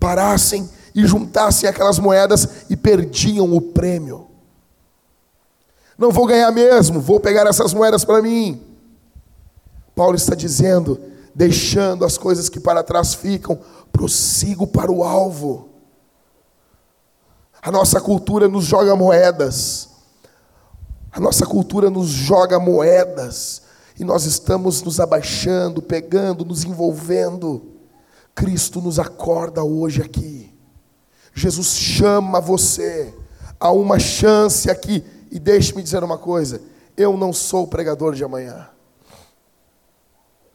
parassem 0.00 0.68
e 0.94 1.06
juntassem 1.06 1.68
aquelas 1.68 1.98
moedas 1.98 2.48
e 2.68 2.76
perdiam 2.76 3.54
o 3.54 3.60
prêmio. 3.60 4.26
Não 5.96 6.10
vou 6.10 6.26
ganhar 6.26 6.50
mesmo, 6.50 7.00
vou 7.00 7.20
pegar 7.20 7.46
essas 7.46 7.72
moedas 7.72 8.04
para 8.04 8.20
mim. 8.20 8.60
Paulo 9.94 10.16
está 10.16 10.34
dizendo, 10.34 10.98
deixando 11.34 12.04
as 12.04 12.18
coisas 12.18 12.48
que 12.48 12.58
para 12.58 12.82
trás 12.82 13.14
ficam, 13.14 13.58
prossigo 13.92 14.66
para 14.66 14.90
o 14.90 15.04
alvo. 15.04 15.68
A 17.62 17.70
nossa 17.70 18.00
cultura 18.00 18.48
nos 18.48 18.64
joga 18.64 18.96
moedas. 18.96 19.88
A 21.12 21.20
nossa 21.20 21.46
cultura 21.46 21.88
nos 21.88 22.08
joga 22.08 22.58
moedas. 22.58 23.62
E 23.96 24.02
nós 24.02 24.24
estamos 24.24 24.82
nos 24.82 24.98
abaixando, 24.98 25.80
pegando, 25.80 26.44
nos 26.44 26.64
envolvendo. 26.64 27.62
Cristo 28.34 28.80
nos 28.80 28.98
acorda 28.98 29.62
hoje 29.62 30.02
aqui. 30.02 30.52
Jesus 31.32 31.68
chama 31.68 32.40
você 32.40 33.14
a 33.60 33.70
uma 33.70 34.00
chance 34.00 34.68
aqui. 34.68 35.04
E 35.30 35.38
deixe-me 35.38 35.84
dizer 35.84 36.02
uma 36.02 36.18
coisa: 36.18 36.60
eu 36.96 37.16
não 37.16 37.32
sou 37.32 37.62
o 37.62 37.68
pregador 37.68 38.12
de 38.12 38.24
amanhã. 38.24 38.68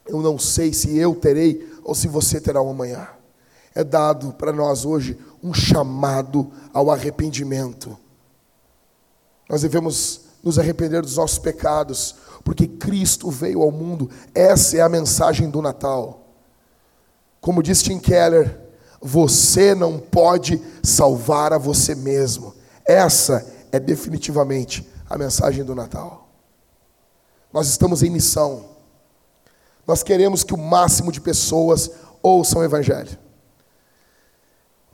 Eu 0.05 0.21
não 0.21 0.37
sei 0.37 0.73
se 0.73 0.97
eu 0.97 1.15
terei 1.15 1.73
ou 1.85 1.95
se 1.95 2.09
você 2.09 2.41
terá 2.41 2.61
um 2.61 2.69
amanhã. 2.69 3.07
É 3.73 3.83
dado 3.83 4.33
para 4.33 4.51
nós 4.51 4.83
hoje 4.83 5.17
um 5.43 5.53
chamado 5.53 6.51
ao 6.73 6.89
arrependimento. 6.91 7.97
Nós 9.49 9.61
devemos 9.61 10.21
nos 10.43 10.59
arrepender 10.59 11.01
dos 11.01 11.17
nossos 11.17 11.39
pecados, 11.39 12.15
porque 12.43 12.67
Cristo 12.67 13.29
veio 13.29 13.61
ao 13.61 13.71
mundo. 13.71 14.09
Essa 14.33 14.77
é 14.77 14.81
a 14.81 14.89
mensagem 14.89 15.49
do 15.49 15.61
Natal. 15.61 16.25
Como 17.41 17.63
disse 17.63 17.85
Tim 17.85 17.99
Keller, 17.99 18.59
você 19.01 19.75
não 19.75 19.99
pode 19.99 20.61
salvar 20.83 21.53
a 21.53 21.57
você 21.57 21.95
mesmo. 21.95 22.53
Essa 22.85 23.45
é 23.71 23.79
definitivamente 23.79 24.87
a 25.09 25.17
mensagem 25.17 25.63
do 25.63 25.75
Natal. 25.75 26.27
Nós 27.51 27.67
estamos 27.67 28.03
em 28.03 28.09
missão. 28.09 28.65
Nós 29.85 30.03
queremos 30.03 30.43
que 30.43 30.53
o 30.53 30.57
máximo 30.57 31.11
de 31.11 31.21
pessoas 31.21 31.91
ouçam 32.21 32.61
o 32.61 32.63
Evangelho. 32.63 33.17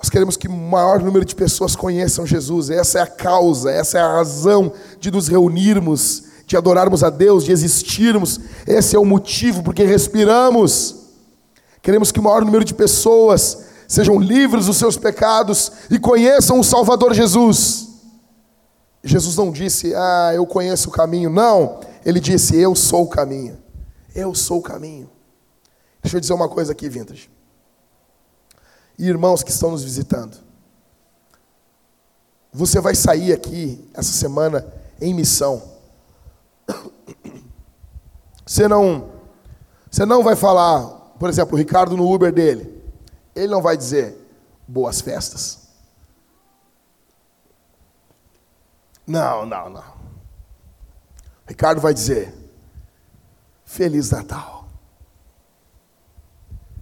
Nós 0.03 0.09
queremos 0.09 0.35
que 0.35 0.49
o 0.49 0.51
maior 0.51 1.01
número 1.01 1.23
de 1.23 1.33
pessoas 1.33 1.77
conheçam 1.77 2.27
Jesus. 2.27 2.69
Essa 2.69 2.99
é 2.99 3.01
a 3.01 3.07
causa, 3.07 3.71
essa 3.71 3.97
é 3.97 4.01
a 4.01 4.17
razão 4.17 4.73
de 4.99 5.09
nos 5.09 5.29
reunirmos, 5.29 6.23
de 6.45 6.57
adorarmos 6.57 7.05
a 7.05 7.09
Deus, 7.09 7.45
de 7.45 7.53
existirmos. 7.53 8.37
Esse 8.67 8.97
é 8.97 8.99
o 8.99 9.05
motivo 9.05 9.63
porque 9.63 9.85
respiramos. 9.85 11.05
Queremos 11.81 12.11
que 12.11 12.19
o 12.19 12.23
maior 12.23 12.43
número 12.43 12.65
de 12.65 12.73
pessoas 12.73 13.63
sejam 13.87 14.19
livres 14.19 14.65
dos 14.65 14.75
seus 14.75 14.97
pecados 14.97 15.71
e 15.89 15.97
conheçam 15.97 16.59
o 16.59 16.65
Salvador 16.65 17.13
Jesus. 17.13 17.87
Jesus 19.05 19.37
não 19.37 19.53
disse, 19.53 19.95
ah, 19.95 20.33
eu 20.35 20.45
conheço 20.45 20.89
o 20.89 20.91
caminho. 20.91 21.29
Não, 21.29 21.79
ele 22.05 22.19
disse, 22.19 22.57
eu 22.57 22.75
sou 22.75 23.03
o 23.03 23.09
caminho. 23.09 23.57
Eu 24.13 24.35
sou 24.35 24.59
o 24.59 24.61
caminho. 24.61 25.09
Deixa 26.01 26.17
eu 26.17 26.19
dizer 26.19 26.33
uma 26.33 26.49
coisa 26.49 26.73
aqui, 26.73 26.89
Vintage. 26.89 27.31
E 28.97 29.07
irmãos 29.07 29.43
que 29.43 29.51
estão 29.51 29.71
nos 29.71 29.83
visitando. 29.83 30.37
Você 32.51 32.79
vai 32.79 32.93
sair 32.93 33.33
aqui 33.33 33.89
essa 33.93 34.11
semana 34.11 34.65
em 35.01 35.13
missão. 35.13 35.61
Você 38.45 38.67
não, 38.67 39.09
você 39.89 40.05
não 40.05 40.21
vai 40.23 40.35
falar, 40.35 40.85
por 41.17 41.29
exemplo, 41.29 41.55
o 41.55 41.57
Ricardo 41.57 41.97
no 41.97 42.11
Uber 42.11 42.31
dele. 42.31 42.83
Ele 43.35 43.47
não 43.47 43.61
vai 43.61 43.75
dizer 43.75 44.15
boas 44.67 45.01
festas. 45.01 45.63
Não, 49.07 49.45
não, 49.45 49.69
não. 49.69 49.93
Ricardo 51.47 51.81
vai 51.81 51.93
dizer 51.93 52.33
Feliz 53.65 54.11
Natal. 54.11 54.67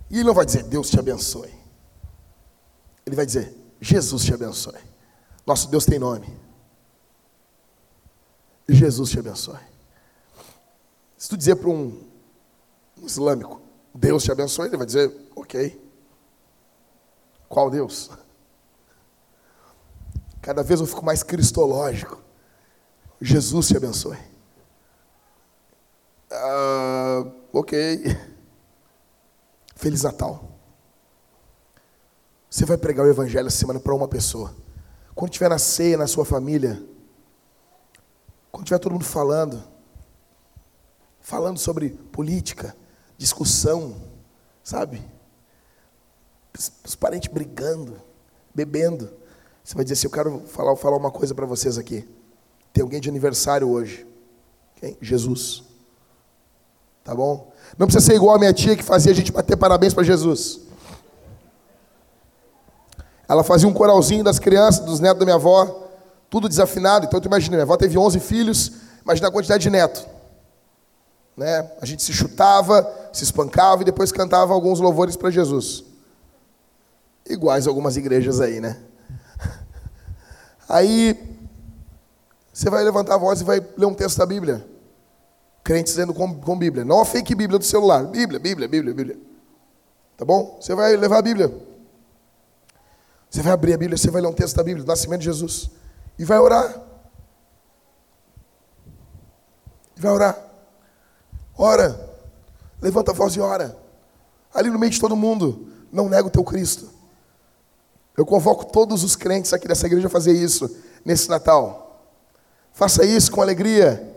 E 0.10 0.16
ele 0.18 0.26
não 0.26 0.34
vai 0.34 0.46
dizer 0.46 0.64
Deus 0.64 0.90
te 0.90 1.00
abençoe. 1.00 1.61
Ele 3.06 3.16
vai 3.16 3.26
dizer 3.26 3.56
Jesus 3.82 4.24
te 4.24 4.34
abençoe. 4.34 4.78
Nosso 5.46 5.70
Deus 5.70 5.86
tem 5.86 5.98
nome. 5.98 6.40
Jesus 8.70 9.10
te 9.10 9.20
abençoe. 9.20 9.60
Se 11.18 11.28
tu 11.28 11.36
dizer 11.36 11.56
para 11.56 11.70
um, 11.70 12.02
um 13.02 13.06
islâmico, 13.06 13.62
Deus 13.94 14.24
te 14.24 14.32
abençoe, 14.32 14.68
ele 14.68 14.78
vai 14.78 14.86
dizer, 14.86 15.12
ok. 15.36 15.80
Qual 17.50 17.70
Deus? 17.70 18.10
Cada 20.42 20.64
vez 20.64 20.80
eu 20.80 20.88
fico 20.88 21.04
mais 21.04 21.22
cristológico. 21.22 22.22
Jesus 23.20 23.68
te 23.68 23.78
abençoe. 23.78 24.18
Uh, 26.32 27.32
ok. 27.52 28.18
Feliz 29.76 30.04
Natal. 30.04 30.61
Você 32.52 32.66
vai 32.66 32.76
pregar 32.78 33.06
o 33.06 33.10
Evangelho 33.10 33.48
essa 33.48 33.58
semana 33.58 33.80
para 33.80 33.96
uma 33.96 34.10
pessoa. 34.10 34.54
Quando 35.16 35.32
tiver 35.32 35.48
na 35.48 35.58
ceia, 35.58 35.98
na 35.98 36.06
sua 36.06 36.26
família, 36.26 36.84
quando 38.52 38.66
tiver 38.66 38.78
todo 38.78 38.92
mundo 38.92 39.06
falando, 39.06 39.64
falando 41.22 41.58
sobre 41.58 41.92
política, 42.12 42.76
discussão, 43.18 43.96
sabe? 44.62 45.02
Os, 46.84 46.94
parentes 46.94 47.32
brigando, 47.32 47.96
bebendo. 48.54 49.10
Você 49.64 49.74
vai 49.74 49.86
dizer 49.86 49.94
assim: 49.94 50.08
Eu 50.08 50.12
quero 50.12 50.40
falar, 50.42 50.76
falar 50.76 50.98
uma 50.98 51.10
coisa 51.10 51.34
para 51.34 51.46
vocês 51.46 51.78
aqui. 51.78 52.06
Tem 52.74 52.82
alguém 52.82 53.00
de 53.00 53.08
aniversário 53.08 53.70
hoje. 53.70 54.06
Quem? 54.76 54.98
Jesus. 55.00 55.64
Tá 57.02 57.16
bom? 57.16 57.54
Não 57.78 57.88
precisa 57.88 58.06
ser 58.06 58.16
igual 58.16 58.36
a 58.36 58.40
minha 58.40 58.54
tia 58.54 58.76
que 58.76 58.84
fazia 58.84 59.14
a 59.14 59.16
gente 59.16 59.32
bater 59.32 59.56
parabéns 59.56 59.94
para 59.94 60.04
Jesus. 60.04 60.70
Ela 63.32 63.46
fazia 63.46 63.66
um 63.66 63.72
coralzinho 63.72 64.26
das 64.26 64.40
crianças, 64.40 64.84
dos 64.84 65.00
netos 65.00 65.20
da 65.20 65.24
minha 65.24 65.36
avó, 65.36 65.88
tudo 66.30 66.50
desafinado. 66.50 67.06
Então 67.06 67.18
tu 67.22 67.28
imagina, 67.28 67.56
minha 67.56 67.64
avó 67.64 67.78
teve 67.78 67.98
11 67.98 68.20
filhos, 68.20 68.74
imagina 69.02 69.30
a 69.30 69.32
quantidade 69.32 69.64
de 69.64 69.70
neto. 69.70 70.06
Né? 71.38 71.72
A 71.82 71.86
gente 71.86 72.04
se 72.04 72.12
chutava, 72.12 72.86
se 73.14 73.24
espancava 73.24 73.84
e 73.84 73.86
depois 73.86 74.12
cantava 74.12 74.54
alguns 74.54 74.82
louvores 74.82 75.16
para 75.16 75.32
Jesus. 75.32 75.86
Iguais 77.26 77.68
algumas 77.68 77.96
igrejas 77.96 78.42
aí, 78.42 78.60
né? 78.60 78.78
Aí 80.68 81.18
você 82.52 82.70
vai 82.70 82.84
levantar 82.84 83.16
a 83.16 83.18
voz 83.18 83.40
e 83.40 83.46
vai 83.46 83.66
ler 83.78 83.86
um 83.86 83.94
texto 83.94 84.18
da 84.18 84.26
Bíblia. 84.26 84.68
Crentes 85.64 85.96
lendo 85.96 86.14
com, 86.14 86.36
com 86.36 86.60
Bíblia. 86.60 86.84
Não 86.84 87.00
a 87.00 87.06
fake 87.06 87.34
Bíblia 87.34 87.58
do 87.58 87.64
celular. 87.64 88.04
Bíblia, 88.04 88.42
Bíblia, 88.42 88.68
Bíblia, 88.68 88.94
Bíblia. 88.94 89.18
Tá 90.18 90.26
bom? 90.26 90.58
Você 90.60 90.76
vai 90.76 90.98
levar 90.98 91.20
a 91.20 91.22
Bíblia. 91.22 91.71
Você 93.32 93.42
vai 93.42 93.54
abrir 93.54 93.74
a 93.74 93.78
Bíblia, 93.78 93.98
você 93.98 94.12
vai 94.12 94.22
ler 94.22 94.28
um 94.28 94.34
texto 94.34 94.58
da 94.58 94.64
Bíblia, 94.64 94.84
do 94.84 94.88
nascimento 94.88 95.22
de 95.22 95.26
Jesus. 95.26 95.72
E 96.20 96.26
vai 96.26 96.38
orar. 96.38 96.82
E 99.96 100.02
vai 100.02 100.12
orar. 100.12 100.38
Ora. 101.58 102.10
Levanta 102.82 103.12
a 103.12 103.14
voz 103.14 103.34
e 103.36 103.40
ora. 103.40 103.78
Ali 104.54 104.70
no 104.70 104.78
meio 104.78 104.92
de 104.92 105.00
todo 105.00 105.16
mundo. 105.16 105.70
Não 105.92 106.10
nega 106.10 106.28
o 106.28 106.32
teu 106.32 106.44
Cristo. 106.44 106.90
Eu 108.18 108.26
convoco 108.26 108.66
todos 108.66 109.04
os 109.04 109.16
crentes 109.16 109.54
aqui 109.54 109.66
dessa 109.66 109.86
igreja 109.88 110.08
a 110.08 110.10
fazer 110.10 110.34
isso 110.34 110.70
nesse 111.06 111.30
Natal. 111.30 112.06
Faça 112.74 113.06
isso 113.06 113.32
com 113.32 113.42
alegria. 113.42 114.14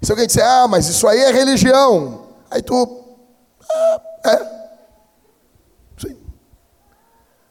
Se 0.00 0.10
alguém 0.10 0.26
disser, 0.26 0.44
ah, 0.44 0.66
mas 0.66 0.88
isso 0.88 1.06
aí 1.06 1.18
é 1.20 1.30
religião, 1.30 2.26
aí 2.50 2.62
tu, 2.62 3.04
ah, 3.70 4.00
é. 4.24 4.70
Sim. 5.98 6.16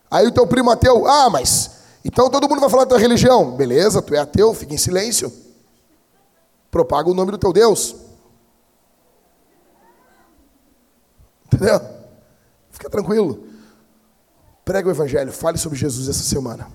Aí 0.10 0.26
o 0.26 0.32
teu 0.32 0.48
primo 0.48 0.72
ateu, 0.72 1.06
ah, 1.08 1.30
mas 1.30 1.80
então 2.04 2.30
todo 2.30 2.48
mundo 2.48 2.62
vai 2.62 2.70
falar 2.70 2.84
da 2.84 2.90
tua 2.90 3.00
religião. 3.00 3.56
Beleza, 3.56 4.02
tu 4.02 4.16
é 4.16 4.20
ateu, 4.20 4.54
fica 4.54 4.74
em 4.74 4.78
silêncio. 4.78 5.32
Propaga 6.72 7.10
o 7.10 7.14
nome 7.14 7.32
do 7.32 7.38
teu 7.38 7.52
Deus. 7.52 7.96
Entendeu? 11.46 11.82
Fica 12.72 12.90
tranquilo. 12.90 13.44
Prega 14.64 14.88
o 14.88 14.92
Evangelho, 14.92 15.32
fale 15.32 15.58
sobre 15.58 15.78
Jesus 15.78 16.08
essa 16.08 16.24
semana. 16.24 16.68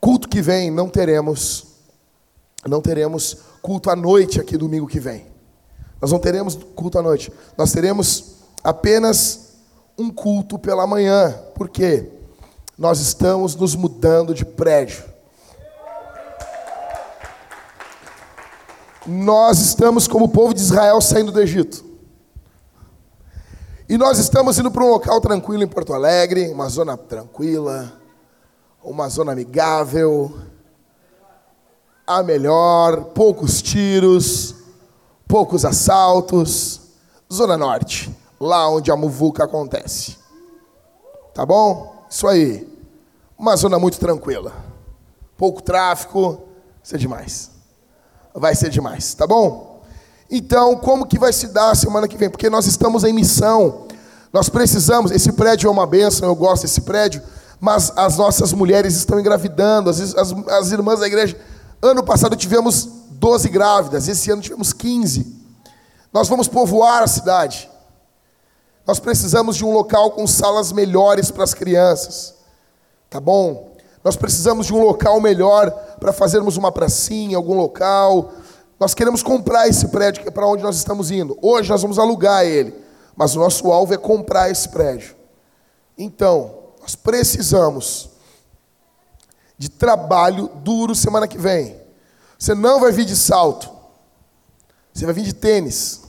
Culto 0.00 0.28
que 0.28 0.40
vem 0.40 0.70
não 0.70 0.88
teremos, 0.88 1.66
não 2.66 2.80
teremos 2.80 3.36
culto 3.60 3.90
à 3.90 3.96
noite 3.96 4.40
aqui 4.40 4.56
domingo 4.56 4.86
que 4.86 4.98
vem. 4.98 5.26
Nós 6.00 6.10
não 6.10 6.18
teremos 6.18 6.58
culto 6.74 6.98
à 6.98 7.02
noite. 7.02 7.32
Nós 7.56 7.72
teremos 7.72 8.36
apenas 8.64 9.41
um 9.98 10.10
culto 10.10 10.58
pela 10.58 10.86
manhã. 10.86 11.32
Por 11.54 11.68
quê? 11.68 12.10
Nós 12.76 13.00
estamos 13.00 13.54
nos 13.54 13.74
mudando 13.74 14.34
de 14.34 14.44
prédio. 14.44 15.04
Nós 19.06 19.58
estamos 19.58 20.06
como 20.06 20.26
o 20.26 20.28
povo 20.28 20.54
de 20.54 20.60
Israel 20.60 21.00
saindo 21.00 21.32
do 21.32 21.40
Egito. 21.40 21.84
E 23.88 23.98
nós 23.98 24.18
estamos 24.18 24.58
indo 24.58 24.70
para 24.70 24.84
um 24.84 24.90
local 24.90 25.20
tranquilo 25.20 25.62
em 25.62 25.68
Porto 25.68 25.92
Alegre, 25.92 26.48
uma 26.48 26.68
zona 26.68 26.96
tranquila, 26.96 27.92
uma 28.82 29.08
zona 29.08 29.32
amigável, 29.32 30.34
a 32.06 32.22
melhor, 32.22 33.06
poucos 33.06 33.60
tiros, 33.60 34.54
poucos 35.26 35.64
assaltos, 35.64 36.80
Zona 37.32 37.56
Norte, 37.56 38.14
lá 38.42 38.68
onde 38.68 38.90
a 38.90 38.96
muvuca 38.96 39.44
acontece. 39.44 40.16
Tá 41.32 41.46
bom? 41.46 42.04
Isso 42.10 42.26
aí. 42.26 42.68
Uma 43.38 43.54
zona 43.54 43.78
muito 43.78 44.00
tranquila. 44.00 44.52
Pouco 45.36 45.62
tráfico, 45.62 46.32
vai 46.32 46.40
ser 46.82 46.98
demais. 46.98 47.50
Vai 48.34 48.54
ser 48.54 48.68
demais, 48.68 49.14
tá 49.14 49.26
bom? 49.26 49.82
Então, 50.28 50.76
como 50.76 51.06
que 51.06 51.18
vai 51.18 51.32
se 51.32 51.48
dar 51.48 51.70
a 51.70 51.74
semana 51.74 52.08
que 52.08 52.16
vem? 52.16 52.28
Porque 52.28 52.50
nós 52.50 52.66
estamos 52.66 53.04
em 53.04 53.12
missão. 53.12 53.86
Nós 54.32 54.48
precisamos, 54.48 55.12
esse 55.12 55.30
prédio 55.32 55.68
é 55.68 55.70
uma 55.70 55.86
bênção, 55.86 56.26
eu 56.28 56.34
gosto 56.34 56.62
desse 56.62 56.80
prédio, 56.80 57.22
mas 57.60 57.92
as 57.96 58.16
nossas 58.16 58.52
mulheres 58.52 58.96
estão 58.96 59.20
engravidando, 59.20 59.90
as, 59.90 60.00
as, 60.16 60.32
as 60.32 60.72
irmãs 60.72 61.00
da 61.00 61.06
igreja. 61.06 61.38
Ano 61.80 62.02
passado 62.02 62.34
tivemos 62.34 62.88
12 63.10 63.48
grávidas, 63.50 64.08
esse 64.08 64.30
ano 64.30 64.42
tivemos 64.42 64.72
15. 64.72 65.42
Nós 66.12 66.28
vamos 66.28 66.48
povoar 66.48 67.02
a 67.02 67.06
cidade. 67.06 67.70
Nós 68.86 68.98
precisamos 68.98 69.56
de 69.56 69.64
um 69.64 69.72
local 69.72 70.10
com 70.12 70.26
salas 70.26 70.72
melhores 70.72 71.30
para 71.30 71.44
as 71.44 71.54
crianças. 71.54 72.34
Tá 73.08 73.20
bom? 73.20 73.72
Nós 74.02 74.16
precisamos 74.16 74.66
de 74.66 74.74
um 74.74 74.82
local 74.82 75.20
melhor 75.20 75.70
para 76.00 76.12
fazermos 76.12 76.56
uma 76.56 76.72
pracinha, 76.72 77.36
algum 77.36 77.54
local, 77.54 78.32
nós 78.82 78.94
queremos 78.94 79.22
comprar 79.22 79.68
esse 79.68 79.86
prédio 79.86 80.22
que 80.22 80.28
é 80.28 80.32
para 80.32 80.44
onde 80.44 80.64
nós 80.64 80.74
estamos 80.74 81.12
indo. 81.12 81.38
Hoje 81.40 81.70
nós 81.70 81.80
vamos 81.80 82.00
alugar 82.00 82.44
ele, 82.44 82.74
mas 83.14 83.36
o 83.36 83.38
nosso 83.38 83.70
alvo 83.70 83.94
é 83.94 83.96
comprar 83.96 84.50
esse 84.50 84.68
prédio. 84.70 85.14
Então, 85.96 86.52
nós 86.80 86.96
precisamos 86.96 88.10
de 89.56 89.68
trabalho 89.68 90.50
duro 90.64 90.96
semana 90.96 91.28
que 91.28 91.38
vem. 91.38 91.80
Você 92.36 92.56
não 92.56 92.80
vai 92.80 92.90
vir 92.90 93.04
de 93.04 93.14
salto. 93.14 93.70
Você 94.92 95.04
vai 95.04 95.14
vir 95.14 95.22
de 95.22 95.32
tênis. 95.32 96.01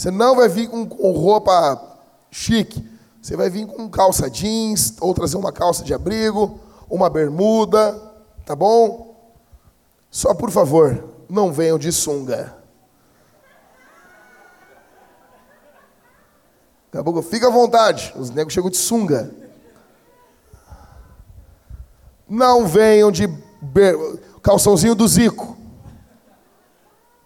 Você 0.00 0.10
não 0.10 0.34
vai 0.34 0.48
vir 0.48 0.66
com, 0.66 0.84
roupa 1.12 1.98
chique. 2.30 2.82
Você 3.20 3.36
vai 3.36 3.50
vir 3.50 3.66
com 3.66 3.86
calça 3.86 4.30
jeans, 4.30 4.94
ou 4.98 5.12
trazer 5.12 5.36
uma 5.36 5.52
calça 5.52 5.84
de 5.84 5.92
abrigo, 5.92 6.58
uma 6.88 7.10
bermuda, 7.10 8.00
tá 8.46 8.56
bom? 8.56 9.14
Só 10.10 10.32
por 10.34 10.50
favor, 10.50 11.04
não 11.28 11.52
venham 11.52 11.78
de 11.78 11.92
sunga. 11.92 12.56
Daqui 16.90 17.22
fica 17.24 17.48
à 17.48 17.50
vontade. 17.50 18.14
Os 18.16 18.30
negros 18.30 18.54
chegam 18.54 18.70
de 18.70 18.78
sunga. 18.78 19.30
Não 22.26 22.66
venham 22.66 23.12
de 23.12 23.28
calçãozinho 24.40 24.94
do 24.94 25.06
Zico. 25.06 25.58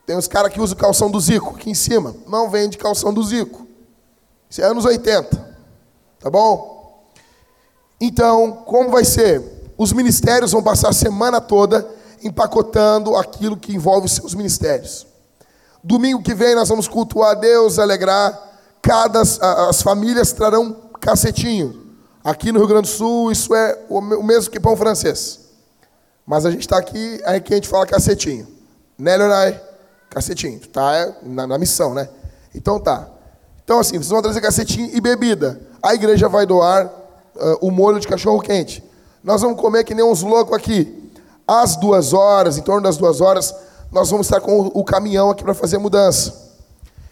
Tem 0.07 0.16
uns 0.16 0.28
caras 0.28 0.52
que 0.52 0.61
usam 0.61 0.76
calção 0.76 1.11
do 1.11 1.18
Zico 1.18 1.55
aqui 1.57 1.70
em 1.70 1.74
cima. 1.74 2.14
Não 2.26 2.50
venham 2.50 2.68
de 2.68 2.76
calção 2.76 3.12
do 3.12 3.22
Zico. 3.22 3.66
Isso 4.50 4.61
é 4.61 4.64
anos 4.64 4.84
80. 4.84 5.57
Tá 6.20 6.30
bom? 6.30 7.05
Então, 8.00 8.52
como 8.66 8.90
vai 8.90 9.05
ser? 9.05 9.42
Os 9.78 9.92
ministérios 9.92 10.52
vão 10.52 10.62
passar 10.62 10.90
a 10.90 10.92
semana 10.92 11.40
toda 11.40 11.88
empacotando 12.22 13.16
aquilo 13.16 13.57
que 13.57 13.74
envolve 13.74 14.07
os 14.07 14.12
seus 14.12 14.34
ministérios. 14.34 15.07
Domingo 15.82 16.22
que 16.22 16.34
vem 16.34 16.55
nós 16.55 16.68
vamos 16.68 16.88
cultuar 16.88 17.32
a 17.32 17.34
Deus, 17.34 17.78
alegrar. 17.78 18.52
Cada, 18.80 19.20
as 19.68 19.82
famílias 19.82 20.32
trarão 20.32 20.76
cacetinho. 21.00 21.84
Aqui 22.22 22.52
no 22.52 22.59
Rio 22.59 22.68
Grande 22.68 22.88
do 22.88 22.94
Sul, 22.94 23.30
isso 23.30 23.55
é 23.55 23.78
o 23.88 24.00
mesmo 24.00 24.50
que 24.50 24.59
pão 24.59 24.76
francês. 24.76 25.40
Mas 26.26 26.46
a 26.46 26.50
gente 26.50 26.62
está 26.62 26.78
aqui, 26.78 27.20
aí 27.24 27.40
que 27.40 27.52
a 27.52 27.57
gente 27.57 27.68
fala 27.68 27.86
cacetinho. 27.86 28.48
Né, 28.98 29.16
Leonai? 29.16 29.61
Cacetinho. 30.14 30.60
Tá 30.60 30.94
é, 30.94 31.14
na, 31.24 31.44
na, 31.44 31.58
missão, 31.58 31.92
né? 31.92 32.08
Então 32.54 32.78
tá. 32.78 33.08
Então 33.64 33.80
assim, 33.80 33.96
vocês 33.96 34.08
vão 34.08 34.22
trazer 34.22 34.40
cacetinho 34.40 34.88
e 34.94 35.00
bebida. 35.00 35.60
A 35.82 35.92
igreja 35.92 36.28
vai 36.28 36.46
doar 36.46 36.86
uh, 36.86 37.58
o 37.60 37.70
molho 37.72 37.98
de 37.98 38.06
cachorro 38.06 38.40
quente. 38.40 38.82
Nós 39.24 39.42
vamos 39.42 39.60
comer 39.60 39.82
que 39.82 39.94
nem 39.94 40.04
uns 40.04 40.22
loucos 40.22 40.56
aqui. 40.56 41.10
Às 41.46 41.74
duas 41.76 42.12
horas, 42.12 42.56
em 42.56 42.62
torno 42.62 42.82
das 42.82 42.96
duas 42.96 43.20
horas, 43.20 43.52
nós 43.90 44.08
vamos 44.08 44.26
estar 44.26 44.40
com 44.40 44.70
o 44.72 44.84
caminhão 44.84 45.30
aqui 45.30 45.42
para 45.42 45.52
fazer 45.52 45.76
a 45.76 45.80
mudança. 45.80 46.32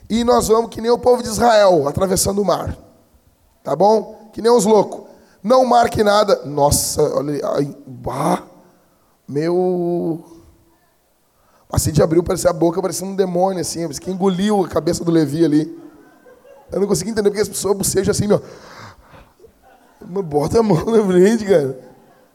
E 0.08 0.22
nós 0.22 0.46
vamos 0.46 0.70
que 0.70 0.80
nem 0.80 0.90
o 0.90 0.98
povo 0.98 1.22
de 1.22 1.28
Israel, 1.28 1.88
atravessando 1.88 2.40
o 2.40 2.44
mar. 2.44 2.76
Tá 3.64 3.74
bom? 3.74 4.30
Que 4.32 4.40
nem 4.40 4.50
os 4.50 4.64
loucos. 4.64 5.10
Não 5.42 5.64
marque 5.64 6.04
nada. 6.04 6.42
Nossa, 6.44 7.02
olha. 7.16 7.40
Ai, 7.56 7.74
bah, 7.84 8.44
meu. 9.26 10.31
Assim 11.72 11.90
de 11.90 12.02
abriu, 12.02 12.22
parecia 12.22 12.50
a 12.50 12.52
boca, 12.52 12.82
parecia 12.82 13.06
um 13.06 13.16
demônio, 13.16 13.62
assim. 13.62 13.88
Que 13.88 14.10
engoliu 14.10 14.62
a 14.62 14.68
cabeça 14.68 15.02
do 15.02 15.10
Levi 15.10 15.42
ali. 15.42 15.82
Eu 16.70 16.80
não 16.80 16.86
consegui 16.86 17.10
entender 17.10 17.30
porque 17.30 17.40
as 17.40 17.48
pessoas 17.48 17.74
bocejam 17.76 18.10
assim, 18.10 18.26
meu. 18.26 18.42
Bota 20.00 20.60
a 20.60 20.62
mão 20.62 20.84
na 20.84 21.02
frente, 21.06 21.46
cara. 21.46 21.78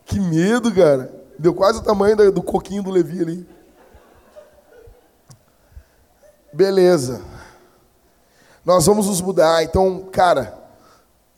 Que 0.06 0.20
medo, 0.20 0.74
cara. 0.74 1.14
Deu 1.38 1.54
quase 1.54 1.80
o 1.80 1.84
tamanho 1.84 2.32
do 2.32 2.42
coquinho 2.42 2.82
do 2.82 2.90
Levi 2.90 3.22
ali. 3.22 3.48
Beleza. 6.52 7.22
Nós 8.66 8.88
vamos 8.88 9.06
nos 9.06 9.22
mudar. 9.22 9.64
Então, 9.64 10.08
cara, 10.12 10.58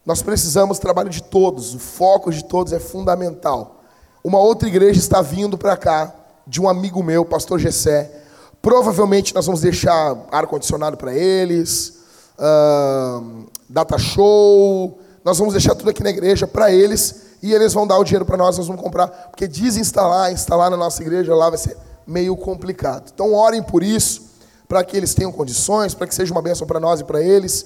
nós 0.05 0.21
precisamos 0.21 0.77
do 0.77 0.81
trabalho 0.81 1.09
de 1.09 1.21
todos. 1.21 1.75
O 1.75 1.79
foco 1.79 2.31
de 2.31 2.45
todos 2.45 2.71
é 2.71 2.79
fundamental. 2.79 3.83
Uma 4.23 4.39
outra 4.39 4.67
igreja 4.67 4.99
está 4.99 5.21
vindo 5.21 5.57
para 5.57 5.75
cá, 5.75 6.15
de 6.49 6.59
um 6.59 6.67
amigo 6.67 7.03
meu, 7.03 7.23
pastor 7.23 7.59
Gessé. 7.59 8.11
Provavelmente 8.59 9.35
nós 9.35 9.45
vamos 9.45 9.61
deixar 9.61 10.17
ar-condicionado 10.31 10.97
para 10.97 11.13
eles, 11.13 11.99
uh, 12.39 13.45
data 13.69 13.99
show. 13.99 14.99
Nós 15.23 15.37
vamos 15.37 15.53
deixar 15.53 15.75
tudo 15.75 15.91
aqui 15.91 16.03
na 16.03 16.09
igreja 16.09 16.47
para 16.47 16.71
eles 16.71 17.21
e 17.41 17.53
eles 17.53 17.71
vão 17.71 17.85
dar 17.85 17.99
o 17.99 18.03
dinheiro 18.03 18.25
para 18.25 18.35
nós, 18.35 18.57
nós 18.57 18.67
vamos 18.67 18.81
comprar, 18.81 19.07
porque 19.07 19.47
desinstalar, 19.47 20.31
instalar 20.31 20.71
na 20.71 20.75
nossa 20.75 21.01
igreja 21.01 21.33
lá 21.35 21.49
vai 21.49 21.59
ser 21.59 21.77
meio 22.05 22.35
complicado. 22.35 23.11
Então 23.13 23.33
orem 23.33 23.61
por 23.61 23.83
isso, 23.83 24.23
para 24.67 24.83
que 24.83 24.97
eles 24.97 25.13
tenham 25.13 25.31
condições, 25.31 25.93
para 25.93 26.07
que 26.07 26.15
seja 26.15 26.33
uma 26.33 26.41
bênção 26.41 26.65
para 26.65 26.79
nós 26.79 26.99
e 26.99 27.03
para 27.03 27.21
eles. 27.21 27.65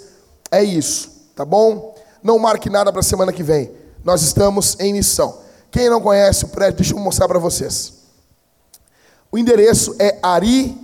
É 0.51 0.61
isso, 0.61 1.09
tá 1.35 1.45
bom? 1.45 1.95
Não 2.21 2.37
marque 2.37 2.69
nada 2.69 2.91
para 2.91 2.99
a 2.99 3.03
semana 3.03 3.31
que 3.31 3.41
vem. 3.41 3.71
Nós 4.03 4.21
estamos 4.21 4.77
em 4.79 4.91
missão. 4.91 5.37
Quem 5.71 5.89
não 5.89 6.01
conhece 6.01 6.43
o 6.43 6.49
prédio, 6.49 6.77
deixa 6.77 6.93
eu 6.93 6.99
mostrar 6.99 7.27
para 7.27 7.39
vocês. 7.39 8.02
O 9.33 9.37
endereço 9.39 9.95
é 9.97 10.19
Ari 10.21 10.77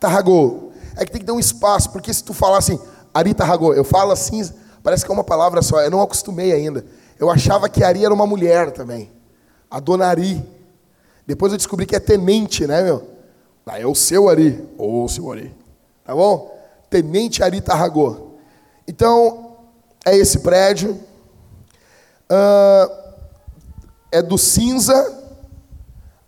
Tarragô. 0.00 0.72
É 0.96 1.04
que 1.04 1.12
tem 1.12 1.20
que 1.20 1.26
ter 1.26 1.30
um 1.30 1.38
espaço, 1.38 1.92
porque 1.92 2.12
se 2.12 2.24
tu 2.24 2.34
falar 2.34 2.58
assim, 2.58 2.76
Ari 3.14 3.32
Tarragô, 3.34 3.72
eu 3.72 3.84
falo 3.84 4.10
assim, 4.10 4.42
parece 4.82 5.04
que 5.04 5.12
é 5.12 5.14
uma 5.14 5.22
palavra 5.22 5.62
só, 5.62 5.80
eu 5.80 5.92
não 5.92 6.02
acostumei 6.02 6.50
ainda. 6.50 6.84
Eu 7.20 7.30
achava 7.30 7.68
que 7.68 7.84
Ari 7.84 8.04
era 8.04 8.12
uma 8.12 8.26
mulher 8.26 8.72
também. 8.72 9.12
A 9.70 9.78
dona 9.78 10.08
Ari. 10.08 10.44
Depois 11.24 11.52
eu 11.52 11.56
descobri 11.56 11.86
que 11.86 11.94
é 11.94 12.00
tenente, 12.00 12.66
né, 12.66 12.82
meu? 12.82 13.08
Ah, 13.64 13.78
é 13.78 13.86
o 13.86 13.94
seu 13.94 14.28
Ari. 14.28 14.68
Ou 14.76 15.04
o 15.04 15.08
seu 15.08 15.30
Ari. 15.30 15.54
Tá 16.02 16.12
bom? 16.12 16.60
Tenente 16.90 17.44
Ari 17.44 17.60
Tarragô. 17.60 18.32
Então, 18.88 19.56
é 20.04 20.16
esse 20.16 20.40
prédio. 20.40 20.98
Uh, 22.28 22.92
é 24.10 24.20
do 24.20 24.36
cinza 24.36 25.16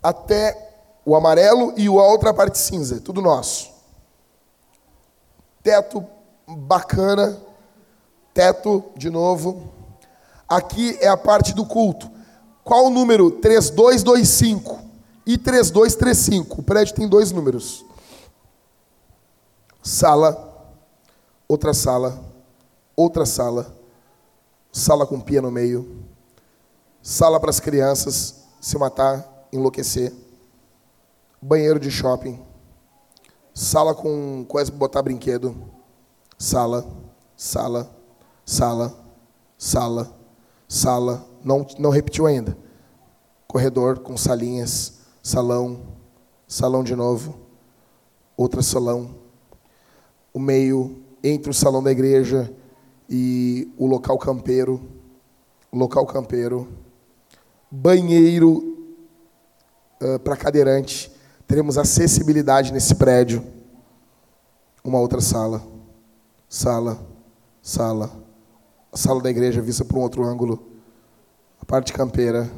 até 0.00 0.61
o 1.04 1.16
amarelo 1.16 1.74
e 1.76 1.86
a 1.86 1.90
outra 1.90 2.32
parte 2.32 2.58
cinza, 2.58 3.00
tudo 3.00 3.20
nosso. 3.20 3.70
Teto 5.62 6.04
bacana, 6.46 7.40
teto 8.32 8.84
de 8.96 9.10
novo. 9.10 9.70
Aqui 10.48 10.96
é 11.00 11.08
a 11.08 11.16
parte 11.16 11.54
do 11.54 11.64
culto. 11.64 12.10
Qual 12.64 12.86
o 12.86 12.90
número? 12.90 13.30
3225 13.30 14.80
e 15.26 15.36
3235. 15.36 16.60
O 16.60 16.62
prédio 16.62 16.94
tem 16.94 17.08
dois 17.08 17.32
números. 17.32 17.84
Sala, 19.82 20.70
outra 21.48 21.74
sala, 21.74 22.22
outra 22.94 23.26
sala, 23.26 23.74
sala 24.70 25.04
com 25.06 25.20
pia 25.20 25.42
no 25.42 25.50
meio, 25.50 26.04
sala 27.02 27.40
para 27.40 27.50
as 27.50 27.58
crianças 27.58 28.44
se 28.60 28.78
matar, 28.78 29.48
enlouquecer 29.52 30.12
banheiro 31.42 31.80
de 31.80 31.90
shopping, 31.90 32.40
sala 33.52 33.96
com 33.96 34.44
coisa 34.46 34.70
para 34.70 34.78
botar 34.78 35.02
brinquedo, 35.02 35.56
sala, 36.38 36.86
sala, 37.36 37.92
sala, 38.46 38.96
sala, 39.58 40.16
sala, 40.68 41.26
não, 41.42 41.66
não 41.80 41.90
repetiu 41.90 42.26
ainda. 42.26 42.56
Corredor 43.48 43.98
com 43.98 44.16
salinhas, 44.16 45.00
salão, 45.20 45.82
salão 46.46 46.84
de 46.84 46.94
novo, 46.94 47.36
outro 48.36 48.62
salão, 48.62 49.16
o 50.32 50.38
meio 50.38 51.02
entre 51.24 51.50
o 51.50 51.54
salão 51.54 51.82
da 51.82 51.90
igreja 51.90 52.54
e 53.10 53.68
o 53.76 53.86
local 53.86 54.16
campeiro, 54.16 54.80
local 55.72 56.06
campeiro, 56.06 56.68
banheiro 57.68 58.78
uh, 60.00 60.18
para 60.20 60.36
cadeirante, 60.36 61.11
teremos 61.46 61.78
acessibilidade 61.78 62.72
nesse 62.72 62.94
prédio. 62.94 63.44
Uma 64.84 64.98
outra 64.98 65.20
sala, 65.20 65.62
sala, 66.48 66.98
sala, 67.62 68.10
a 68.92 68.96
sala 68.96 69.22
da 69.22 69.30
igreja 69.30 69.62
vista 69.62 69.84
por 69.84 69.96
um 69.96 70.02
outro 70.02 70.24
ângulo, 70.24 70.72
a 71.60 71.64
parte 71.64 71.92
campeira. 71.92 72.50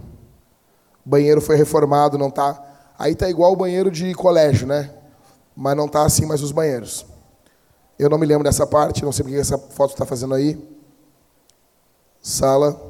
O 1.05 1.09
banheiro 1.09 1.41
foi 1.41 1.57
reformado, 1.57 2.17
não 2.17 2.31
tá. 2.31 2.63
Aí 2.99 3.15
tá 3.15 3.29
igual 3.29 3.53
o 3.53 3.57
banheiro 3.57 3.91
de 3.91 4.15
colégio, 4.15 4.67
né? 4.67 4.91
Mas 5.55 5.77
não 5.77 5.87
tá 5.87 6.05
assim 6.05 6.25
mais 6.25 6.43
os 6.43 6.53
banheiros. 6.53 7.07
Eu 7.99 8.09
não 8.09 8.19
me 8.19 8.27
lembro 8.27 8.45
dessa 8.45 8.67
parte, 8.67 9.05
não 9.05 9.13
sei 9.13 9.23
porque 9.25 9.39
essa 9.39 9.59
foto 9.59 9.91
está 9.91 10.05
fazendo 10.05 10.35
aí. 10.35 10.59
Sala, 12.21 12.81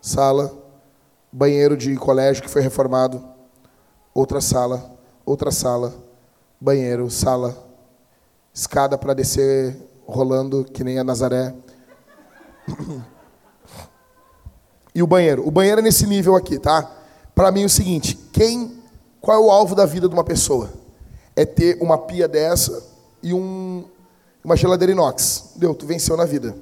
sala, 0.00 0.52
banheiro 1.32 1.76
de 1.76 1.96
colégio 1.96 2.42
que 2.42 2.50
foi 2.50 2.60
reformado, 2.60 3.24
outra 4.14 4.40
sala, 4.40 4.92
outra 5.24 5.50
sala, 5.50 5.94
banheiro, 6.60 7.10
sala, 7.10 7.56
escada 8.52 8.96
para 8.98 9.14
descer 9.14 9.76
rolando 10.06 10.64
que 10.64 10.84
nem 10.84 10.98
a 10.98 11.04
Nazaré. 11.04 11.54
E 14.94 15.02
o 15.02 15.06
banheiro? 15.06 15.46
O 15.46 15.50
banheiro 15.50 15.80
é 15.80 15.82
nesse 15.82 16.06
nível 16.06 16.36
aqui, 16.36 16.58
tá? 16.58 16.90
Para 17.34 17.50
mim 17.50 17.62
é 17.62 17.64
o 17.64 17.68
seguinte, 17.70 18.14
quem 18.30 18.82
qual 19.22 19.36
é 19.36 19.40
o 19.40 19.50
alvo 19.52 19.76
da 19.76 19.86
vida 19.86 20.08
de 20.08 20.14
uma 20.14 20.24
pessoa? 20.24 20.68
É 21.36 21.44
ter 21.44 21.78
uma 21.80 21.96
pia 21.96 22.26
dessa 22.26 22.82
e 23.22 23.32
um, 23.32 23.84
uma 24.44 24.56
geladeira 24.56 24.90
inox. 24.92 25.52
Deu, 25.54 25.74
tu 25.76 25.86
venceu 25.86 26.16
na 26.16 26.24
vida. 26.24 26.56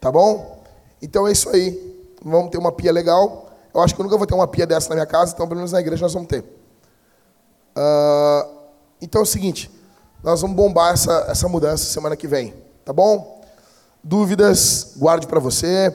Tá 0.00 0.10
bom? 0.10 0.64
Então 1.02 1.28
é 1.28 1.32
isso 1.32 1.50
aí. 1.50 1.94
Vamos 2.24 2.50
ter 2.50 2.56
uma 2.56 2.72
pia 2.72 2.90
legal. 2.90 3.50
Eu 3.72 3.82
acho 3.82 3.94
que 3.94 4.00
eu 4.00 4.04
nunca 4.04 4.16
vou 4.16 4.26
ter 4.26 4.34
uma 4.34 4.48
pia 4.48 4.66
dessa 4.66 4.88
na 4.88 4.94
minha 4.94 5.06
casa, 5.06 5.34
então 5.34 5.46
pelo 5.46 5.58
menos 5.58 5.72
na 5.72 5.80
igreja 5.80 6.02
nós 6.02 6.14
vamos 6.14 6.28
ter. 6.28 6.42
Uh, 7.76 8.48
então 9.00 9.20
é 9.20 9.24
o 9.24 9.26
seguinte, 9.26 9.70
nós 10.22 10.40
vamos 10.40 10.56
bombar 10.56 10.92
essa, 10.94 11.26
essa 11.28 11.48
mudança 11.48 11.84
semana 11.84 12.16
que 12.16 12.26
vem, 12.26 12.54
tá 12.84 12.92
bom? 12.92 13.42
Dúvidas, 14.02 14.94
guarde 14.96 15.26
para 15.26 15.40
você. 15.40 15.94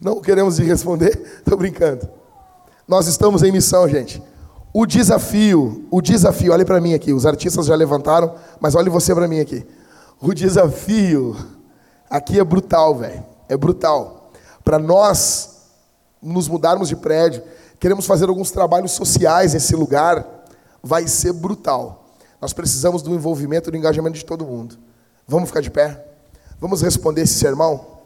Não 0.00 0.20
queremos 0.20 0.58
ir 0.58 0.64
responder, 0.64 1.42
tô 1.44 1.56
brincando. 1.56 2.08
Nós 2.86 3.06
estamos 3.06 3.42
em 3.42 3.52
missão, 3.52 3.88
gente. 3.88 4.22
O 4.72 4.86
desafio, 4.86 5.86
o 5.90 6.00
desafio, 6.00 6.52
olhe 6.52 6.64
para 6.64 6.80
mim 6.80 6.94
aqui, 6.94 7.12
os 7.12 7.26
artistas 7.26 7.66
já 7.66 7.74
levantaram, 7.74 8.34
mas 8.60 8.74
olhe 8.74 8.88
você 8.88 9.14
para 9.14 9.26
mim 9.26 9.40
aqui. 9.40 9.66
O 10.20 10.32
desafio 10.32 11.36
aqui 12.08 12.38
é 12.38 12.44
brutal, 12.44 12.94
velho. 12.94 13.24
É 13.48 13.56
brutal. 13.56 14.30
Para 14.64 14.78
nós 14.78 15.58
nos 16.22 16.48
mudarmos 16.48 16.88
de 16.88 16.96
prédio, 16.96 17.42
Queremos 17.78 18.06
fazer 18.06 18.28
alguns 18.28 18.50
trabalhos 18.50 18.92
sociais 18.92 19.54
nesse 19.54 19.74
lugar. 19.74 20.26
Vai 20.82 21.06
ser 21.06 21.32
brutal. 21.32 22.06
Nós 22.40 22.52
precisamos 22.52 23.02
do 23.02 23.14
envolvimento 23.14 23.68
e 23.68 23.72
do 23.72 23.76
engajamento 23.76 24.16
de 24.16 24.24
todo 24.24 24.44
mundo. 24.44 24.76
Vamos 25.26 25.48
ficar 25.48 25.60
de 25.60 25.70
pé? 25.70 26.04
Vamos 26.60 26.82
responder 26.82 27.22
esse 27.22 27.34
sermão? 27.34 27.98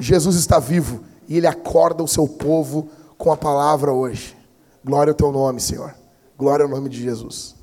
Jesus 0.00 0.36
está 0.36 0.58
vivo 0.58 1.00
e 1.28 1.36
ele 1.36 1.46
acorda 1.46 2.02
o 2.02 2.08
seu 2.08 2.26
povo 2.26 2.88
com 3.16 3.32
a 3.32 3.36
palavra 3.36 3.92
hoje. 3.92 4.36
Glória 4.84 5.12
ao 5.12 5.14
teu 5.14 5.30
nome, 5.30 5.60
Senhor. 5.60 5.94
Glória 6.36 6.64
ao 6.64 6.68
nome 6.68 6.88
de 6.88 7.00
Jesus. 7.00 7.54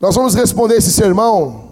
Nós 0.00 0.14
vamos 0.16 0.34
responder 0.34 0.76
esse 0.76 0.90
sermão. 0.90 1.70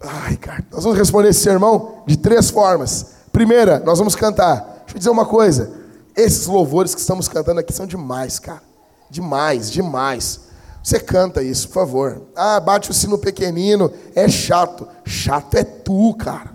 Ai, 0.00 0.36
cara, 0.36 0.64
nós 0.70 0.82
vamos 0.82 0.98
responder 0.98 1.28
esse 1.28 1.40
sermão 1.40 2.02
de 2.06 2.16
três 2.16 2.50
formas. 2.50 3.06
Primeira, 3.30 3.78
nós 3.80 3.98
vamos 3.98 4.16
cantar. 4.16 4.56
Deixa 4.80 4.94
eu 4.94 4.98
dizer 4.98 5.10
uma 5.10 5.26
coisa. 5.26 5.83
Esses 6.16 6.46
louvores 6.46 6.94
que 6.94 7.00
estamos 7.00 7.28
cantando 7.28 7.60
aqui 7.60 7.72
são 7.72 7.86
demais, 7.86 8.38
cara. 8.38 8.62
Demais, 9.10 9.70
demais. 9.70 10.40
Você 10.82 11.00
canta 11.00 11.42
isso, 11.42 11.68
por 11.68 11.74
favor. 11.74 12.22
Ah, 12.36 12.60
bate 12.60 12.90
o 12.90 12.94
sino 12.94 13.18
pequenino, 13.18 13.92
é 14.14 14.28
chato. 14.28 14.86
Chato 15.04 15.54
é 15.54 15.64
tu, 15.64 16.14
cara. 16.14 16.52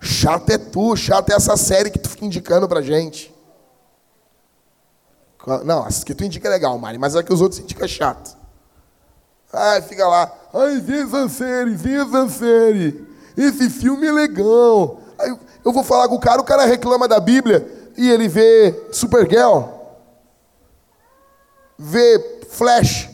Chato 0.00 0.50
é 0.50 0.58
tu, 0.58 0.96
chato 0.96 1.30
é 1.30 1.34
essa 1.34 1.56
série 1.56 1.90
que 1.90 1.98
tu 1.98 2.08
fica 2.08 2.24
indicando 2.24 2.68
pra 2.68 2.80
gente. 2.80 3.34
Não, 5.64 5.84
as 5.84 6.02
que 6.02 6.14
tu 6.14 6.24
indica 6.24 6.48
é 6.48 6.50
legal, 6.50 6.76
Mari, 6.78 6.98
mas 6.98 7.14
a 7.14 7.22
que 7.22 7.32
os 7.32 7.40
outros 7.40 7.60
indicam 7.60 7.84
é 7.84 7.88
chato. 7.88 8.36
Ai, 9.52 9.80
fica 9.82 10.06
lá. 10.06 10.32
Ai, 10.52 10.80
vem 10.80 11.06
Zanceri, 11.06 11.74
vem 11.74 12.08
Zanceri. 12.10 13.06
Esse 13.36 13.70
filme 13.70 14.06
é 14.06 14.12
legal. 14.12 15.00
Aí 15.18 15.36
eu 15.64 15.72
vou 15.72 15.82
falar 15.84 16.08
com 16.08 16.16
o 16.16 16.20
cara, 16.20 16.40
o 16.40 16.44
cara 16.44 16.64
reclama 16.64 17.08
da 17.08 17.20
Bíblia 17.20 17.85
e 17.96 18.10
ele 18.10 18.28
vê 18.28 18.88
Supergirl, 18.92 19.62
vê 21.78 22.44
Flash. 22.50 23.10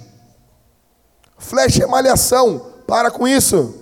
Flash 1.39 1.80
é 1.80 1.87
malhação, 1.87 2.72
para 2.87 3.11
com 3.11 3.26
isso. 3.26 3.74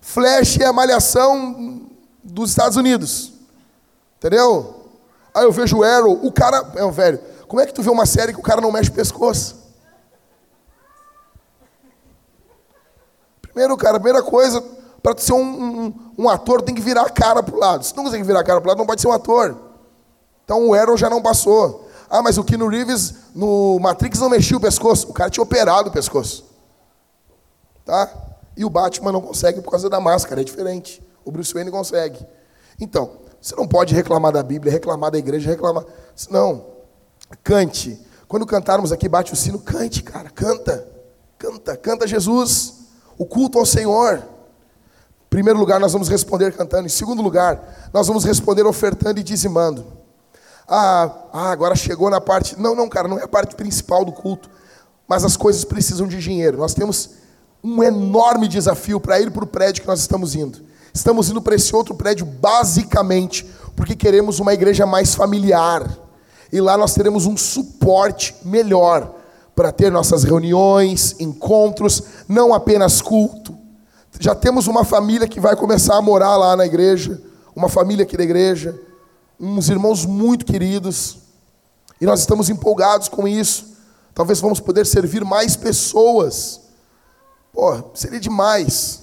Flash 0.00 0.58
é 0.58 0.70
malhação 0.72 1.88
dos 2.22 2.50
Estados 2.50 2.76
Unidos. 2.76 3.32
Entendeu? 4.18 4.88
Aí 5.34 5.44
eu 5.44 5.52
vejo 5.52 5.78
o 5.78 5.84
Arrow, 5.84 6.20
o 6.22 6.30
cara. 6.30 6.72
É 6.76 6.90
velho. 6.90 7.18
Como 7.48 7.60
é 7.60 7.66
que 7.66 7.74
tu 7.74 7.82
vê 7.82 7.90
uma 7.90 8.06
série 8.06 8.32
que 8.32 8.40
o 8.40 8.42
cara 8.42 8.60
não 8.60 8.72
mexe 8.72 8.90
o 8.90 8.94
pescoço? 8.94 9.62
Primeiro, 13.40 13.76
cara, 13.76 14.00
primeira 14.00 14.22
coisa, 14.22 14.62
para 15.02 15.16
ser 15.18 15.34
um, 15.34 15.38
um, 15.38 15.94
um, 16.18 16.28
ator, 16.28 16.62
tem 16.62 16.74
que 16.74 16.80
virar 16.80 17.02
a 17.02 17.10
cara 17.10 17.42
para 17.42 17.54
o 17.54 17.58
lado. 17.58 17.84
Se 17.84 17.94
não 17.94 18.04
consegue 18.04 18.24
virar 18.24 18.40
a 18.40 18.44
cara 18.44 18.60
para 18.60 18.68
o 18.68 18.70
lado, 18.70 18.78
não 18.78 18.86
pode 18.86 19.00
ser 19.00 19.08
um 19.08 19.12
ator. 19.12 19.71
Então 20.44 20.68
o 20.68 20.74
Arrow 20.74 20.96
já 20.96 21.08
não 21.08 21.22
passou. 21.22 21.88
Ah, 22.10 22.22
mas 22.22 22.36
o 22.36 22.44
Keanu 22.44 22.68
Reeves 22.68 23.14
no 23.34 23.78
Matrix 23.80 24.18
não 24.18 24.28
mexia 24.28 24.56
o 24.56 24.60
pescoço. 24.60 25.08
O 25.08 25.12
cara 25.14 25.30
tinha 25.30 25.42
operado 25.42 25.88
o 25.88 25.92
pescoço. 25.92 26.44
Tá? 27.84 28.10
E 28.56 28.64
o 28.64 28.70
Batman 28.70 29.12
não 29.12 29.20
consegue 29.20 29.62
por 29.62 29.70
causa 29.70 29.88
da 29.88 29.98
máscara, 29.98 30.42
é 30.42 30.44
diferente. 30.44 31.02
O 31.24 31.30
Bruce 31.30 31.54
Wayne 31.54 31.70
consegue. 31.70 32.24
Então, 32.78 33.12
você 33.40 33.56
não 33.56 33.66
pode 33.66 33.94
reclamar 33.94 34.32
da 34.32 34.42
Bíblia, 34.42 34.70
reclamar 34.70 35.10
da 35.10 35.18
igreja, 35.18 35.50
reclamar. 35.50 35.84
Não. 36.30 36.66
Cante. 37.42 37.98
Quando 38.28 38.46
cantarmos 38.46 38.92
aqui, 38.92 39.08
bate 39.08 39.32
o 39.32 39.36
sino, 39.36 39.58
cante, 39.58 40.02
cara. 40.02 40.30
Canta. 40.30 40.86
Canta. 41.38 41.76
Canta 41.76 42.06
Jesus. 42.06 42.74
O 43.18 43.24
culto 43.24 43.58
ao 43.58 43.66
Senhor. 43.66 44.18
Em 44.18 45.28
primeiro 45.30 45.58
lugar, 45.58 45.80
nós 45.80 45.92
vamos 45.92 46.08
responder 46.08 46.52
cantando. 46.52 46.86
Em 46.86 46.90
segundo 46.90 47.22
lugar, 47.22 47.90
nós 47.92 48.06
vamos 48.06 48.24
responder 48.24 48.66
ofertando 48.66 49.18
e 49.18 49.22
dizimando. 49.22 50.01
Ah, 50.74 51.10
ah, 51.34 51.50
agora 51.50 51.76
chegou 51.76 52.08
na 52.08 52.18
parte. 52.18 52.58
Não, 52.58 52.74
não, 52.74 52.88
cara, 52.88 53.06
não 53.06 53.18
é 53.18 53.24
a 53.24 53.28
parte 53.28 53.54
principal 53.54 54.06
do 54.06 54.12
culto. 54.12 54.48
Mas 55.06 55.22
as 55.22 55.36
coisas 55.36 55.66
precisam 55.66 56.08
de 56.08 56.18
dinheiro. 56.18 56.56
Nós 56.56 56.72
temos 56.72 57.10
um 57.62 57.82
enorme 57.82 58.48
desafio 58.48 58.98
para 58.98 59.20
ir 59.20 59.30
para 59.30 59.44
o 59.44 59.46
prédio 59.46 59.82
que 59.82 59.86
nós 59.86 60.00
estamos 60.00 60.34
indo. 60.34 60.60
Estamos 60.94 61.28
indo 61.28 61.42
para 61.42 61.54
esse 61.54 61.76
outro 61.76 61.94
prédio 61.94 62.24
basicamente 62.24 63.46
porque 63.76 63.94
queremos 63.94 64.40
uma 64.40 64.54
igreja 64.54 64.86
mais 64.86 65.14
familiar. 65.14 65.86
E 66.50 66.58
lá 66.58 66.78
nós 66.78 66.94
teremos 66.94 67.26
um 67.26 67.36
suporte 67.36 68.34
melhor 68.42 69.14
para 69.54 69.72
ter 69.72 69.92
nossas 69.92 70.24
reuniões, 70.24 71.14
encontros, 71.20 72.02
não 72.26 72.54
apenas 72.54 73.02
culto. 73.02 73.54
Já 74.18 74.34
temos 74.34 74.68
uma 74.68 74.84
família 74.84 75.28
que 75.28 75.38
vai 75.38 75.54
começar 75.54 75.98
a 75.98 76.02
morar 76.02 76.38
lá 76.38 76.56
na 76.56 76.64
igreja, 76.64 77.20
uma 77.54 77.68
família 77.68 78.04
aqui 78.04 78.16
da 78.16 78.24
igreja, 78.24 78.74
uns 79.42 79.68
irmãos 79.68 80.06
muito 80.06 80.46
queridos, 80.46 81.18
e 82.00 82.06
nós 82.06 82.20
estamos 82.20 82.48
empolgados 82.48 83.08
com 83.08 83.26
isso. 83.26 83.72
Talvez 84.14 84.40
vamos 84.40 84.60
poder 84.60 84.86
servir 84.86 85.24
mais 85.24 85.56
pessoas. 85.56 86.60
Pô, 87.52 87.82
seria 87.94 88.20
demais. 88.20 89.02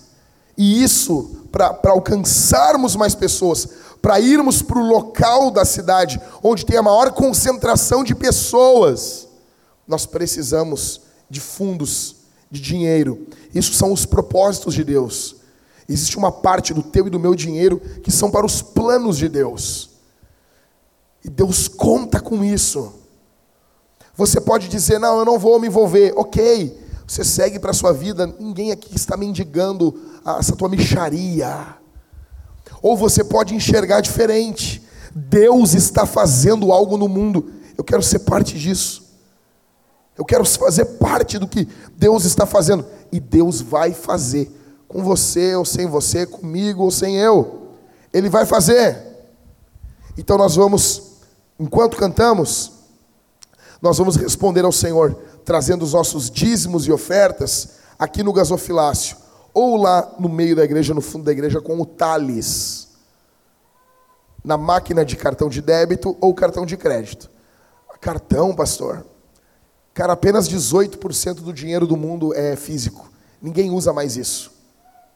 E 0.57 0.81
isso, 0.83 1.45
para 1.51 1.77
alcançarmos 1.85 2.95
mais 2.95 3.15
pessoas, 3.15 3.67
para 4.01 4.19
irmos 4.19 4.61
para 4.61 4.79
o 4.79 4.87
local 4.87 5.51
da 5.51 5.65
cidade 5.65 6.21
onde 6.41 6.65
tem 6.65 6.77
a 6.77 6.83
maior 6.83 7.11
concentração 7.11 8.03
de 8.03 8.15
pessoas, 8.15 9.27
nós 9.87 10.05
precisamos 10.05 11.01
de 11.29 11.39
fundos, 11.39 12.15
de 12.49 12.61
dinheiro. 12.61 13.27
Isso 13.53 13.73
são 13.73 13.91
os 13.91 14.05
propósitos 14.05 14.73
de 14.73 14.83
Deus. 14.83 15.35
Existe 15.87 16.17
uma 16.17 16.31
parte 16.31 16.73
do 16.73 16.83
teu 16.83 17.07
e 17.07 17.09
do 17.09 17.19
meu 17.19 17.35
dinheiro 17.35 17.79
que 18.03 18.11
são 18.11 18.29
para 18.29 18.45
os 18.45 18.61
planos 18.61 19.17
de 19.17 19.27
Deus. 19.27 19.88
E 21.23 21.29
Deus 21.29 21.67
conta 21.67 22.19
com 22.19 22.43
isso. 22.43 22.93
Você 24.15 24.39
pode 24.41 24.67
dizer, 24.67 24.99
não, 24.99 25.19
eu 25.19 25.25
não 25.25 25.39
vou 25.39 25.59
me 25.59 25.67
envolver. 25.67 26.13
Ok, 26.15 26.77
você 27.07 27.23
segue 27.23 27.59
para 27.59 27.71
a 27.71 27.73
sua 27.73 27.91
vida, 27.93 28.27
ninguém 28.39 28.71
aqui 28.71 28.95
está 28.95 29.17
mendigando 29.17 29.99
essa 30.37 30.55
tua 30.55 30.69
micharia. 30.69 31.75
Ou 32.81 32.95
você 32.95 33.23
pode 33.23 33.55
enxergar 33.55 34.01
diferente. 34.01 34.83
Deus 35.13 35.73
está 35.73 36.05
fazendo 36.05 36.71
algo 36.71 36.97
no 36.97 37.07
mundo. 37.07 37.51
Eu 37.77 37.83
quero 37.83 38.03
ser 38.03 38.19
parte 38.19 38.57
disso. 38.57 39.09
Eu 40.17 40.25
quero 40.25 40.43
fazer 40.45 40.85
parte 40.85 41.39
do 41.39 41.47
que 41.47 41.67
Deus 41.95 42.25
está 42.25 42.45
fazendo. 42.45 42.85
E 43.11 43.19
Deus 43.19 43.61
vai 43.61 43.93
fazer. 43.93 44.51
Com 44.87 45.03
você 45.03 45.55
ou 45.55 45.63
sem 45.63 45.87
você, 45.87 46.25
comigo 46.25 46.83
ou 46.83 46.91
sem 46.91 47.15
eu. 47.17 47.69
Ele 48.11 48.29
vai 48.29 48.45
fazer. 48.45 48.97
Então 50.17 50.37
nós 50.37 50.55
vamos, 50.55 51.08
enquanto 51.59 51.97
cantamos, 51.97 52.71
nós 53.81 53.97
vamos 53.97 54.15
responder 54.15 54.65
ao 54.65 54.71
Senhor, 54.71 55.13
trazendo 55.43 55.83
os 55.83 55.93
nossos 55.93 56.29
dízimos 56.29 56.85
e 56.87 56.91
ofertas 56.91 57.79
aqui 57.97 58.23
no 58.23 58.33
gasofilácio, 58.33 59.17
ou 59.53 59.75
lá 59.75 60.15
no 60.19 60.29
meio 60.29 60.55
da 60.55 60.63
igreja, 60.63 60.93
no 60.93 61.01
fundo 61.01 61.25
da 61.25 61.31
igreja, 61.31 61.59
com 61.59 61.79
o 61.79 61.85
Thales, 61.85 62.87
na 64.43 64.57
máquina 64.57 65.03
de 65.03 65.15
cartão 65.15 65.49
de 65.49 65.61
débito 65.61 66.17
ou 66.21 66.33
cartão 66.33 66.65
de 66.65 66.77
crédito. 66.77 67.29
Cartão, 67.99 68.55
pastor. 68.55 69.05
Cara, 69.93 70.13
apenas 70.13 70.47
18% 70.47 71.41
do 71.41 71.51
dinheiro 71.51 71.85
do 71.85 71.97
mundo 71.97 72.33
é 72.33 72.55
físico. 72.55 73.11
Ninguém 73.41 73.71
usa 73.71 73.91
mais 73.91 74.15
isso. 74.15 74.51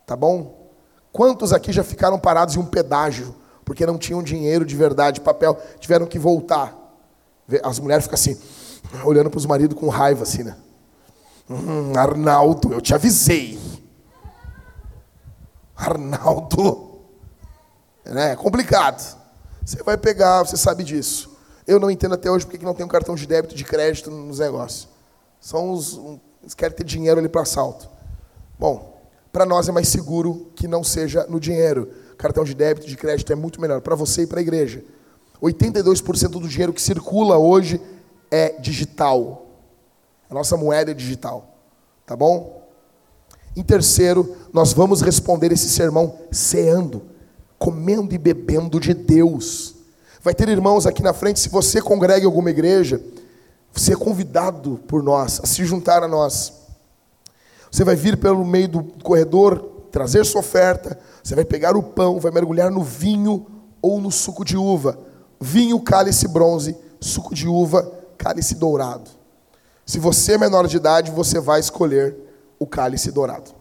Tá 0.06 0.16
bom? 0.16 0.70
Quantos 1.12 1.54
aqui 1.54 1.72
já 1.72 1.84
ficaram 1.84 2.20
parados 2.20 2.56
em 2.56 2.60
um 2.60 2.66
pedágio 2.66 3.34
porque 3.64 3.86
não 3.86 3.98
tinham 3.98 4.22
dinheiro 4.22 4.66
de 4.66 4.76
verdade, 4.76 5.22
papel, 5.22 5.58
tiveram 5.80 6.06
que 6.06 6.20
voltar? 6.20 6.78
As 7.64 7.80
mulheres 7.80 8.06
ficam 8.06 8.16
assim, 8.16 8.40
olhando 9.04 9.30
para 9.30 9.38
os 9.38 9.46
maridos 9.46 9.78
com 9.78 9.88
raiva, 9.90 10.24
assim, 10.24 10.44
né? 10.44 10.56
Hum, 11.50 11.94
Arnaldo, 11.98 12.74
eu 12.74 12.82
te 12.82 12.94
avisei. 12.94 13.60
Arnaldo. 15.76 17.00
É 18.06 18.36
complicado. 18.36 19.18
Você 19.66 19.82
vai 19.84 19.98
pegar, 19.98 20.44
você 20.44 20.58
sabe 20.58 20.84
disso. 20.84 21.38
Eu 21.66 21.80
não 21.80 21.90
entendo 21.90 22.16
até 22.16 22.30
hoje 22.30 22.46
porque 22.46 22.58
que 22.58 22.66
não 22.66 22.74
tem 22.74 22.86
um 22.86 22.90
cartão 22.90 23.16
de 23.16 23.26
débito, 23.26 23.56
de 23.56 23.64
crédito 23.64 24.12
nos 24.12 24.40
negócios. 24.40 24.90
São 25.40 25.72
os. 25.72 26.00
Eles 26.42 26.54
querem 26.54 26.76
ter 26.76 26.84
dinheiro 26.84 27.20
ali 27.20 27.30
para 27.30 27.42
assalto. 27.42 27.90
Bom, 28.60 29.02
para 29.32 29.46
nós 29.46 29.68
é 29.70 29.72
mais 29.72 29.88
seguro 29.88 30.52
que 30.56 30.68
não 30.68 30.84
seja 30.84 31.26
no 31.30 31.40
dinheiro. 31.40 31.92
Cartão 32.18 32.44
de 32.44 32.54
débito, 32.54 32.88
de 32.88 32.96
crédito 32.96 33.32
é 33.32 33.36
muito 33.36 33.60
melhor 33.60 33.82
para 33.82 33.96
você 33.96 34.24
e 34.24 34.28
para 34.28 34.40
a 34.40 34.42
igreja. 34.42 34.84
82% 35.42 36.30
do 36.30 36.48
dinheiro 36.48 36.74
que 36.74 36.82
circula 36.82 37.38
hoje 37.38 37.82
é 38.32 38.60
digital. 38.60 39.46
A 40.30 40.34
nossa 40.34 40.56
moeda 40.56 40.92
é 40.92 40.94
digital. 40.94 41.58
Tá 42.06 42.16
bom? 42.16 42.64
Em 43.56 43.62
terceiro, 43.62 44.36
nós 44.52 44.74
vamos 44.74 45.02
responder 45.02 45.52
esse 45.52 45.70
sermão 45.70 46.18
ceando, 46.32 47.04
comendo 47.60 48.16
e 48.16 48.18
bebendo 48.18 48.80
de 48.80 48.94
Deus. 48.94 49.76
Vai 50.22 50.34
ter 50.34 50.50
irmãos 50.50 50.88
aqui 50.88 51.04
na 51.04 51.14
frente, 51.14 51.40
se 51.40 51.50
você 51.50 51.82
congrega 51.82 52.24
em 52.24 52.26
alguma 52.26 52.50
igreja, 52.50 53.02
você 53.72 53.94
é 53.94 53.96
convidado 53.96 54.80
por 54.88 55.04
nós 55.04 55.40
a 55.44 55.46
se 55.46 55.66
juntar 55.66 56.02
a 56.02 56.08
nós. 56.08 56.54
Você 57.70 57.84
vai 57.84 57.96
vir 57.96 58.18
pelo 58.18 58.46
meio 58.46 58.68
do 58.68 58.84
corredor, 59.04 59.88
trazer 59.92 60.26
sua 60.26 60.42
oferta, 60.42 60.98
você 61.24 61.36
vai 61.36 61.46
pegar 61.46 61.76
o 61.78 61.82
pão, 61.82 62.20
vai 62.20 62.32
mergulhar 62.32 62.70
no 62.70 62.84
vinho 62.84 63.48
ou 63.82 64.02
no 64.02 64.12
suco 64.12 64.44
de 64.44 64.58
uva. 64.58 65.00
Vinho, 65.40 65.80
cálice 65.80 66.28
bronze, 66.28 66.78
suco 67.00 67.34
de 67.34 67.48
uva, 67.48 67.90
cálice 68.18 68.56
dourado. 68.56 69.10
Se 69.86 70.00
você 70.00 70.34
é 70.34 70.38
menor 70.38 70.68
de 70.68 70.78
idade, 70.78 71.10
você 71.12 71.40
vai 71.40 71.60
escolher 71.60 72.16
o 72.60 72.68
cálice 72.68 73.12
dourado. 73.12 73.52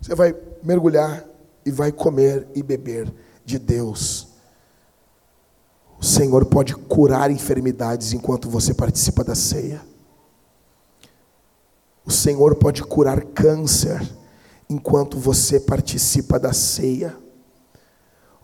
Você 0.00 0.14
vai 0.14 0.34
mergulhar 0.62 1.24
e 1.64 1.70
vai 1.70 1.90
comer 1.90 2.46
e 2.54 2.62
beber 2.62 3.12
de 3.44 3.58
Deus 3.58 4.36
o 5.98 6.04
Senhor 6.04 6.44
pode 6.44 6.74
curar 6.74 7.30
enfermidades 7.30 8.12
enquanto 8.12 8.50
você 8.50 8.74
participa 8.74 9.24
da 9.24 9.34
ceia. 9.34 9.80
O 12.04 12.10
Senhor 12.10 12.54
pode 12.56 12.82
curar 12.82 13.22
câncer 13.22 14.00
enquanto 14.68 15.18
você 15.18 15.60
participa 15.60 16.38
da 16.38 16.52
ceia. 16.52 17.16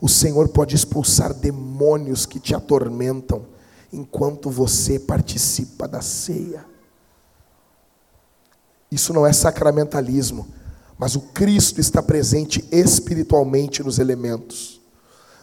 O 0.01 0.09
Senhor 0.09 0.49
pode 0.49 0.75
expulsar 0.75 1.33
demônios 1.33 2.27
que 2.27 2.41
te 2.41 2.55
atormentam 2.55 3.47
enquanto 3.93 4.51
você 4.51 4.99
participa 4.99 5.87
da 5.87 6.01
ceia. 6.01 6.65
Isso 8.91 9.13
não 9.13 9.27
é 9.27 9.33
sacramentalismo, 9.33 10.47
mas 10.99 11.15
o 11.17 11.21
Cristo 11.21 11.81
está 11.81 12.03
presente 12.03 12.67
espiritualmente 12.71 13.83
nos 13.83 13.99
elementos. 13.99 14.81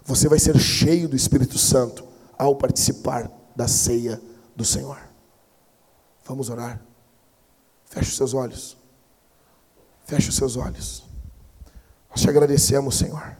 Você 0.06 0.28
vai 0.28 0.40
ser 0.40 0.58
cheio 0.58 1.08
do 1.10 1.16
Espírito 1.16 1.58
Santo 1.58 2.04
ao 2.38 2.56
participar 2.56 3.30
da 3.56 3.68
ceia 3.68 4.22
do 4.56 4.64
Senhor. 4.64 4.98
Vamos 6.26 6.50
orar. 6.50 6.82
Feche 7.86 8.10
os 8.10 8.18
seus 8.18 8.34
olhos. 8.34 8.79
Feche 10.10 10.30
os 10.30 10.36
seus 10.38 10.58
olhos. 10.58 11.04
Nós 12.10 12.22
te 12.22 12.28
agradecemos, 12.28 12.96
Senhor. 12.96 13.38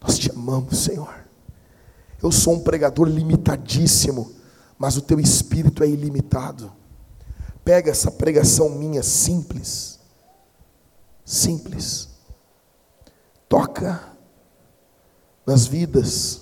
Nós 0.00 0.18
te 0.18 0.30
amamos, 0.30 0.78
Senhor. 0.78 1.14
Eu 2.22 2.32
sou 2.32 2.54
um 2.54 2.60
pregador 2.60 3.06
limitadíssimo, 3.06 4.32
mas 4.78 4.96
o 4.96 5.02
teu 5.02 5.20
espírito 5.20 5.84
é 5.84 5.86
ilimitado. 5.86 6.72
Pega 7.62 7.90
essa 7.90 8.10
pregação 8.10 8.70
minha 8.70 9.02
simples, 9.02 10.00
simples, 11.26 12.08
toca 13.46 14.02
nas 15.44 15.66
vidas, 15.66 16.40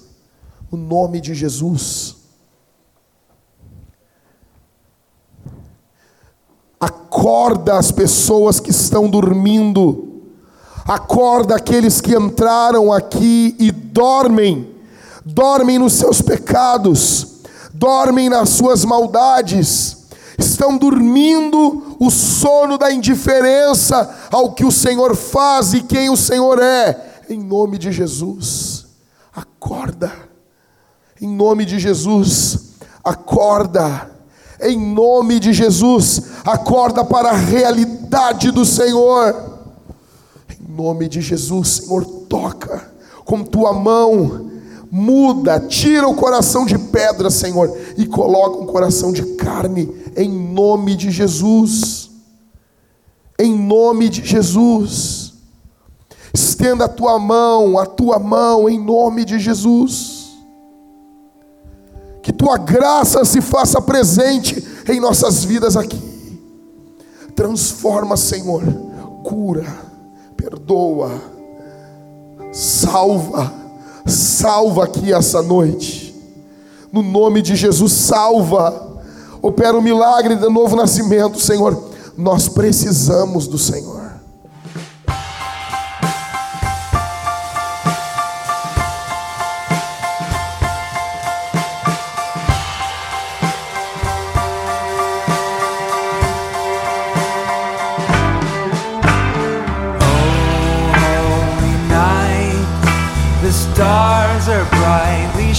no 0.70 0.78
nome 0.78 1.20
de 1.20 1.34
Jesus. 1.34 2.18
Acorda 6.84 7.78
as 7.78 7.90
pessoas 7.90 8.60
que 8.60 8.70
estão 8.70 9.08
dormindo, 9.08 10.20
acorda 10.84 11.56
aqueles 11.56 11.98
que 11.98 12.14
entraram 12.14 12.92
aqui 12.92 13.56
e 13.58 13.72
dormem, 13.72 14.68
dormem 15.24 15.78
nos 15.78 15.94
seus 15.94 16.20
pecados, 16.20 17.36
dormem 17.72 18.28
nas 18.28 18.50
suas 18.50 18.84
maldades, 18.84 20.08
estão 20.38 20.76
dormindo 20.76 21.96
o 21.98 22.10
sono 22.10 22.76
da 22.76 22.92
indiferença 22.92 24.14
ao 24.30 24.52
que 24.52 24.66
o 24.66 24.70
Senhor 24.70 25.16
faz 25.16 25.72
e 25.72 25.80
quem 25.80 26.10
o 26.10 26.18
Senhor 26.18 26.62
é, 26.62 27.22
em 27.30 27.42
nome 27.42 27.78
de 27.78 27.90
Jesus. 27.90 28.84
Acorda. 29.34 30.12
Em 31.18 31.28
nome 31.28 31.64
de 31.64 31.78
Jesus, 31.78 32.74
acorda. 33.02 34.13
Em 34.64 34.78
nome 34.78 35.38
de 35.38 35.52
Jesus, 35.52 36.22
acorda 36.44 37.04
para 37.04 37.30
a 37.30 37.36
realidade 37.36 38.50
do 38.50 38.64
Senhor. 38.64 39.52
Em 40.48 40.74
nome 40.74 41.06
de 41.06 41.20
Jesus, 41.20 41.68
Senhor, 41.68 42.04
toca 42.04 42.94
com 43.26 43.44
tua 43.44 43.74
mão, 43.74 44.50
muda, 44.90 45.60
tira 45.60 46.08
o 46.08 46.14
coração 46.14 46.64
de 46.64 46.78
pedra, 46.78 47.30
Senhor, 47.30 47.76
e 47.96 48.06
coloca 48.06 48.58
um 48.58 48.66
coração 48.66 49.12
de 49.12 49.22
carne, 49.34 49.94
em 50.16 50.30
nome 50.30 50.96
de 50.96 51.10
Jesus. 51.10 52.10
Em 53.38 53.54
nome 53.54 54.08
de 54.08 54.24
Jesus. 54.24 55.34
Estenda 56.32 56.86
a 56.86 56.88
tua 56.88 57.18
mão, 57.18 57.78
a 57.78 57.86
tua 57.86 58.18
mão 58.18 58.68
em 58.68 58.78
nome 58.78 59.24
de 59.24 59.38
Jesus. 59.38 60.13
Que 62.24 62.32
tua 62.32 62.58
graça 62.58 63.24
se 63.24 63.40
faça 63.40 63.80
presente 63.80 64.66
em 64.88 64.98
nossas 64.98 65.44
vidas 65.44 65.76
aqui. 65.76 66.02
Transforma, 67.36 68.16
Senhor, 68.16 68.64
cura 69.22 69.84
perdoa, 70.44 71.10
salva, 72.52 73.52
salva 74.06 74.84
aqui 74.84 75.12
essa 75.12 75.42
noite. 75.42 76.14
No 76.92 77.02
nome 77.02 77.40
de 77.40 77.56
Jesus, 77.56 77.92
salva. 77.92 78.92
Opera 79.40 79.76
o 79.76 79.82
milagre 79.82 80.36
do 80.36 80.50
novo 80.50 80.76
nascimento, 80.76 81.40
Senhor. 81.40 81.90
Nós 82.16 82.48
precisamos 82.48 83.46
do 83.46 83.58
Senhor. 83.58 84.03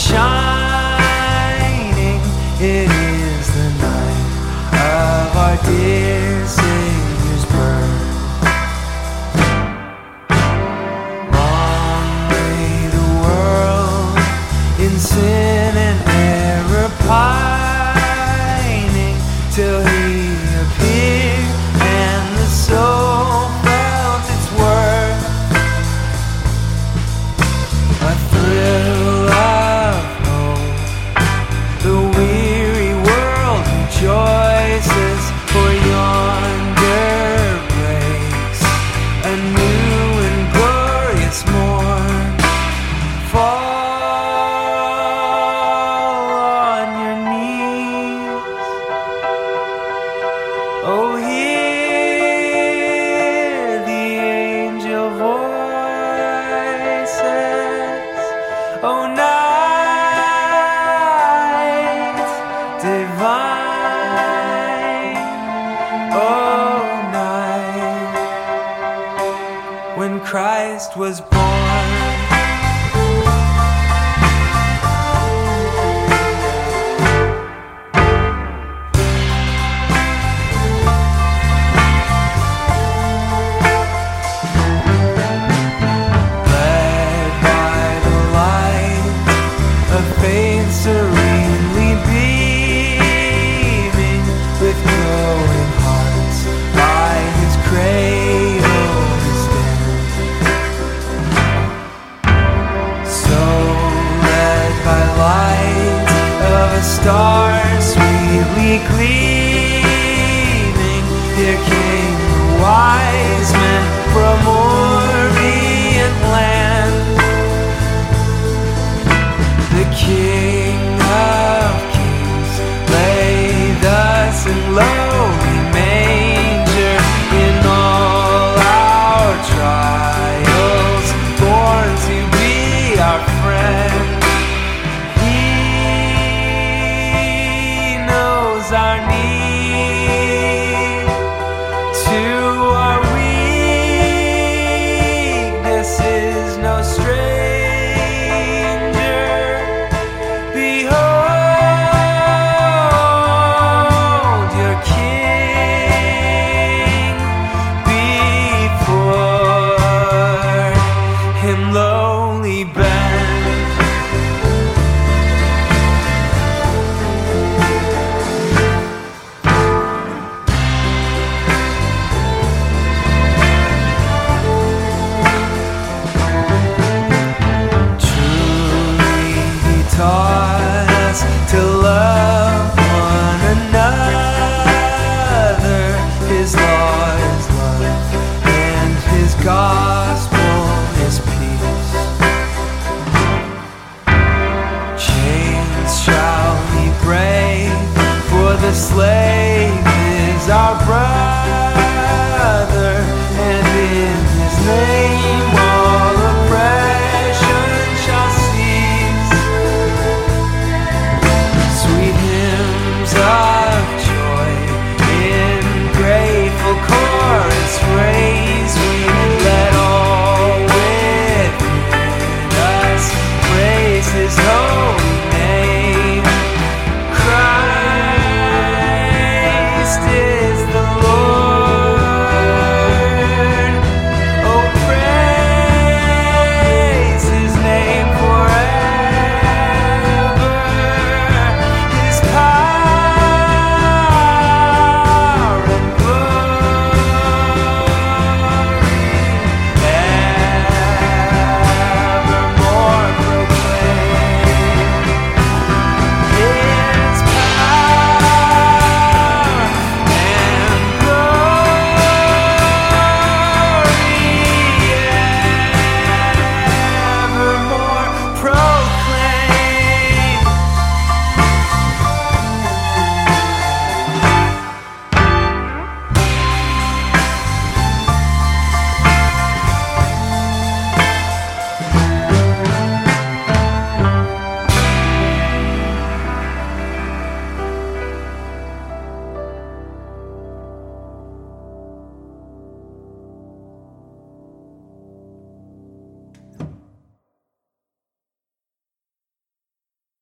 shine. 0.05 0.64